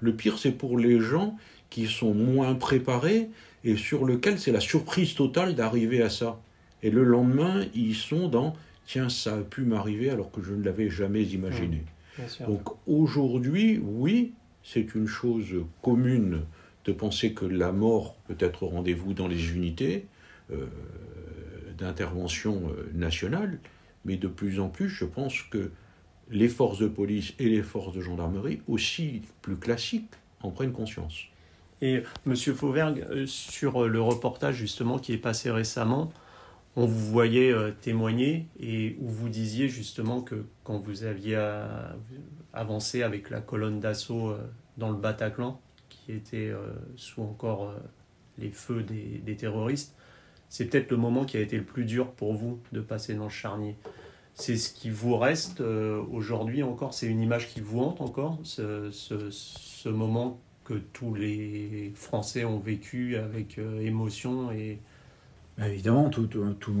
Le 0.00 0.14
pire, 0.14 0.38
c'est 0.38 0.52
pour 0.52 0.76
les 0.76 0.98
gens 0.98 1.36
qui 1.70 1.86
sont 1.86 2.14
moins 2.14 2.54
préparés 2.54 3.28
et 3.62 3.76
sur 3.76 4.04
lesquels 4.06 4.40
c'est 4.40 4.52
la 4.52 4.60
surprise 4.60 5.14
totale 5.14 5.54
d'arriver 5.54 6.02
à 6.02 6.10
ça. 6.10 6.40
Et 6.82 6.90
le 6.90 7.04
lendemain, 7.04 7.64
ils 7.74 7.94
sont 7.94 8.28
dans 8.28 8.54
tiens, 8.86 9.08
ça 9.08 9.36
a 9.36 9.40
pu 9.40 9.62
m'arriver 9.62 10.10
alors 10.10 10.30
que 10.30 10.42
je 10.42 10.52
ne 10.52 10.64
l'avais 10.64 10.90
jamais 10.90 11.22
imaginé. 11.22 11.82
Mmh, 12.18 12.46
Donc 12.46 12.68
aujourd'hui, 12.86 13.80
oui, 13.82 14.32
c'est 14.64 14.94
une 14.94 15.06
chose 15.06 15.54
commune 15.82 16.40
de 16.84 16.92
penser 16.92 17.32
que 17.32 17.44
la 17.44 17.72
mort 17.72 18.16
peut 18.26 18.36
être 18.38 18.64
au 18.64 18.68
rendez-vous 18.68 19.14
dans 19.14 19.28
les 19.28 19.52
unités 19.52 20.06
euh, 20.52 20.66
d'intervention 21.78 22.68
euh, 22.68 22.90
nationale, 22.94 23.58
mais 24.04 24.16
de 24.16 24.28
plus 24.28 24.60
en 24.60 24.68
plus, 24.68 24.88
je 24.88 25.04
pense 25.04 25.42
que 25.42 25.70
les 26.30 26.48
forces 26.48 26.78
de 26.78 26.88
police 26.88 27.34
et 27.38 27.48
les 27.48 27.62
forces 27.62 27.94
de 27.94 28.00
gendarmerie, 28.00 28.60
aussi 28.68 29.22
plus 29.42 29.56
classiques, 29.56 30.10
en 30.42 30.50
prennent 30.50 30.72
conscience. 30.72 31.24
Et 31.80 32.02
Monsieur 32.26 32.54
Fauvergue, 32.54 33.04
euh, 33.10 33.26
sur 33.26 33.88
le 33.88 34.00
reportage 34.00 34.56
justement 34.56 34.98
qui 34.98 35.12
est 35.12 35.18
passé 35.18 35.50
récemment, 35.50 36.12
on 36.76 36.86
vous 36.86 37.06
voyait 37.12 37.54
témoigner 37.82 38.48
et 38.58 38.96
où 39.00 39.06
vous 39.06 39.28
disiez 39.28 39.68
justement 39.68 40.22
que 40.22 40.44
quand 40.64 40.76
vous 40.76 41.04
aviez 41.04 41.40
avancé 42.52 43.04
avec 43.04 43.30
la 43.30 43.40
colonne 43.40 43.78
d'assaut 43.78 44.34
dans 44.76 44.90
le 44.90 44.96
Bataclan, 44.96 45.60
qui 45.88 46.12
était 46.12 46.48
euh, 46.48 46.72
sous 46.96 47.22
encore 47.22 47.64
euh, 47.64 47.78
les 48.38 48.50
feux 48.50 48.82
des, 48.82 49.20
des, 49.24 49.36
terroristes, 49.36 49.94
c'est 50.48 50.66
peut-être 50.66 50.90
le 50.90 50.96
moment 50.96 51.24
qui 51.24 51.36
a 51.36 51.40
été 51.40 51.56
le 51.56 51.64
plus 51.64 51.84
dur 51.84 52.10
pour 52.12 52.34
vous 52.34 52.60
de 52.72 52.80
passer 52.80 53.14
dans 53.14 53.24
le 53.24 53.30
charnier. 53.30 53.76
C'est 54.34 54.56
ce 54.56 54.72
qui 54.72 54.90
vous 54.90 55.16
reste 55.16 55.60
euh, 55.60 56.02
aujourd'hui 56.10 56.62
encore 56.62 56.92
C'est 56.92 57.06
une 57.06 57.20
image 57.20 57.48
qui 57.48 57.60
vous 57.60 57.80
hante 57.80 58.00
encore 58.00 58.38
ce, 58.42 58.90
ce, 58.90 59.88
moment 59.88 60.40
que 60.64 60.74
tous 60.74 61.14
les 61.14 61.92
Français 61.94 62.44
ont 62.44 62.58
vécu 62.58 63.16
avec 63.16 63.58
émotion 63.58 64.50
et... 64.50 64.80
Bah, 65.56 65.68
évidemment, 65.68 66.10
tout, 66.10 66.26
tout, 66.26 66.42
tout, 66.58 66.74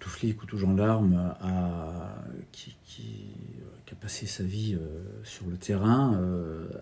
flic 0.00 0.42
ou 0.42 0.46
tout 0.46 0.58
gendarme 0.58 1.34
a, 1.40 2.14
qui, 2.52 2.76
qui, 2.84 3.28
a 3.92 3.96
passé 3.96 4.26
sa 4.26 4.44
vie 4.44 4.74
euh, 4.74 5.02
sur 5.24 5.46
le 5.46 5.56
terrain 5.56 6.20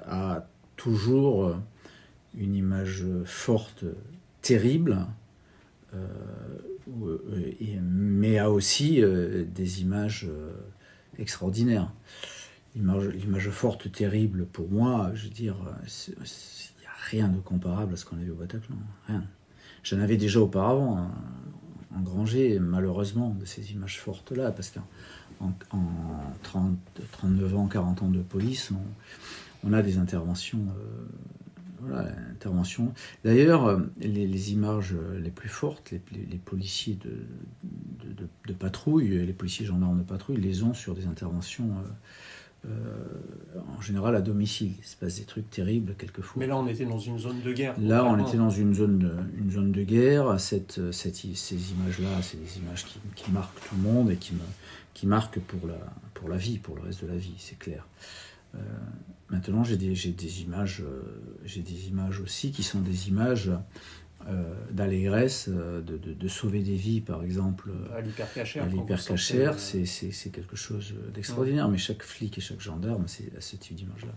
a 0.07 0.47
toujours 0.77 1.57
une 2.37 2.55
image 2.55 3.05
forte, 3.25 3.85
terrible, 4.43 5.07
euh, 5.95 6.07
euh, 6.89 7.81
mais 7.83 8.39
a 8.39 8.51
aussi 8.51 9.03
euh, 9.03 9.45
des 9.45 9.83
images 9.83 10.29
extraordinaires. 11.19 11.93
L'image 12.75 13.51
forte, 13.51 13.91
terrible, 13.91 14.47
pour 14.47 14.71
moi, 14.71 15.11
je 15.15 15.25
veux 15.25 15.33
dire, 15.33 15.57
il 16.07 16.15
n'y 16.81 16.87
a 16.87 16.97
rien 17.11 17.29
de 17.29 17.41
comparable 17.41 17.95
à 17.95 17.97
ce 17.97 18.05
qu'on 18.05 18.17
a 18.17 18.21
vu 18.21 18.31
au 18.31 18.37
Bataclan. 18.37 18.77
Rien. 19.07 19.25
J'en 19.83 20.01
avais 20.01 20.17
déjà 20.17 20.41
auparavant 20.41 20.99
hein, 20.99 21.11
en 21.95 22.01
engrangé, 22.01 22.59
malheureusement, 22.61 23.31
de 23.31 23.45
ces 23.45 23.73
images 23.73 23.99
fortes-là, 23.99 24.53
parce 24.53 24.71
qu'en 24.71 24.87
en, 25.41 25.53
39 26.43 27.57
ans, 27.57 27.67
40 27.67 28.03
ans 28.03 28.11
de 28.11 28.23
police, 28.23 28.73
on, 29.65 29.73
a 29.73 29.83
des 29.83 29.99
interventions 29.99 30.67
voilà, 31.81 32.09
intervention. 32.31 32.93
D'ailleurs, 33.25 33.67
euh, 33.67 33.79
les, 34.01 34.53
images 34.53 34.95
les 35.21 35.31
plus 35.31 35.49
fortes, 35.49 35.93
les, 36.13 36.39
policiers 36.39 36.97
de, 36.97 38.29
de, 38.47 38.53
patrouille, 38.53 39.25
les 39.25 39.33
policiers 39.33 39.67
gendarmes 39.67 39.99
de 39.99 40.05
patrouille, 40.05 40.39
les 40.39 40.63
ont 40.63 40.75
sur 40.75 40.95
des 40.95 41.07
interventions 41.07 41.71
euh, 41.71 41.89
euh, 42.67 42.71
en 43.77 43.81
général 43.81 44.17
à 44.17 44.21
domicile. 44.21 44.73
Il 44.79 44.85
se 44.85 44.97
passe 44.97 45.19
des 45.19 45.25
trucs 45.25 45.49
terribles 45.51 45.95
quelquefois. 45.97 46.41
Mais 46.41 46.47
là, 46.47 46.57
on 46.57 46.67
était 46.67 46.85
dans 46.85 46.99
une 46.99 47.19
zone 47.19 47.41
de 47.43 47.53
guerre. 47.53 47.75
Là, 47.81 48.05
on 48.05 48.25
était 48.25 48.37
dans 48.37 48.51
une 48.51 48.75
zone 48.75 48.99
de, 48.99 49.13
une 49.39 49.51
zone 49.51 49.73
de 49.73 49.83
guerre. 49.83 50.39
Cette, 50.41 50.93
cette, 50.93 51.17
ces 51.17 51.73
images-là, 51.73 52.23
c'est 52.23 52.43
des 52.43 52.59
images 52.59 52.85
qui, 52.85 52.99
qui, 53.15 53.31
marquent 53.31 53.61
tout 53.69 53.75
le 53.77 53.83
monde 53.83 54.11
et 54.11 54.17
qui, 54.17 54.35
me, 54.35 54.41
qui 54.95 55.07
marquent 55.07 55.41
pour 55.41 55.69
la, 55.69 55.79
pour 56.15 56.29
la 56.29 56.37
vie, 56.37 56.59
pour 56.59 56.75
le 56.75 56.83
reste 56.83 57.05
de 57.05 57.09
la 57.09 57.17
vie, 57.17 57.35
c'est 57.39 57.59
clair. 57.59 57.87
Euh, 58.55 58.59
maintenant, 59.29 59.63
j'ai 59.63 59.77
des, 59.77 59.95
des, 59.95 60.43
images, 60.43 60.83
euh, 60.83 61.03
j'ai 61.45 61.63
des 61.63 61.89
images 61.89 62.21
aussi 62.21 62.51
qui 62.51 62.63
sont 62.63 62.81
des 62.81 63.09
images 63.09 63.51
euh, 64.29 64.43
d'allégresse, 64.71 65.49
de, 65.49 65.81
de, 65.81 66.29
sauver 66.29 66.61
des 66.61 66.77
vies, 66.77 67.01
par 67.01 67.23
exemple. 67.23 67.71
À 67.97 68.01
l'hypercachère. 68.01 68.65
À 68.65 68.67
l'hypercachère, 68.67 69.59
c'est, 69.59 69.87
c'est, 69.87 70.31
quelque 70.31 70.57
chose 70.57 70.95
d'extraordinaire. 71.15 71.69
Mais 71.69 71.79
chaque 71.79 72.03
flic 72.03 72.37
et 72.39 72.41
chaque 72.41 72.61
gendarme, 72.61 73.05
c'est 73.07 73.31
à 73.37 73.41
ce 73.41 73.57
type 73.57 73.77
d'image-là. 73.77 74.13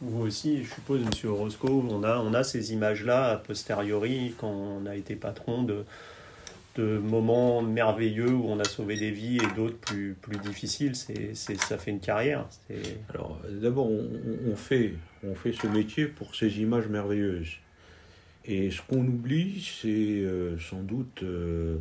Vous 0.00 0.22
aussi, 0.22 0.64
je 0.64 0.74
suppose, 0.74 1.04
Monsieur 1.04 1.28
Orozco, 1.28 1.86
on 1.88 2.02
a, 2.02 2.18
on 2.18 2.34
a 2.34 2.42
ces 2.42 2.72
images-là 2.72 3.32
a 3.32 3.36
posteriori 3.36 4.34
quand 4.36 4.50
on 4.50 4.84
a 4.86 4.96
été 4.96 5.14
patron 5.14 5.62
de, 5.62 5.84
de 6.76 6.98
moments 6.98 7.62
merveilleux 7.62 8.32
où 8.32 8.46
on 8.48 8.58
a 8.58 8.64
sauvé 8.64 8.96
des 8.96 9.10
vies 9.10 9.36
et 9.36 9.54
d'autres 9.54 9.78
plus, 9.78 10.16
plus 10.20 10.38
difficiles. 10.38 10.96
C'est, 10.96 11.34
ça 11.34 11.78
fait 11.78 11.90
une 11.90 12.00
carrière. 12.00 12.46
Alors, 13.10 13.38
d'abord, 13.48 13.88
on, 13.90 14.56
fait, 14.56 14.94
on 15.24 15.34
fait 15.34 15.52
ce 15.52 15.66
métier 15.66 16.06
pour 16.06 16.34
ces 16.34 16.60
images 16.60 16.88
merveilleuses. 16.88 17.58
Et 18.44 18.70
ce 18.70 18.82
qu'on 18.82 19.06
oublie, 19.06 19.60
c'est 19.60 19.88
euh, 19.88 20.58
sans 20.58 20.82
doute 20.82 21.22
euh, 21.22 21.78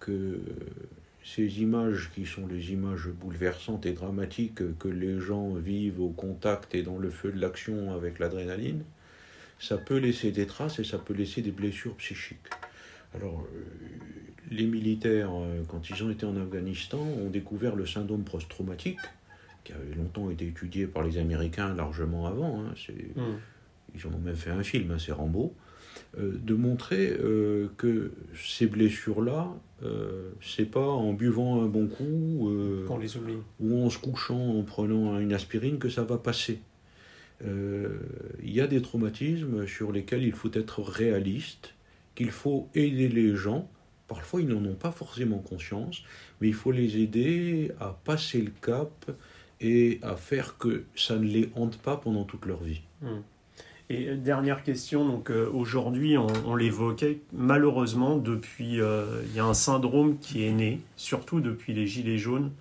que 0.00 0.40
ces 1.24 1.60
images 1.60 2.10
qui 2.14 2.26
sont 2.26 2.46
les 2.46 2.72
images 2.72 3.08
bouleversantes 3.08 3.86
et 3.86 3.92
dramatiques 3.92 4.76
que 4.78 4.88
les 4.88 5.20
gens 5.20 5.54
vivent 5.54 6.00
au 6.00 6.08
contact 6.08 6.74
et 6.74 6.82
dans 6.82 6.98
le 6.98 7.10
feu 7.10 7.30
de 7.30 7.40
l'action 7.40 7.94
avec 7.94 8.18
l'adrénaline, 8.18 8.82
ça 9.60 9.76
peut 9.76 9.98
laisser 9.98 10.32
des 10.32 10.46
traces 10.46 10.78
et 10.78 10.84
ça 10.84 10.98
peut 10.98 11.14
laisser 11.14 11.42
des 11.42 11.52
blessures 11.52 11.94
psychiques. 11.96 12.38
Alors, 13.14 13.46
euh, 13.54 13.64
les 14.50 14.66
militaires, 14.66 15.30
quand 15.68 15.90
ils 15.90 16.02
ont 16.02 16.10
été 16.10 16.26
en 16.26 16.36
Afghanistan, 16.36 16.98
ont 16.98 17.30
découvert 17.30 17.76
le 17.76 17.86
syndrome 17.86 18.24
post-traumatique, 18.24 18.98
qui 19.62 19.72
avait 19.72 19.94
longtemps 19.94 20.28
été 20.28 20.48
étudié 20.48 20.88
par 20.88 21.04
les 21.04 21.18
Américains 21.18 21.72
largement 21.72 22.26
avant. 22.26 22.64
Hein, 22.64 22.74
hmm. 23.14 23.36
Ils 23.94 24.06
en 24.08 24.12
ont 24.12 24.18
même 24.18 24.34
fait 24.34 24.50
un 24.50 24.64
film, 24.64 24.90
hein, 24.90 24.96
c'est 24.98 25.12
Rambo. 25.12 25.54
Euh, 26.18 26.32
de 26.42 26.54
montrer 26.54 27.16
euh, 27.20 27.68
que 27.76 28.10
ces 28.34 28.66
blessures-là, 28.66 29.48
c'est 30.42 30.70
pas 30.70 30.86
en 30.86 31.14
buvant 31.14 31.62
un 31.62 31.66
bon 31.66 31.86
coup 31.86 32.50
les 33.00 33.16
oublie. 33.16 33.38
ou 33.60 33.82
en 33.82 33.88
se 33.88 33.96
couchant 33.96 34.58
en 34.58 34.62
prenant 34.62 35.18
une 35.18 35.32
aspirine 35.32 35.78
que 35.78 35.88
ça 35.88 36.04
va 36.04 36.18
passer. 36.18 36.60
Il 37.42 38.52
y 38.52 38.60
a 38.60 38.66
des 38.66 38.82
traumatismes 38.82 39.66
sur 39.66 39.90
lesquels 39.90 40.22
il 40.22 40.32
faut 40.32 40.50
être 40.52 40.82
réaliste, 40.82 41.72
qu'il 42.14 42.30
faut 42.30 42.68
aider 42.74 43.08
les 43.08 43.34
gens 43.34 43.70
Parfois, 44.10 44.40
ils 44.40 44.48
n'en 44.48 44.64
ont 44.68 44.74
pas 44.74 44.90
forcément 44.90 45.38
conscience, 45.38 46.02
mais 46.40 46.48
il 46.48 46.54
faut 46.54 46.72
les 46.72 46.96
aider 46.96 47.70
à 47.78 47.96
passer 48.04 48.42
le 48.42 48.50
cap 48.50 49.08
et 49.60 50.00
à 50.02 50.16
faire 50.16 50.58
que 50.58 50.82
ça 50.96 51.16
ne 51.16 51.28
les 51.28 51.48
hante 51.54 51.78
pas 51.78 51.96
pendant 51.96 52.24
toute 52.24 52.44
leur 52.44 52.60
vie. 52.60 52.80
Hmm. 53.02 53.20
Et 53.90 54.08
euh, 54.08 54.16
dernière 54.16 54.62
question, 54.62 55.04
donc 55.04 55.30
euh, 55.30 55.50
aujourd'hui, 55.52 56.16
on, 56.16 56.54
l'évoquait, 56.54 57.20
malheureusement, 57.32 58.16
depuis, 58.16 58.80
euh, 58.80 59.20
il 59.26 59.34
y 59.34 59.40
a 59.40 59.44
un 59.44 59.52
syndrome 59.52 60.16
qui 60.18 60.46
est 60.46 60.52
né, 60.52 60.80
surtout 60.96 61.40
depuis 61.40 61.74
les 61.74 61.88
Gilets 61.88 62.16
jaunes, 62.16 62.52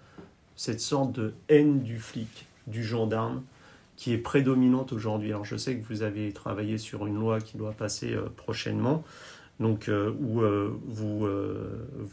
cette 0.56 0.82
sorte 0.82 1.12
de 1.14 1.34
haine 1.48 1.82
du 1.84 2.00
flic, 2.00 2.48
du 2.66 2.84
gendarme, 2.84 3.44
qui 3.96 4.12
est 4.12 4.18
prédominante 4.18 4.92
aujourd'hui. 4.92 5.30
Alors 5.30 5.46
je 5.46 5.56
sais 5.56 5.78
que 5.78 5.86
vous 5.86 6.02
avez 6.02 6.32
travaillé 6.34 6.78
sur 6.80 7.06
une 7.06 7.20
loi 7.20 7.40
qui 7.40 7.58
doit 7.58 7.74
passer 7.74 8.16
prochainement 8.38 9.04
donc 9.60 9.90
où 9.90 10.42
vous 10.88 11.28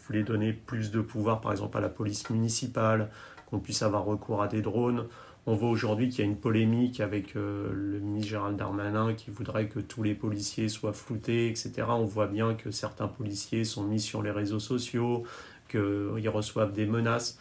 voulez 0.09 0.25
donner 0.25 0.53
plus 0.53 0.91
de 0.91 1.01
pouvoir, 1.01 1.41
par 1.41 1.53
exemple, 1.53 1.79
à 1.79 1.81
la 1.81 1.89
police 1.89 2.29
municipale, 2.29 3.09
qu'on 3.49 3.61
puisse 3.61 3.83
avoir 3.83 4.05
recours 4.05 4.43
à 4.43 4.49
des 4.49 4.62
drones. 4.62 5.05
On 5.49 5.55
voit 5.55 5.71
aujourd'hui 5.71 6.09
qu'il 6.09 6.19
y 6.19 6.23
a 6.23 6.31
une 6.31 6.37
polémique 6.37 7.01
avec 7.01 7.35
le 7.35 8.01
ministre 8.01 8.31
Gérald 8.31 8.57
Darmanin 8.57 9.15
qui 9.15 9.31
voudrait 9.31 9.69
que 9.69 9.79
tous 9.79 10.03
les 10.03 10.15
policiers 10.15 10.69
soient 10.69 10.93
floutés, 10.93 11.49
etc. 11.49 11.85
On 11.89 12.05
voit 12.05 12.27
bien 12.27 12.55
que 12.55 12.73
certains 12.73 13.07
policiers 13.07 13.63
sont 13.63 13.85
mis 13.85 14.01
sur 14.01 14.23
les 14.23 14.33
réseaux 14.33 14.59
sociaux, 14.59 15.23
qu'ils 15.69 16.29
reçoivent 16.29 16.73
des 16.73 16.87
menaces. 16.87 17.39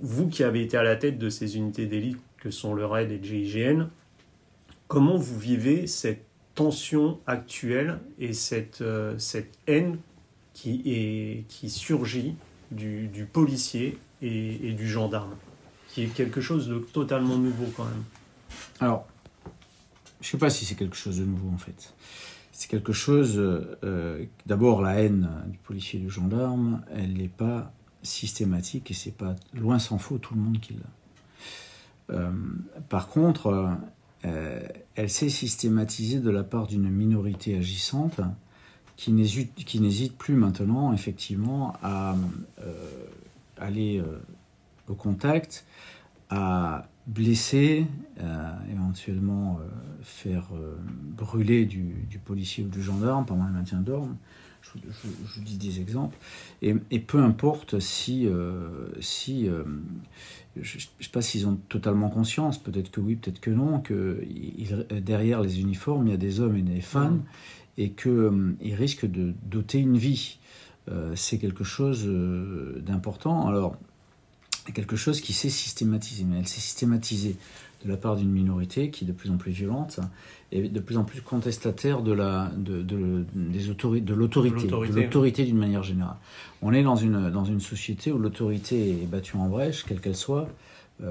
Vous 0.00 0.28
qui 0.28 0.42
avez 0.42 0.62
été 0.62 0.76
à 0.76 0.82
la 0.82 0.96
tête 0.96 1.18
de 1.18 1.28
ces 1.28 1.56
unités 1.56 1.86
d'élite 1.86 2.18
que 2.38 2.50
sont 2.50 2.74
le 2.74 2.84
RAID 2.86 3.10
et 3.10 3.18
le 3.18 3.24
GIGN, 3.24 3.88
comment 4.86 5.16
vous 5.16 5.38
vivez 5.38 5.86
cette 5.86 6.24
tension 6.54 7.20
actuelle 7.26 8.00
et 8.18 8.32
cette, 8.32 8.80
euh, 8.80 9.16
haine 9.66 9.98
qui, 10.54 10.82
est, 10.86 11.44
qui 11.48 11.70
surgit 11.70 12.34
du, 12.72 13.28
policier 13.32 13.98
et, 14.22 14.72
du 14.72 14.88
gendarme, 14.88 15.34
qui 15.88 16.04
est 16.04 16.08
quelque 16.08 16.40
chose 16.40 16.68
de 16.68 16.78
totalement 16.78 17.36
nouveau 17.36 17.66
quand 17.76 17.84
même. 17.84 18.04
Alors, 18.80 19.06
je 20.20 20.26
ne 20.26 20.30
sais 20.32 20.38
pas 20.38 20.50
si 20.50 20.64
c'est 20.64 20.74
quelque 20.74 20.96
chose 20.96 21.18
de 21.18 21.24
nouveau 21.24 21.48
en 21.52 21.58
fait. 21.58 21.94
C'est 22.52 22.68
quelque 22.68 22.92
chose, 22.92 23.34
euh, 23.36 24.24
d'abord 24.46 24.82
la 24.82 24.94
haine 24.94 25.28
du 25.46 25.58
policier 25.58 26.00
et 26.00 26.02
du 26.02 26.10
gendarme, 26.10 26.82
elle 26.92 27.12
n'est 27.12 27.28
pas 27.28 27.72
systématique 28.02 28.90
et 28.90 28.94
c'est 28.94 29.16
pas, 29.16 29.36
loin 29.54 29.78
s'en 29.78 29.98
faut, 29.98 30.18
tout 30.18 30.34
le 30.34 30.40
monde 30.40 30.58
qui 30.60 30.74
l'a. 30.74 32.14
Euh, 32.16 32.32
par 32.88 33.08
contre, 33.08 33.78
euh, 34.24 34.60
elle 34.96 35.10
s'est 35.10 35.28
systématisée 35.28 36.18
de 36.18 36.30
la 36.30 36.42
part 36.42 36.66
d'une 36.66 36.88
minorité 36.90 37.56
agissante 37.56 38.20
qui 38.96 39.12
n'hésite 39.12 40.18
plus 40.18 40.34
maintenant, 40.34 40.92
effectivement, 40.92 41.74
à 41.84 42.16
euh, 42.60 42.72
aller 43.56 44.00
euh, 44.00 44.18
au 44.90 44.94
contact, 44.94 45.64
à 46.30 46.88
blesser, 47.06 47.86
éventuellement 48.70 49.60
faire 50.02 50.50
brûler 51.16 51.64
du, 51.64 51.94
du, 52.10 52.18
policier 52.18 52.64
ou 52.64 52.68
du 52.68 52.82
gendarme 52.82 53.24
pendant 53.24 53.46
le 53.46 53.52
maintien 53.52 53.80
d'ordre 53.80 54.14
je, 54.62 55.40
dis 55.40 55.56
des 55.56 55.80
exemples, 55.80 56.16
et, 56.62 56.74
peu 56.98 57.18
importe 57.18 57.78
si, 57.78 58.26
euh, 58.26 58.88
si 59.00 59.48
euh, 59.48 59.64
je 60.56 60.76
ne 60.76 60.80
sais 60.80 61.10
pas 61.12 61.22
s'ils 61.22 61.46
ont 61.46 61.58
totalement 61.68 62.10
conscience, 62.10 62.58
peut-être 62.58 62.90
que 62.90 63.00
oui, 63.00 63.16
peut-être 63.16 63.40
que 63.40 63.50
non, 63.50 63.80
que 63.80 64.22
derrière 65.00 65.40
les 65.40 65.60
uniformes, 65.60 66.06
il 66.06 66.10
y 66.10 66.14
a 66.14 66.18
des 66.18 66.40
hommes 66.40 66.56
et 66.56 66.62
des 66.62 66.80
femmes, 66.80 67.22
et 67.76 67.90
qu'ils 67.90 68.10
euh, 68.10 68.56
risquent 68.72 69.10
de 69.10 69.34
doter 69.44 69.78
une 69.78 69.96
vie. 69.96 70.38
c'est 71.14 71.38
quelque 71.38 71.64
chose 71.64 72.08
d'important. 72.86 73.46
Alors, 73.46 73.76
quelque 74.72 74.96
chose 74.96 75.20
qui 75.20 75.32
s'est 75.32 75.48
systématisé. 75.48 76.24
Mais 76.24 76.38
elle 76.38 76.48
s'est 76.48 76.60
systématisée 76.60 77.36
de 77.84 77.88
la 77.88 77.96
part 77.96 78.16
d'une 78.16 78.30
minorité 78.30 78.90
qui 78.90 79.04
est 79.04 79.06
de 79.06 79.12
plus 79.12 79.30
en 79.30 79.36
plus 79.36 79.52
violente 79.52 80.00
et 80.50 80.68
de 80.68 80.80
plus 80.80 80.96
en 80.96 81.04
plus 81.04 81.20
contestataire 81.20 82.02
de 82.02 82.12
la 82.12 82.50
de, 82.56 82.82
de, 82.82 83.24
des 83.34 83.60
de 83.60 84.14
l'autorité 84.14 84.66
de 84.66 85.00
l'autorité 85.00 85.44
d'une 85.44 85.58
manière 85.58 85.82
générale. 85.82 86.16
On 86.60 86.72
est 86.72 86.82
dans 86.82 86.96
une 86.96 87.30
dans 87.30 87.44
une 87.44 87.60
société 87.60 88.10
où 88.10 88.18
l'autorité 88.18 88.90
est 89.02 89.06
battue 89.06 89.36
en 89.36 89.48
brèche, 89.48 89.84
quelle 89.84 90.00
qu'elle 90.00 90.16
soit, 90.16 90.48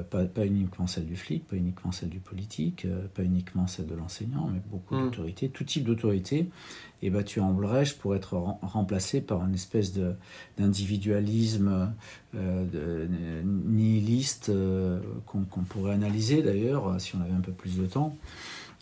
pas, 0.10 0.26
pas, 0.26 0.46
uniquement 0.46 0.88
celle 0.88 1.06
du 1.06 1.16
flic, 1.16 1.48
pas 1.48 1.56
uniquement 1.56 1.92
celle 1.92 2.10
du 2.10 2.20
politique, 2.20 2.86
euh, 2.86 3.08
pas 3.14 3.24
uniquement 3.24 3.68
celle 3.68 3.88
de 3.88 3.96
l'enseignant, 3.96 4.50
mais 4.52 4.62
beaucoup 4.70 4.96
mm. 4.96 5.04
d'autorités. 5.06 5.50
Tout 5.50 5.64
type 5.64 5.84
d'autorité 5.84 6.50
est 7.02 7.10
battu 7.10 7.40
en 7.40 7.54
brèche 7.54 7.98
pour 7.98 8.16
être 8.16 8.34
remplacé 8.62 9.22
par 9.22 9.46
une 9.46 9.54
espèce 9.54 9.94
d'individualisme 10.58 11.94
euh, 12.36 13.08
nihiliste 13.44 14.52
qu'on 15.26 15.64
pourrait 15.64 15.94
analyser 15.94 16.42
d'ailleurs 16.42 17.00
si 17.00 17.16
on 17.16 17.22
avait 17.22 17.34
un 17.34 17.42
peu 17.42 17.52
plus 17.52 17.78
de 17.78 17.86
temps. 17.86 18.18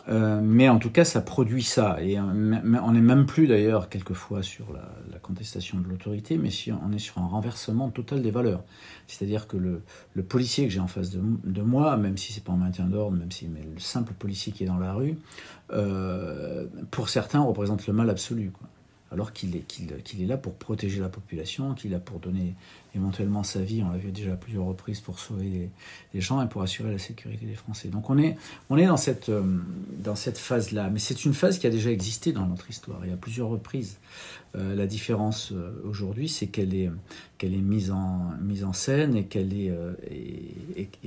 Euh, 0.08 0.40
mais 0.42 0.70
en 0.70 0.78
tout 0.78 0.92
cas, 0.92 1.04
ça 1.04 1.22
produit 1.22 1.64
ça. 1.64 1.98
Et 2.02 2.20
euh, 2.20 2.22
on 2.24 2.92
n'est 2.92 3.02
même 3.02 3.26
plus 3.26 3.48
d'ailleurs 3.48 3.90
quelquefois 3.90 4.44
sur 4.44 4.72
la, 4.74 4.82
contestation 5.20 5.80
de 5.80 5.88
l'autorité, 5.88 6.38
mais 6.38 6.52
si 6.52 6.72
on 6.72 6.92
est 6.92 7.00
sur 7.00 7.18
un 7.18 7.26
renversement 7.26 7.90
total 7.90 8.22
des 8.22 8.30
valeurs. 8.30 8.64
C'est-à-dire 9.08 9.48
que 9.48 9.58
le, 9.58 9.82
le, 10.14 10.22
policier 10.22 10.68
que 10.68 10.72
j'ai 10.72 10.80
en 10.80 10.86
face 10.86 11.10
de, 11.10 11.20
de, 11.44 11.62
moi, 11.64 11.98
même 11.98 12.16
si 12.16 12.32
c'est 12.32 12.44
pas 12.44 12.52
en 12.52 12.58
maintien 12.58 12.86
d'ordre, 12.86 13.18
même 13.18 13.32
si 13.32 13.48
mais 13.48 13.62
le 13.64 13.80
simple 13.80 14.14
policier 14.14 14.54
qui 14.54 14.66
est 14.66 14.68
dans 14.68 14.78
la 14.78 14.94
rue, 14.94 15.18
euh, 15.72 16.68
pour 16.92 17.10
certains 17.10 17.42
représente 17.42 17.88
le 17.88 17.94
mal 17.94 18.08
absolu. 18.12 18.52
Quoi 18.52 18.70
alors 19.16 19.32
qu'il 19.32 19.56
est, 19.56 20.26
là 20.28 20.36
pour 20.36 20.56
protéger 20.56 21.00
la 21.00 21.08
population, 21.08 21.74
qu'il 21.74 21.92
est 21.92 21.94
là 21.94 22.02
pour 22.02 22.20
donner 22.20 22.54
éventuellement 22.96 23.44
sa 23.44 23.62
vie, 23.62 23.82
on 23.82 23.90
l'a 23.90 23.98
vu 23.98 24.12
déjà 24.12 24.34
à 24.34 24.36
plusieurs 24.36 24.66
reprises, 24.66 25.00
pour 25.00 25.20
sauver 25.20 25.70
les, 26.14 26.22
gens 26.22 26.42
et 26.42 26.50
pour 26.50 26.62
assurer 26.62 26.92
la 26.92 27.00
sécurité 27.00 27.46
des 27.46 27.56
Français. 27.56 27.88
Donc 27.88 28.10
on 28.10 28.18
est, 28.18 28.36
euh, 28.70 29.44
dans 30.00 30.16
cette 30.16 30.38
phase-là. 30.38 30.90
Mais 30.90 31.00
c'est 31.00 31.24
une 31.24 31.34
phase 31.34 31.60
qui 31.60 31.66
a 31.66 31.70
déjà 31.70 31.92
existé 31.92 32.34
dans 32.34 32.46
notre 32.46 32.70
histoire, 32.70 33.06
et 33.06 33.12
à 33.14 33.16
plusieurs 33.16 33.48
reprises. 33.48 34.00
Euh, 34.58 34.76
la 34.76 34.86
différence 34.86 35.54
euh, 35.54 35.72
aujourd'hui, 35.86 36.28
c'est 36.28 36.48
qu'elle 36.48 36.76
est, 36.76 36.92
mise, 37.42 37.92
en, 37.92 38.74
scène 38.74 39.16
et 39.16 39.24
qu'elle, 39.24 39.74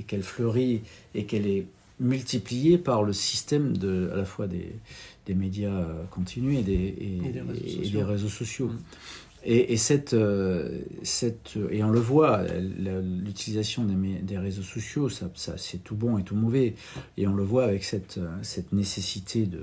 qu'elle 0.07 0.23
fleurit 0.23 0.81
et 1.13 1.25
qu'elle 1.25 1.45
est 1.45 1.67
multipliée 1.99 2.79
par 2.79 3.03
le 3.03 3.13
système 3.13 3.75
à 4.11 4.15
la 4.15 4.25
fois 4.25 4.47
des 4.47 4.73
des 5.29 5.35
médias 5.35 5.69
euh, 5.69 6.03
continus 6.09 6.57
et 6.57 6.63
des, 6.63 6.73
et, 6.73 7.89
des, 7.91 8.03
réseaux 8.03 8.29
sociaux. 8.29 8.67
Mm. 8.67 8.79
Et, 9.45 9.77
cette, 9.77 10.13
euh, 10.13 10.79
cette, 11.03 11.57
et 11.69 11.81
on 11.81 11.91
le 11.91 11.99
voit, 11.99 12.43
l'utilisation 12.59 13.85
des, 13.85 13.95
des, 14.21 14.37
réseaux 14.37 14.63
sociaux, 14.63 15.07
ça, 15.07 15.29
ça 15.35 15.53
c'est 15.57 15.81
tout 15.81 15.95
bon 15.95 16.17
et 16.17 16.23
tout 16.23 16.35
mauvais. 16.35 16.73
Et 17.15 17.25
on 17.25 17.33
le 17.33 17.43
voit 17.43 17.63
avec 17.63 17.85
cette, 17.85 18.19
cette 18.41 18.73
nécessité, 18.73 19.45
de, 19.45 19.61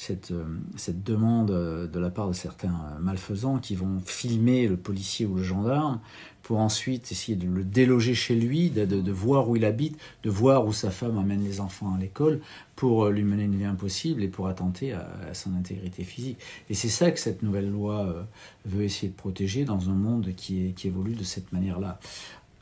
cette, 0.00 0.32
cette 0.76 1.04
demande 1.04 1.50
de 1.50 1.98
la 1.98 2.08
part 2.08 2.26
de 2.26 2.32
certains 2.32 2.96
malfaisants 3.00 3.58
qui 3.58 3.74
vont 3.74 4.00
filmer 4.06 4.66
le 4.66 4.78
policier 4.78 5.26
ou 5.26 5.34
le 5.34 5.42
gendarme 5.42 6.00
pour 6.42 6.58
ensuite 6.58 7.12
essayer 7.12 7.36
de 7.36 7.46
le 7.46 7.64
déloger 7.64 8.14
chez 8.14 8.34
lui, 8.34 8.70
de, 8.70 9.12
voir 9.12 9.50
où 9.50 9.56
il 9.56 9.64
habite, 9.66 9.98
de 10.22 10.30
voir 10.30 10.66
où 10.66 10.72
sa 10.72 10.90
femme 10.90 11.18
amène 11.18 11.44
les 11.44 11.60
enfants 11.60 11.94
à 11.94 11.98
l'école, 11.98 12.40
pour 12.76 13.10
lui 13.10 13.24
mener 13.24 13.44
une 13.44 13.56
vie 13.56 13.66
impossible 13.66 14.22
et 14.22 14.28
pour 14.28 14.48
attenter 14.48 14.94
à, 14.94 15.06
son 15.34 15.54
intégrité 15.54 16.02
physique. 16.02 16.38
Et 16.70 16.74
c'est 16.74 16.88
ça 16.88 17.10
que 17.10 17.20
cette 17.20 17.42
nouvelle 17.42 17.70
loi 17.70 18.06
euh, 18.06 18.22
veut 18.64 18.84
essayer 18.84 19.08
de 19.08 19.16
protéger 19.16 19.66
dans 19.66 19.90
un 19.90 19.94
monde 19.94 20.34
qui, 20.34 20.74
évolue 20.82 21.14
de 21.14 21.24
cette 21.24 21.52
manière-là. 21.52 22.00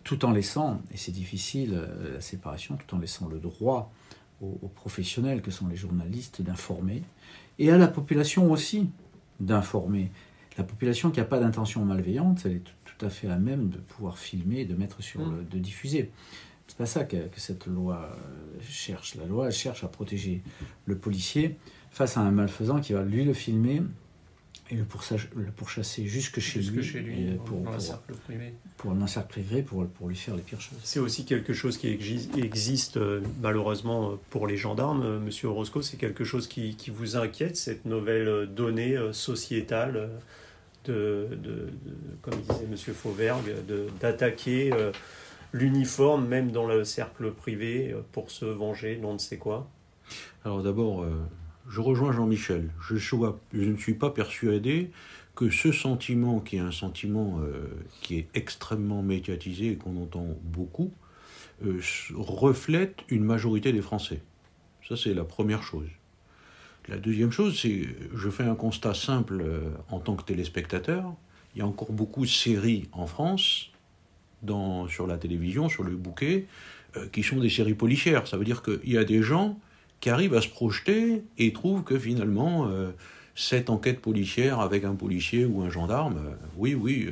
Tout 0.03 0.25
en 0.25 0.33
laissant, 0.33 0.83
et 0.93 0.97
c'est 0.97 1.13
difficile, 1.13 1.71
euh, 1.75 2.15
la 2.15 2.21
séparation, 2.21 2.77
tout 2.77 2.97
en 2.97 2.99
laissant 2.99 3.29
le 3.29 3.39
droit 3.39 3.93
aux, 4.41 4.59
aux 4.63 4.69
professionnels 4.69 5.43
que 5.43 5.51
sont 5.51 5.69
les 5.69 5.77
journalistes 5.77 6.43
d'informer, 6.43 7.03
et 7.59 7.71
à 7.71 7.79
la 7.79 7.89
population 7.89 8.51
aussi 8.51 8.91
d'informer. 9.41 10.11
La 10.57 10.65
population 10.65 11.11
qui 11.11 11.21
n'a 11.21 11.25
pas 11.25 11.39
d'intention 11.39 11.85
malveillante, 11.85 12.43
elle 12.45 12.57
est 12.57 12.65
tout 12.85 13.07
à 13.07 13.11
fait 13.11 13.29
à 13.29 13.39
même 13.39 13.69
de 13.69 13.79
pouvoir 13.79 14.19
filmer 14.19 14.61
et 14.61 14.65
de 14.65 14.75
mettre 14.75 15.03
sur 15.03 15.21
mm. 15.21 15.37
le, 15.37 15.45
de 15.45 15.59
diffuser. 15.59 16.11
C'est 16.67 16.77
pas 16.77 16.87
ça 16.87 17.05
que, 17.05 17.17
cette 17.37 17.67
loi 17.67 18.11
euh, 18.13 18.61
cherche. 18.69 19.15
La 19.15 19.25
loi 19.25 19.51
cherche 19.51 19.85
à 19.85 19.89
protéger 19.89 20.43
le 20.85 20.99
policier 20.99 21.57
face 21.91 22.17
à 22.17 22.21
un 22.21 22.31
malfaisant 22.31 22.81
qui 22.81 22.93
va 22.93 23.05
lui 23.05 23.25
le 23.25 23.33
filmer 23.33 23.83
et 24.71 24.75
le, 24.75 24.85
le 25.37 25.51
pourchasser 25.51 26.07
jusque 26.07 26.41
chez 26.41 26.61
lui, 26.61 26.83
chez 26.83 27.01
lui 27.01 27.39
pour, 27.45 27.67
un 27.69 27.79
cercle 27.79 28.15
privé. 28.15 28.53
Pour 28.77 28.93
un 28.93 29.07
cercle 29.07 29.29
privé, 29.29 29.63
pour, 29.63 29.87
pour 29.87 30.09
lui 30.09 30.17
faire 30.17 30.37
les 30.37 30.43
pires 30.43 30.61
choses. 30.61 30.79
C'est 30.83 31.01
aussi 31.01 31.25
quelque 31.25 31.53
chose 31.53 31.79
qui 31.79 31.89
existe 32.37 32.97
euh, 32.97 33.21
malheureusement 33.41 34.19
pour 34.31 34.47
les 34.47 34.57
gendarmes. 34.57 35.03
Euh, 35.03 35.19
Monsieur 35.19 35.49
Orozco, 35.49 35.83
c'est 35.83 35.97
quelque 35.97 36.25
chose 36.25 36.49
qui, 36.49 36.77
qui, 36.77 36.91
vous 36.91 37.17
inquiète, 37.17 37.57
cette 37.57 37.85
nouvelle 37.87 38.49
donnée 38.55 38.97
sociétale 39.13 40.11
de, 40.93 41.69
comme 42.23 42.35
disait 42.41 42.65
M. 42.65 42.95
Fauvergue, 42.95 43.55
d'attaquer 44.01 44.73
euh, 44.73 44.93
l'uniforme, 45.53 46.27
même 46.27 46.51
dans 46.51 46.67
le 46.67 46.85
cercle 46.85 47.33
privé, 47.33 47.93
euh, 47.93 48.01
pour 48.13 48.31
se 48.31 48.45
venger, 48.45 48.99
non 48.99 49.15
ne 49.15 49.19
sait 49.19 49.39
quoi? 49.39 49.69
Alors 50.45 50.63
d'abord, 50.63 51.03
euh, 51.03 51.11
je 51.69 51.81
rejoins 51.81 52.13
Jean-Michel. 52.13 52.71
Je, 52.81 52.97
je, 52.97 53.17
ne 53.53 53.77
suis 53.77 53.95
pas 53.95 54.11
persuadé 54.11 54.91
que 55.35 55.51
ce 55.51 55.71
sentiment, 55.71 56.41
qui 56.41 56.57
est 56.57 56.61
un 56.61 56.73
sentiment 56.73 57.41
qui 58.01 58.17
est 58.17 58.27
extrêmement 58.35 59.03
médiatisé 59.03 59.73
et 59.73 59.77
qu'on 59.77 59.97
entend 60.03 60.27
beaucoup, 60.43 60.93
reflète 62.17 63.05
une 63.09 63.23
majorité 63.23 63.73
des 63.73 63.83
Français. 63.83 64.21
Ça, 64.89 64.97
c'est 64.97 65.15
la 65.15 65.25
première 65.25 65.63
chose. 65.63 65.87
La 66.89 66.97
deuxième 66.97 67.31
chose, 67.31 67.59
c'est 67.61 67.87
je 68.15 68.31
fais 68.31 68.45
un 68.45 68.55
constat 68.55 68.95
simple 68.95 69.43
euh, 69.43 69.61
en 69.91 70.01
tant 70.01 70.17
que 70.17 70.25
téléspectateur. 70.25 71.13
Il 71.55 71.59
y 71.59 71.63
a 71.63 71.67
encore 71.67 71.93
beaucoup 71.93 72.23
de 72.23 72.31
séries 72.31 72.89
en 72.93 73.07
France, 73.07 73.71
sur 74.89 75.07
la 75.07 75.19
télévision, 75.19 75.69
sur 75.69 75.85
le 75.85 75.97
bouquet, 75.97 76.47
euh, 76.97 77.07
qui 77.09 77.23
sont 77.23 77.37
des 77.37 77.51
séries 77.51 77.75
policières. 77.75 78.27
Ça 78.27 78.39
veut 78.39 78.45
dire 78.45 78.63
qu'il 78.63 78.91
y 78.91 78.97
a 78.97 79.05
des 79.05 79.23
gens 79.23 79.59
qui 80.01 80.11
arrivent 80.11 80.35
à 80.35 80.41
se 80.41 80.49
projeter 80.49 81.23
et 81.39 81.53
trouvent 81.53 81.85
que 81.85 81.99
finalement, 81.99 82.69
euh, 82.69 82.91
cette 83.35 83.71
enquête 83.71 84.01
policière 84.01 84.61
avec 84.61 84.85
un 84.85 84.95
policier 84.95 85.45
ou 85.45 85.63
un 85.63 85.71
gendarme, 85.71 86.21
oui, 86.57 86.75
oui, 86.75 87.09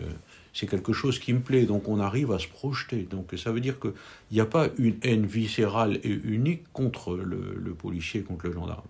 c'est 0.56 0.66
quelque 0.66 0.94
chose 0.94 1.18
qui 1.18 1.34
me 1.34 1.40
plaît. 1.40 1.66
Donc 1.66 1.86
on 1.86 2.00
arrive 2.00 2.32
à 2.32 2.38
se 2.38 2.48
projeter. 2.48 3.02
Donc 3.02 3.34
ça 3.36 3.52
veut 3.52 3.60
dire 3.60 3.78
qu'il 3.78 3.92
n'y 4.32 4.40
a 4.40 4.46
pas 4.46 4.68
une 4.78 4.96
haine 5.02 5.26
viscérale 5.26 6.00
et 6.02 6.20
unique 6.24 6.64
contre 6.72 7.14
le, 7.14 7.74
policier, 7.74 8.22
contre 8.22 8.46
le 8.46 8.52
gendarme. 8.52 8.86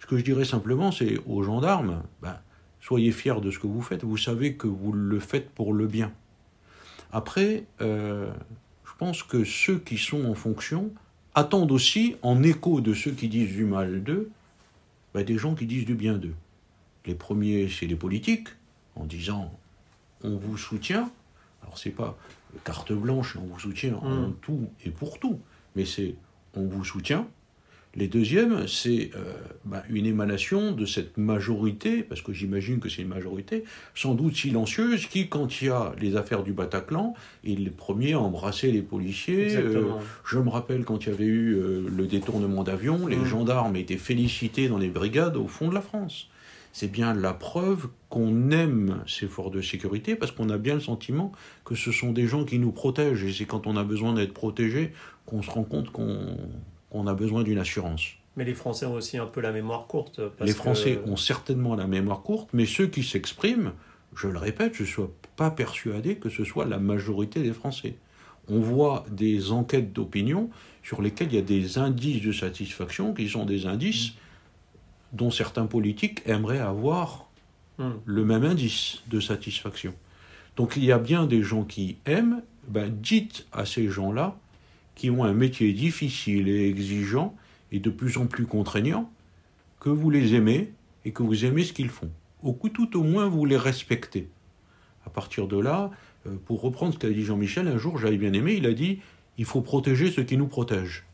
Ce 0.00 0.06
que 0.06 0.18
je 0.18 0.24
dirais 0.24 0.44
simplement, 0.44 0.90
c'est 0.90 1.18
aux 1.26 1.44
gendarmes, 1.44 2.02
ben, 2.20 2.36
soyez 2.80 3.12
fiers 3.12 3.40
de 3.40 3.52
ce 3.52 3.60
que 3.60 3.68
vous 3.68 3.80
faites, 3.80 4.02
vous 4.02 4.16
savez 4.16 4.54
que 4.54 4.66
vous 4.66 4.92
le 4.92 5.20
faites 5.20 5.50
pour 5.50 5.72
le 5.72 5.86
bien. 5.86 6.12
Après, 7.12 7.64
euh, 7.80 8.30
je 8.84 8.92
pense 8.98 9.22
que 9.22 9.44
ceux 9.44 9.78
qui 9.78 9.98
sont 9.98 10.24
en 10.24 10.34
fonction 10.34 10.90
attendent 11.34 11.72
aussi, 11.72 12.16
en 12.22 12.42
écho 12.42 12.80
de 12.80 12.94
ceux 12.94 13.12
qui 13.12 13.28
disent 13.28 13.52
du 13.52 13.64
mal 13.64 14.02
d'eux, 14.02 14.30
ben, 15.12 15.24
des 15.24 15.38
gens 15.38 15.54
qui 15.54 15.66
disent 15.66 15.84
du 15.84 15.94
bien 15.94 16.14
d'eux. 16.14 16.34
Les 17.06 17.14
premiers, 17.14 17.68
c'est 17.68 17.86
les 17.86 17.96
politiques, 17.96 18.48
en 18.96 19.04
disant 19.04 19.52
on 20.22 20.36
vous 20.36 20.56
soutient. 20.56 21.10
Alors 21.62 21.78
c'est 21.78 21.90
pas 21.90 22.16
carte 22.64 22.92
blanche, 22.92 23.36
on 23.36 23.46
vous 23.46 23.58
soutient 23.58 23.96
en 23.96 24.28
mmh. 24.28 24.36
tout 24.40 24.68
et 24.84 24.90
pour 24.90 25.18
tout, 25.18 25.40
mais 25.74 25.84
c'est 25.84 26.14
on 26.54 26.66
vous 26.66 26.84
soutient, 26.84 27.26
les 27.96 28.08
deuxièmes, 28.08 28.66
c'est 28.66 29.10
euh, 29.14 29.34
bah, 29.64 29.84
une 29.88 30.06
émanation 30.06 30.72
de 30.72 30.84
cette 30.84 31.16
majorité, 31.16 32.02
parce 32.02 32.22
que 32.22 32.32
j'imagine 32.32 32.80
que 32.80 32.88
c'est 32.88 33.02
une 33.02 33.08
majorité, 33.08 33.64
sans 33.94 34.14
doute 34.14 34.34
silencieuse, 34.34 35.06
qui, 35.06 35.28
quand 35.28 35.62
il 35.62 35.68
y 35.68 35.70
a 35.70 35.92
les 36.00 36.16
affaires 36.16 36.42
du 36.42 36.52
Bataclan, 36.52 37.14
est 37.44 37.58
le 37.58 37.70
premier 37.70 38.14
à 38.14 38.20
embrasser 38.20 38.72
les 38.72 38.82
policiers. 38.82 39.56
Euh, 39.56 39.92
je 40.24 40.38
me 40.38 40.48
rappelle 40.48 40.84
quand 40.84 41.06
il 41.06 41.10
y 41.10 41.12
avait 41.12 41.24
eu 41.24 41.54
euh, 41.54 41.86
le 41.88 42.06
détournement 42.06 42.64
d'avion, 42.64 43.06
les 43.06 43.16
mmh. 43.16 43.26
gendarmes 43.26 43.76
étaient 43.76 43.96
félicités 43.96 44.68
dans 44.68 44.78
les 44.78 44.88
brigades 44.88 45.36
au 45.36 45.46
fond 45.46 45.68
de 45.68 45.74
la 45.74 45.80
France. 45.80 46.28
C'est 46.72 46.90
bien 46.90 47.14
la 47.14 47.32
preuve 47.32 47.86
qu'on 48.08 48.50
aime 48.50 49.04
ces 49.06 49.28
forces 49.28 49.52
de 49.52 49.62
sécurité 49.62 50.16
parce 50.16 50.32
qu'on 50.32 50.50
a 50.50 50.58
bien 50.58 50.74
le 50.74 50.80
sentiment 50.80 51.30
que 51.64 51.76
ce 51.76 51.92
sont 51.92 52.10
des 52.10 52.26
gens 52.26 52.44
qui 52.44 52.58
nous 52.58 52.72
protègent. 52.72 53.22
Et 53.22 53.32
c'est 53.32 53.44
quand 53.44 53.68
on 53.68 53.76
a 53.76 53.84
besoin 53.84 54.12
d'être 54.12 54.34
protégé 54.34 54.92
qu'on 55.24 55.40
se 55.40 55.50
rend 55.52 55.62
compte 55.62 55.90
qu'on 55.90 56.36
on 56.94 57.06
a 57.06 57.14
besoin 57.14 57.42
d'une 57.42 57.58
assurance. 57.58 58.12
Mais 58.36 58.44
les 58.44 58.54
Français 58.54 58.86
ont 58.86 58.94
aussi 58.94 59.18
un 59.18 59.26
peu 59.26 59.40
la 59.40 59.52
mémoire 59.52 59.86
courte. 59.86 60.20
les 60.40 60.52
Français 60.52 61.00
ont 61.06 61.16
certainement 61.16 61.74
la 61.74 61.86
mémoire 61.86 62.22
courte, 62.22 62.48
mais 62.52 62.66
ceux 62.66 62.86
qui 62.86 63.02
s'expriment, 63.02 63.72
je 64.16 64.28
le 64.28 64.38
répète, 64.38 64.74
je 64.74 64.82
ne 64.82 64.88
suis 64.88 65.02
pas 65.36 65.50
persuadé 65.50 66.16
que 66.16 66.30
ce 66.30 66.44
soit 66.44 66.64
la 66.64 66.78
majorité 66.78 67.42
des 67.42 67.52
Français. 67.52 67.96
On 68.48 68.60
voit 68.60 69.04
des 69.10 69.52
enquêtes 69.52 69.92
d'opinion 69.92 70.50
sur 70.82 71.02
lesquelles 71.02 71.28
il 71.28 71.36
y 71.36 71.38
a 71.38 71.42
des 71.42 71.78
indices 71.78 72.22
de 72.22 72.32
satisfaction 72.32 73.12
qui 73.14 73.28
sont 73.28 73.44
des 73.44 73.66
indices 73.66 74.12
dont 75.12 75.30
certains 75.30 75.66
politiques 75.66 76.22
aimeraient 76.26 76.58
avoir 76.58 77.28
hmm. 77.78 77.92
le 78.04 78.24
même 78.24 78.44
indice 78.44 79.02
de 79.08 79.20
satisfaction. 79.20 79.94
Donc 80.56 80.76
il 80.76 80.84
y 80.84 80.92
a 80.92 80.98
bien 80.98 81.26
des 81.26 81.42
gens 81.42 81.64
qui 81.64 81.96
aiment, 82.04 82.42
ben, 82.68 82.90
dites 82.90 83.46
à 83.52 83.64
ces 83.64 83.88
gens-là, 83.88 84.36
qui 84.94 85.10
ont 85.10 85.24
un 85.24 85.32
métier 85.32 85.72
difficile 85.72 86.48
et 86.48 86.68
exigeant, 86.68 87.34
et 87.72 87.80
de 87.80 87.90
plus 87.90 88.18
en 88.18 88.26
plus 88.26 88.46
contraignant, 88.46 89.10
que 89.80 89.90
vous 89.90 90.10
les 90.10 90.34
aimez 90.34 90.72
et 91.04 91.12
que 91.12 91.22
vous 91.22 91.44
aimez 91.44 91.64
ce 91.64 91.72
qu'ils 91.72 91.88
font. 91.88 92.10
Au 92.42 92.52
coup, 92.52 92.68
tout 92.68 92.98
au 92.98 93.02
moins, 93.02 93.28
vous 93.28 93.44
les 93.44 93.56
respectez. 93.56 94.28
À 95.06 95.10
partir 95.10 95.48
de 95.48 95.58
là, 95.58 95.90
euh, 96.26 96.36
pour 96.46 96.60
reprendre 96.60 96.94
ce 96.94 96.98
qu'a 96.98 97.10
dit 97.10 97.24
Jean-Michel, 97.24 97.68
un 97.68 97.78
jour, 97.78 97.98
j'avais 97.98 98.16
bien 98.16 98.32
aimé, 98.32 98.54
il 98.54 98.66
a 98.66 98.72
dit 98.72 99.00
il 99.36 99.44
faut 99.44 99.60
protéger 99.60 100.10
ceux 100.10 100.22
qui 100.22 100.36
nous 100.36 100.46
protègent. 100.46 101.04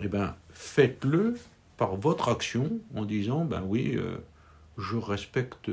Eh 0.00 0.08
bien, 0.08 0.34
faites-le 0.50 1.34
par 1.76 1.96
votre 1.96 2.28
action 2.28 2.80
en 2.94 3.04
disant 3.04 3.44
ben 3.44 3.62
oui, 3.66 3.92
euh, 3.96 4.16
je 4.78 4.96
respecte 4.96 5.70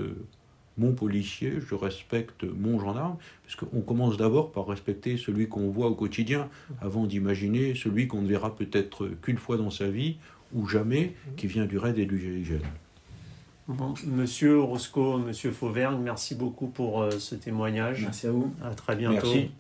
mon 0.80 0.94
policier, 0.94 1.56
je 1.60 1.76
respecte 1.76 2.44
mon 2.44 2.80
gendarme, 2.80 3.18
parce 3.44 3.56
qu'on 3.56 3.82
commence 3.82 4.18
d'abord 4.18 4.52
par 4.52 4.66
respecter 4.68 5.18
celui 5.18 5.48
qu'on 5.48 5.70
voit 5.70 5.88
au 5.88 5.96
quotidien, 5.96 6.50
avant 6.82 7.06
d'imaginer 7.06 7.76
celui 7.76 8.08
qu'on 8.08 8.22
ne 8.22 8.28
verra 8.28 8.56
peut-être 8.56 9.10
qu'une 9.22 9.38
fois 9.38 9.58
dans 9.58 9.70
sa 9.70 9.90
vie, 9.90 10.18
ou 10.54 10.68
jamais, 10.68 11.14
qui 11.38 11.48
vient 11.48 11.66
du 11.66 11.78
raid 11.78 11.98
et 12.00 12.06
du 12.06 12.20
GIGN. 12.20 12.62
monsieur 14.08 14.60
Roscoe, 14.62 15.20
monsieur 15.20 15.52
Fauvergne, 15.52 16.00
merci 16.02 16.34
beaucoup 16.34 16.68
pour 16.68 17.04
euh, 17.04 17.12
ce 17.12 17.36
témoignage. 17.36 18.02
Merci 18.02 18.28
à 18.28 18.32
vous. 18.32 18.52
À 18.64 18.74
très 18.74 18.96
bientôt. 18.96 19.28
Merci. 19.28 19.52